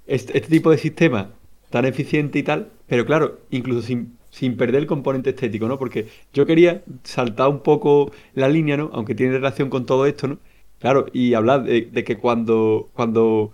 este, 0.07 0.39
tipo 0.41 0.71
de 0.71 0.77
sistema 0.77 1.31
tan 1.69 1.85
eficiente 1.85 2.39
y 2.39 2.43
tal, 2.43 2.71
pero 2.87 3.05
claro, 3.05 3.39
incluso 3.49 3.81
sin 3.81 4.17
sin 4.31 4.57
perder 4.57 4.81
el 4.81 4.87
componente 4.87 5.31
estético, 5.31 5.67
¿no? 5.67 5.77
Porque 5.77 6.07
yo 6.33 6.45
quería 6.45 6.83
saltar 7.03 7.49
un 7.49 7.59
poco 7.61 8.11
la 8.33 8.47
línea, 8.49 8.77
¿no? 8.77 8.89
Aunque 8.93 9.13
tiene 9.13 9.33
relación 9.33 9.69
con 9.69 9.85
todo 9.85 10.05
esto, 10.05 10.27
¿no? 10.27 10.39
Claro, 10.79 11.05
y 11.13 11.35
hablar 11.35 11.63
de, 11.63 12.03
que 12.03 12.17
cuando, 12.17 12.89
cuando 12.93 13.51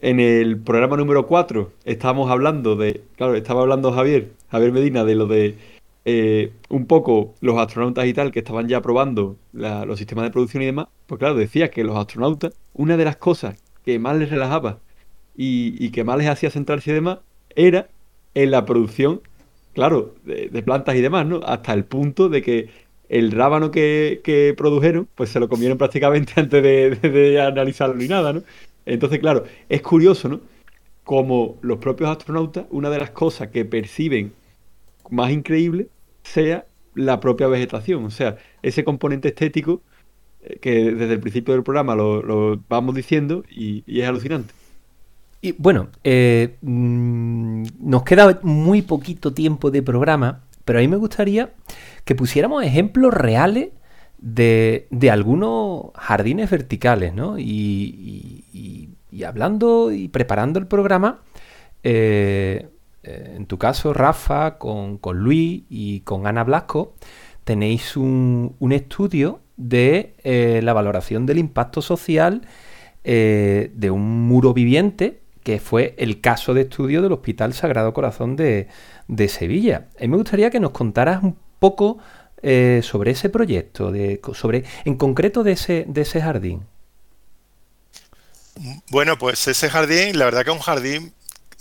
en 0.00 0.20
el 0.20 0.58
programa 0.60 0.96
número 0.96 1.26
4 1.26 1.72
estábamos 1.84 2.30
hablando 2.30 2.76
de, 2.76 3.02
claro, 3.16 3.34
estaba 3.34 3.62
hablando 3.62 3.92
Javier, 3.92 4.32
Javier 4.50 4.72
Medina, 4.72 5.04
de 5.04 5.14
lo 5.14 5.26
de 5.26 5.56
eh, 6.04 6.52
un 6.68 6.86
poco 6.86 7.34
los 7.40 7.58
astronautas 7.58 8.06
y 8.06 8.12
tal 8.12 8.30
que 8.30 8.38
estaban 8.38 8.68
ya 8.68 8.80
probando 8.80 9.36
los 9.52 9.98
sistemas 9.98 10.24
de 10.24 10.30
producción 10.30 10.62
y 10.62 10.66
demás, 10.66 10.86
pues 11.06 11.18
claro, 11.18 11.34
decía 11.34 11.70
que 11.70 11.82
los 11.82 11.96
astronautas, 11.96 12.54
una 12.74 12.96
de 12.96 13.04
las 13.04 13.16
cosas 13.16 13.60
que 13.84 13.98
más 13.98 14.16
les 14.16 14.30
relajaba 14.30 14.78
y, 15.36 15.90
que 15.90 16.04
más 16.04 16.18
les 16.18 16.28
hacía 16.28 16.50
centrarse 16.50 16.92
y 16.92 16.94
demás, 16.94 17.18
era 17.56 17.88
en 18.34 18.52
la 18.52 18.64
producción, 18.64 19.20
claro, 19.74 20.14
de, 20.24 20.62
plantas 20.62 20.94
y 20.94 21.00
demás, 21.00 21.26
¿no? 21.26 21.40
Hasta 21.44 21.72
el 21.74 21.84
punto 21.84 22.28
de 22.28 22.40
que 22.42 22.68
el 23.08 23.32
rábano 23.32 23.72
que, 23.72 24.54
produjeron, 24.56 25.08
pues 25.14 25.30
se 25.30 25.40
lo 25.40 25.48
comieron 25.48 25.76
prácticamente 25.76 26.34
antes 26.40 26.62
de, 26.62 26.90
de 26.96 27.40
analizarlo 27.40 27.96
ni 27.96 28.06
nada, 28.06 28.32
¿no? 28.32 28.42
Entonces, 28.84 29.18
claro, 29.18 29.44
es 29.68 29.82
curioso, 29.82 30.28
¿no? 30.28 30.40
Como 31.06 31.56
los 31.62 31.78
propios 31.78 32.10
astronautas, 32.10 32.66
una 32.70 32.90
de 32.90 32.98
las 32.98 33.10
cosas 33.10 33.48
que 33.48 33.64
perciben 33.64 34.32
más 35.08 35.30
increíble 35.30 35.86
sea 36.24 36.66
la 36.96 37.20
propia 37.20 37.46
vegetación, 37.46 38.04
o 38.04 38.10
sea, 38.10 38.38
ese 38.62 38.82
componente 38.82 39.28
estético 39.28 39.82
eh, 40.42 40.58
que 40.60 40.90
desde 40.92 41.14
el 41.14 41.20
principio 41.20 41.54
del 41.54 41.62
programa 41.62 41.94
lo, 41.94 42.60
vamos 42.68 42.94
diciendo 42.94 43.44
y, 43.48 43.84
es 43.86 44.08
alucinante. 44.08 44.52
Y 45.42 45.52
bueno, 45.52 45.90
eh, 46.02 46.56
mm, 46.62 47.66
nos 47.78 48.02
queda 48.02 48.40
muy 48.42 48.82
poquito 48.82 49.32
tiempo 49.32 49.70
de 49.70 49.82
programa, 49.82 50.42
pero 50.64 50.80
a 50.80 50.82
mí 50.82 50.88
me 50.88 50.96
gustaría 50.96 51.52
que 52.04 52.16
pusiéramos 52.16 52.64
ejemplos 52.64 53.14
reales 53.14 53.68
de, 54.18 54.88
algunos 55.10 55.92
jardines 55.94 56.50
verticales, 56.50 57.14
¿no? 57.14 57.38
Y, 57.38 58.35
hablando 59.24 59.90
y 59.92 60.08
preparando 60.08 60.58
el 60.58 60.66
programa, 60.66 61.20
eh, 61.82 62.68
eh, 63.04 63.34
en 63.36 63.46
tu 63.46 63.58
caso, 63.58 63.92
Rafa, 63.92 64.58
con, 64.58 64.98
Luis 65.14 65.62
y 65.70 66.00
con 66.00 66.26
Ana 66.26 66.42
Blasco, 66.42 66.94
tenéis 67.44 67.96
un, 67.96 68.56
estudio 68.72 69.40
de 69.56 70.14
eh, 70.24 70.60
la 70.64 70.72
valoración 70.72 71.26
del 71.26 71.38
impacto 71.38 71.82
social 71.82 72.42
de 73.04 73.90
un 73.92 74.26
muro 74.26 74.52
viviente, 74.52 75.20
que 75.44 75.60
fue 75.60 75.94
el 75.96 76.20
caso 76.20 76.54
de 76.54 76.62
estudio 76.62 77.02
del 77.02 77.12
Hospital 77.12 77.52
Sagrado 77.52 77.94
Corazón 77.94 78.34
de, 78.34 78.66
Sevilla. 79.28 79.86
A 79.96 80.00
mí 80.00 80.08
me 80.08 80.16
gustaría 80.16 80.50
que 80.50 80.58
nos 80.58 80.72
contaras 80.72 81.22
un 81.22 81.36
poco 81.60 81.98
sobre 82.82 83.12
ese 83.12 83.28
proyecto, 83.28 83.92
de, 83.92 84.20
sobre, 84.32 84.64
en 84.84 84.96
concreto 84.96 85.44
de 85.44 85.52
ese, 85.52 85.84
de 85.86 86.00
ese 86.00 86.20
jardín. 86.20 86.62
Bueno, 88.90 89.18
pues 89.18 89.46
ese 89.48 89.68
jardín, 89.68 90.18
la 90.18 90.24
verdad 90.24 90.44
que 90.44 90.50
es 90.50 90.56
un 90.56 90.62
jardín 90.62 91.12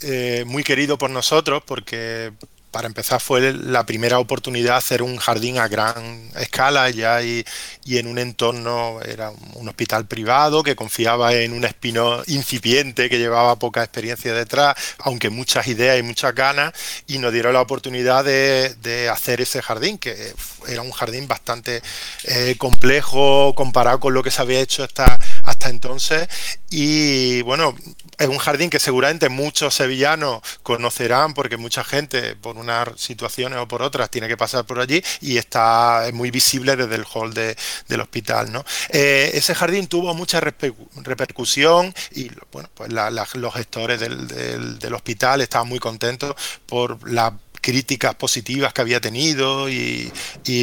eh, 0.01 0.43
muy 0.47 0.63
querido 0.63 0.97
por 0.97 1.09
nosotros 1.09 1.63
porque 1.65 2.31
para 2.75 2.87
empezar 2.87 3.21
fue 3.21 3.53
la 3.53 3.85
primera 3.85 4.19
oportunidad 4.19 4.73
de 4.73 4.77
hacer 4.79 5.01
un 5.01 5.15
jardín 5.15 5.59
a 5.59 5.69
gran 5.69 6.29
escala. 6.37 6.89
Ya 6.89 7.23
y, 7.23 7.45
en 7.85 8.05
un 8.05 8.19
entorno, 8.19 8.99
era 9.01 9.31
un 9.53 9.69
hospital 9.69 10.07
privado 10.07 10.61
que 10.61 10.75
confiaba 10.75 11.33
en 11.33 11.53
un 11.53 11.63
espino 11.63 12.21
incipiente 12.27 13.09
que 13.09 13.17
llevaba 13.17 13.55
poca 13.55 13.81
experiencia 13.81 14.33
detrás, 14.33 14.75
aunque 14.99 15.29
muchas 15.29 15.67
ideas 15.67 15.97
y 15.97 16.03
muchas 16.03 16.35
ganas, 16.35 16.73
y 17.07 17.17
nos 17.17 17.31
dieron 17.31 17.53
la 17.53 17.61
oportunidad 17.61 18.25
de, 18.25 19.09
hacer 19.09 19.39
ese 19.39 19.61
jardín, 19.61 19.97
que 19.97 20.33
era 20.67 20.81
un 20.81 20.91
jardín 20.91 21.29
bastante 21.29 21.81
eh, 22.25 22.55
complejo 22.57 23.53
comparado 23.55 24.01
con 24.01 24.13
lo 24.13 24.21
que 24.21 24.31
se 24.31 24.41
había 24.41 24.59
hecho 24.59 24.83
hasta, 24.83 25.17
hasta 25.45 25.69
entonces. 25.69 26.27
Y 26.69 27.41
bueno, 27.43 27.75
es 28.17 28.27
un 28.27 28.37
jardín 28.37 28.69
que 28.69 28.79
seguramente 28.79 29.29
muchos 29.29 29.75
sevillanos 29.75 30.41
conocerán 30.63 31.33
porque 31.33 31.57
mucha 31.57 31.83
gente 31.83 32.35
por 32.35 32.57
unas 32.57 32.89
situaciones 32.99 33.59
o 33.59 33.67
por 33.67 33.81
otras 33.81 34.09
tiene 34.09 34.27
que 34.27 34.35
pasar 34.37 34.65
por 34.65 34.79
allí 34.79 35.01
y 35.21 35.37
está 35.37 36.09
muy 36.13 36.31
visible 36.31 36.75
desde 36.75 36.95
el 36.95 37.05
hall 37.05 37.33
del 37.33 38.01
hospital. 38.01 38.51
¿no? 38.51 38.65
Eh, 38.89 39.31
ese 39.33 39.55
jardín 39.55 39.87
tuvo 39.87 40.13
mucha 40.13 40.39
repercusión 40.41 41.93
y 42.11 42.31
bueno, 42.51 42.69
pues 42.73 42.91
los 42.91 43.53
gestores 43.53 43.99
del, 43.99 44.79
del 44.79 44.93
hospital 44.93 45.41
estaban 45.41 45.67
muy 45.67 45.79
contentos 45.79 46.35
por 46.65 47.09
la 47.09 47.37
críticas 47.65 48.13
positivas 48.13 48.73
que 48.73 48.81
había 48.81 49.01
tenido 49.01 49.67
y, 49.67 50.11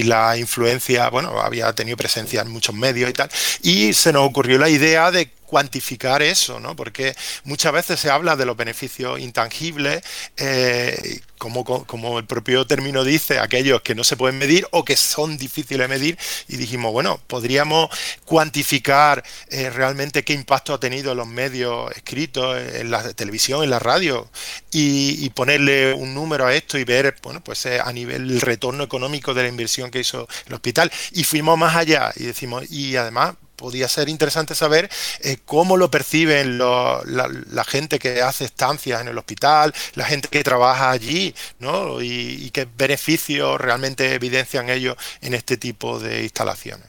la 0.05 0.37
influencia, 0.37 1.11
bueno, 1.11 1.41
había 1.41 1.73
tenido 1.73 1.97
presencia 1.97 2.43
en 2.43 2.49
muchos 2.49 2.77
medios 2.77 3.11
y 3.11 3.13
tal. 3.13 3.29
Y 3.63 3.93
se 3.93 4.13
nos 4.13 4.25
ocurrió 4.25 4.57
la 4.57 4.69
idea 4.69 5.11
de 5.11 5.29
cuantificar 5.53 6.23
eso, 6.23 6.61
¿no? 6.61 6.75
Porque 6.75 7.15
muchas 7.45 7.75
veces 7.75 8.01
se 8.01 8.09
habla 8.09 8.37
de 8.37 8.47
los 8.47 8.57
beneficios 8.57 9.21
intangibles, 9.21 10.03
eh, 10.39 11.21
como, 11.37 11.63
como, 11.63 12.19
el 12.19 12.25
propio 12.25 12.67
término 12.67 13.05
dice, 13.05 13.39
aquellos 13.39 13.83
que 13.83 13.95
no 13.95 14.03
se 14.03 14.17
pueden 14.17 14.39
medir 14.39 14.67
o 14.71 14.83
que 14.83 14.97
son 14.97 15.37
difíciles 15.37 15.87
de 15.87 15.89
medir, 15.89 16.19
y 16.49 16.57
dijimos, 16.57 16.91
bueno, 16.93 17.21
podríamos 17.27 17.91
cuantificar 18.25 19.23
eh, 19.51 19.69
realmente 19.69 20.25
qué 20.25 20.33
impacto 20.33 20.73
ha 20.73 20.81
tenido 20.81 21.13
en 21.13 21.19
los 21.19 21.27
medios 21.27 21.95
escritos, 21.95 22.57
en 22.59 22.91
la 22.91 23.13
televisión, 23.13 23.63
en 23.63 23.69
la 23.69 23.79
radio, 23.79 24.31
y, 24.71 25.29
ponerle 25.35 25.93
un 25.93 26.15
número 26.15 26.47
a 26.47 26.55
esto 26.55 26.79
y 26.79 26.85
ver, 26.85 27.15
bueno, 27.23 27.45
pues 27.45 27.67
eh, 27.67 27.79
a 27.79 27.93
nivel 27.93 28.31
el 28.31 28.41
retorno 28.41 28.85
económico 28.85 29.35
de 29.35 29.43
la 29.43 29.49
inversión 29.51 29.91
que 29.91 30.01
hizo 30.01 30.27
el 30.47 30.55
hospital. 30.55 30.91
Y 31.11 31.25
fuimos 31.25 31.59
más 31.59 31.77
allá 31.77 32.11
y 32.17 32.25
decimos, 32.25 32.71
y 32.71 32.97
además 32.97 33.35
podría 33.63 33.89
ser 33.89 34.09
interesante 34.09 34.55
saber 34.55 34.91
eh, 35.21 35.39
cómo 35.45 35.77
lo 35.77 35.91
perciben 35.91 36.59
la, 36.59 37.65
gente 37.65 37.99
que 37.99 38.21
hace 38.21 38.45
estancias 38.45 39.01
en 39.01 39.09
el 39.09 39.17
hospital, 39.17 39.73
la 39.95 40.05
gente 40.05 40.29
que 40.29 40.43
trabaja 40.43 40.91
allí, 40.91 41.33
¿no? 41.61 42.03
Y, 42.03 42.51
qué 42.53 42.67
beneficios 42.77 43.59
realmente 43.59 44.15
evidencian 44.15 44.69
ellos 44.69 44.97
en 45.23 45.33
este 45.33 45.57
tipo 45.57 45.99
de 46.01 46.25
instalaciones. 46.25 46.87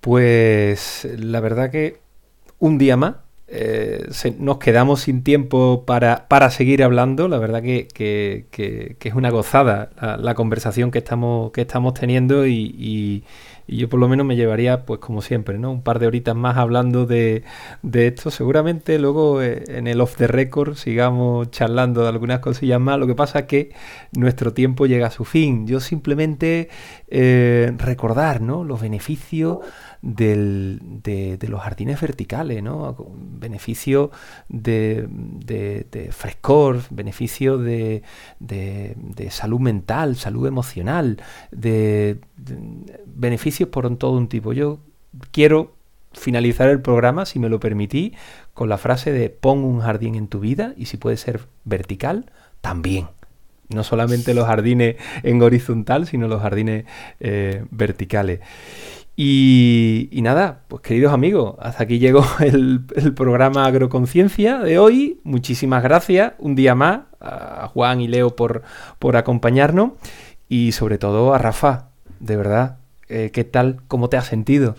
Pues 0.00 1.06
la 1.18 1.40
verdad 1.40 1.70
que 1.70 2.00
un 2.60 2.78
día 2.78 2.96
más 2.96 3.16
eh, 3.48 4.08
nos 4.38 4.58
quedamos 4.58 5.00
sin 5.00 5.24
tiempo 5.24 5.84
para, 5.84 6.50
seguir 6.50 6.84
hablando. 6.84 7.28
La 7.28 7.38
verdad 7.38 7.60
que, 7.62 8.46
es 9.00 9.14
una 9.14 9.30
gozada 9.30 9.90
la, 10.18 10.34
conversación 10.34 10.90
que 10.90 10.98
estamos, 10.98 11.50
que 11.50 11.62
estamos 11.62 11.94
teniendo 11.94 12.46
y 12.46 13.24
yo 13.76 13.88
por 13.88 14.00
lo 14.00 14.08
menos 14.08 14.24
me 14.24 14.34
llevaría, 14.34 14.86
pues 14.86 15.00
como 15.00 15.20
siempre, 15.20 15.58
¿no? 15.58 15.70
Un 15.70 15.82
par 15.82 15.98
de 15.98 16.06
horitas 16.06 16.34
más 16.34 16.56
hablando 16.56 17.04
de, 17.04 17.44
esto. 17.92 18.30
Seguramente 18.30 18.98
luego 18.98 19.42
eh, 19.42 19.64
en 19.68 19.86
el 19.86 20.00
off 20.00 20.16
the 20.16 20.26
record 20.26 20.74
sigamos 20.74 21.50
charlando 21.50 22.02
de 22.02 22.08
algunas 22.08 22.40
cosillas 22.40 22.80
más. 22.80 22.98
Lo 22.98 23.06
que 23.06 23.14
pasa 23.14 23.40
es 23.40 23.44
que 23.46 23.72
nuestro 24.12 24.54
tiempo 24.54 24.86
llega 24.86 25.08
a 25.08 25.10
su 25.10 25.24
fin. 25.24 25.66
Yo 25.66 25.80
simplemente 25.80 26.70
eh, 27.08 27.72
recordar, 27.76 28.40
¿no? 28.40 28.64
Los 28.64 28.80
beneficios 28.80 29.58
del, 30.02 30.80
de, 31.02 31.38
los 31.48 31.60
jardines 31.60 32.00
verticales, 32.00 32.62
¿no? 32.62 32.96
Beneficio 33.38 34.10
de, 34.48 35.06
de 35.08 36.08
frescor, 36.12 36.82
beneficio 36.90 37.58
de, 37.58 38.02
salud 39.30 39.60
mental, 39.60 40.16
salud 40.16 40.46
emocional, 40.46 41.20
de, 41.50 42.18
beneficios 43.06 43.68
por 43.68 43.96
todo 43.96 44.12
un 44.12 44.28
tipo. 44.28 44.52
Yo 44.52 44.80
quiero 45.30 45.74
finalizar 46.12 46.68
el 46.68 46.80
programa, 46.80 47.26
si 47.26 47.38
me 47.38 47.48
lo 47.48 47.60
permití, 47.60 48.14
con 48.54 48.68
la 48.68 48.78
frase 48.78 49.12
de 49.12 49.30
pon 49.30 49.64
un 49.64 49.80
jardín 49.80 50.14
en 50.14 50.28
tu 50.28 50.40
vida 50.40 50.74
y 50.76 50.86
si 50.86 50.96
puede 50.96 51.16
ser 51.16 51.42
vertical, 51.64 52.30
también. 52.60 53.08
No 53.68 53.84
solamente 53.84 54.32
los 54.32 54.46
jardines 54.46 54.96
en 55.22 55.42
horizontal, 55.42 56.06
sino 56.06 56.26
los 56.26 56.40
jardines 56.40 56.86
eh, 57.20 57.64
verticales. 57.70 58.40
Y, 59.20 60.10
nada, 60.22 60.60
pues 60.68 60.80
queridos 60.80 61.12
amigos, 61.12 61.56
hasta 61.58 61.82
aquí 61.82 61.98
llegó 61.98 62.24
el, 62.38 62.84
programa 63.16 63.64
Agroconciencia 63.64 64.58
de 64.58 64.78
hoy. 64.78 65.18
Muchísimas 65.24 65.82
gracias 65.82 66.34
un 66.38 66.54
día 66.54 66.76
más 66.76 67.00
a 67.20 67.66
Juan 67.66 68.00
y 68.00 68.06
Leo 68.06 68.36
por, 68.36 68.62
por 69.00 69.16
acompañarnos 69.16 69.94
y 70.48 70.70
sobre 70.70 70.98
todo 70.98 71.34
a 71.34 71.38
Rafa, 71.38 71.88
de 72.20 72.36
verdad. 72.36 72.76
Eh, 73.08 73.30
¿Qué 73.32 73.42
tal? 73.42 73.80
¿Cómo 73.88 74.08
te 74.08 74.16
has 74.16 74.28
sentido? 74.28 74.76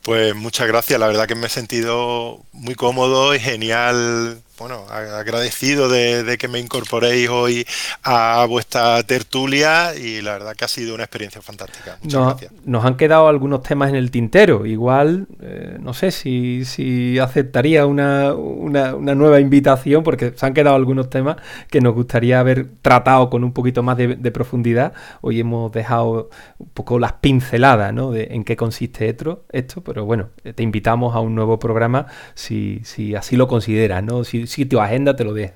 Pues 0.00 0.34
muchas 0.34 0.66
gracias, 0.66 0.98
la 0.98 1.06
verdad 1.06 1.26
que 1.26 1.34
me 1.34 1.48
he 1.48 1.50
sentido 1.50 2.40
muy 2.52 2.74
cómodo 2.74 3.34
y 3.34 3.38
genial 3.38 4.40
bueno, 4.58 4.86
agradecido 4.88 5.88
de, 5.88 6.36
que 6.38 6.48
me 6.48 6.58
incorporéis 6.58 7.28
hoy 7.28 7.66
a 8.02 8.46
vuestra 8.48 9.02
tertulia 9.02 9.94
y 9.96 10.22
la 10.22 10.32
verdad 10.34 10.54
que 10.54 10.64
ha 10.64 10.68
sido 10.68 10.94
una 10.94 11.04
experiencia 11.04 11.42
fantástica. 11.42 11.98
Muchas 12.02 12.20
nos, 12.20 12.28
gracias. 12.28 12.52
Nos 12.64 12.84
han 12.84 12.96
quedado 12.96 13.28
algunos 13.28 13.62
temas 13.62 13.88
en 13.88 13.96
el 13.96 14.10
tintero. 14.10 14.64
Igual, 14.64 15.26
eh, 15.40 15.76
no 15.80 15.92
sé 15.92 16.10
si, 16.12 16.64
si 16.64 17.18
aceptaría 17.18 17.86
una, 17.86 18.34
una, 18.34 18.94
una, 18.94 19.14
nueva 19.14 19.40
invitación 19.40 20.02
porque 20.04 20.32
se 20.36 20.46
han 20.46 20.54
quedado 20.54 20.76
algunos 20.76 21.10
temas 21.10 21.36
que 21.68 21.80
nos 21.80 21.94
gustaría 21.94 22.38
haber 22.38 22.68
tratado 22.80 23.30
con 23.30 23.42
un 23.42 23.52
poquito 23.52 23.82
más 23.82 23.96
de, 23.96 24.16
de 24.16 24.30
profundidad. 24.30 24.92
Hoy 25.20 25.40
hemos 25.40 25.72
dejado 25.72 26.30
un 26.58 26.68
poco 26.68 26.98
las 26.98 27.14
pinceladas 27.14 27.92
¿no? 27.92 28.12
de 28.12 28.28
en 28.30 28.44
qué 28.44 28.56
consiste 28.56 29.08
esto, 29.08 29.44
esto, 29.50 29.82
pero 29.82 30.04
bueno, 30.04 30.28
te 30.54 30.62
invitamos 30.62 31.14
a 31.14 31.20
un 31.20 31.34
nuevo 31.34 31.58
programa 31.58 32.06
si, 32.34 32.80
si 32.84 33.14
así 33.14 33.36
lo 33.36 33.48
consideras, 33.48 34.02
¿no? 34.02 34.24
Si, 34.24 34.43
si 34.46 34.64
tu 34.66 34.80
agenda 34.80 35.16
te 35.16 35.24
lo 35.24 35.34
deja. 35.34 35.54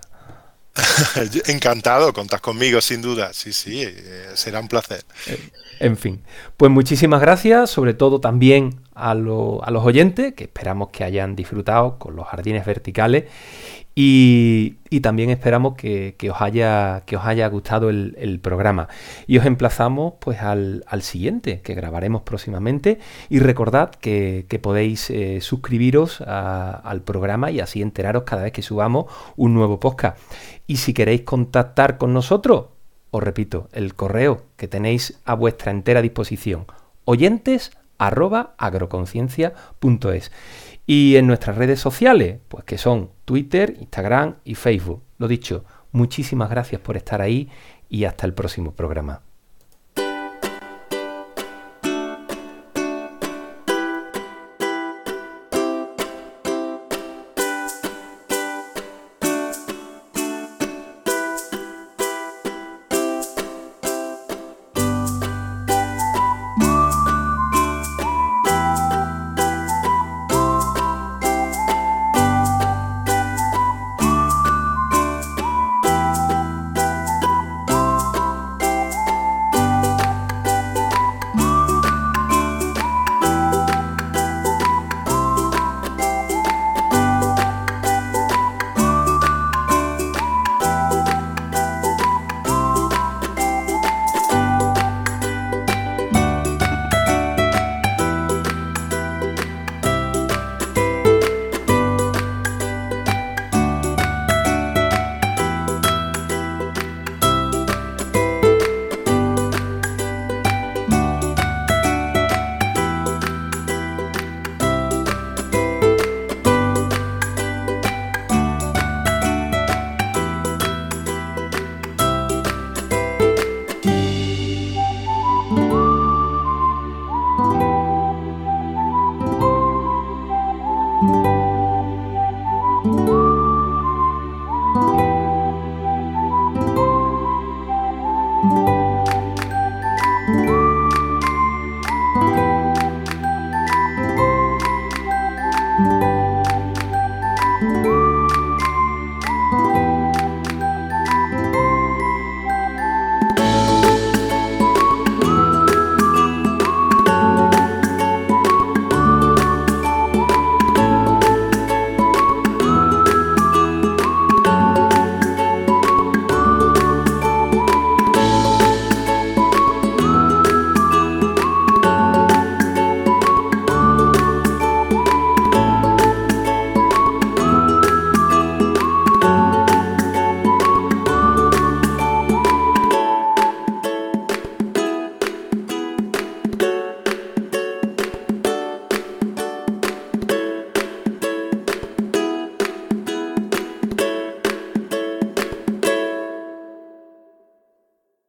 Encantado, 1.46 2.12
contás 2.12 2.40
conmigo, 2.40 2.80
sin 2.80 3.02
duda. 3.02 3.32
Sí, 3.32 3.52
sí, 3.52 3.82
eh, 3.82 4.30
será 4.34 4.60
un 4.60 4.68
placer. 4.68 5.04
En 5.80 5.96
fin, 5.96 6.22
pues 6.56 6.70
muchísimas 6.70 7.20
gracias, 7.20 7.70
sobre 7.70 7.94
todo 7.94 8.20
también 8.20 8.80
a, 8.94 9.14
lo, 9.14 9.64
a 9.64 9.70
los 9.70 9.84
oyentes, 9.84 10.34
que 10.34 10.44
esperamos 10.44 10.90
que 10.90 11.04
hayan 11.04 11.36
disfrutado 11.36 11.98
con 11.98 12.16
los 12.16 12.26
jardines 12.26 12.64
verticales. 12.64 13.24
Y, 14.00 14.76
también 15.00 15.28
esperamos 15.30 15.74
que, 15.74 16.14
os 16.30 16.40
haya, 16.40 17.02
que 17.04 17.16
os 17.16 17.24
haya 17.24 17.48
gustado 17.48 17.90
el, 17.90 18.38
programa. 18.40 18.86
Y 19.26 19.38
os 19.38 19.44
emplazamos 19.44 20.14
pues 20.20 20.40
al, 20.40 20.84
al, 20.86 21.02
siguiente 21.02 21.62
que 21.62 21.74
grabaremos 21.74 22.22
próximamente. 22.22 23.00
Y 23.28 23.40
recordad 23.40 23.90
que, 23.90 24.46
podéis 24.62 25.10
eh, 25.10 25.40
suscribiros 25.40 26.20
al 26.20 27.02
programa 27.02 27.50
y 27.50 27.58
así 27.58 27.82
enteraros 27.82 28.22
cada 28.22 28.44
vez 28.44 28.52
que 28.52 28.62
subamos 28.62 29.06
un 29.34 29.52
nuevo 29.52 29.80
podcast. 29.80 30.16
Y 30.68 30.76
si 30.76 30.94
queréis 30.94 31.22
contactar 31.22 31.98
con 31.98 32.14
nosotros, 32.14 32.66
os 33.10 33.20
repito, 33.20 33.68
el 33.72 33.96
correo 33.96 34.44
que 34.56 34.68
tenéis 34.68 35.18
a 35.24 35.34
vuestra 35.34 35.72
entera 35.72 36.02
disposición, 36.02 36.66
oyentes 37.04 37.72
arroba 37.98 38.54
agroconciencia.es. 38.58 40.30
Y 40.86 41.16
en 41.16 41.26
nuestras 41.26 41.56
redes 41.56 41.80
sociales, 41.80 42.38
pues 42.48 42.62
que 42.62 42.78
son 42.78 43.17
Twitter, 43.28 43.76
Instagram 43.78 44.36
y 44.42 44.54
Facebook. 44.54 45.02
Lo 45.18 45.28
dicho, 45.28 45.62
muchísimas 45.92 46.48
gracias 46.48 46.80
por 46.80 46.96
estar 46.96 47.20
ahí 47.20 47.50
y 47.86 48.04
hasta 48.04 48.24
el 48.24 48.32
próximo 48.32 48.72
programa. 48.72 49.20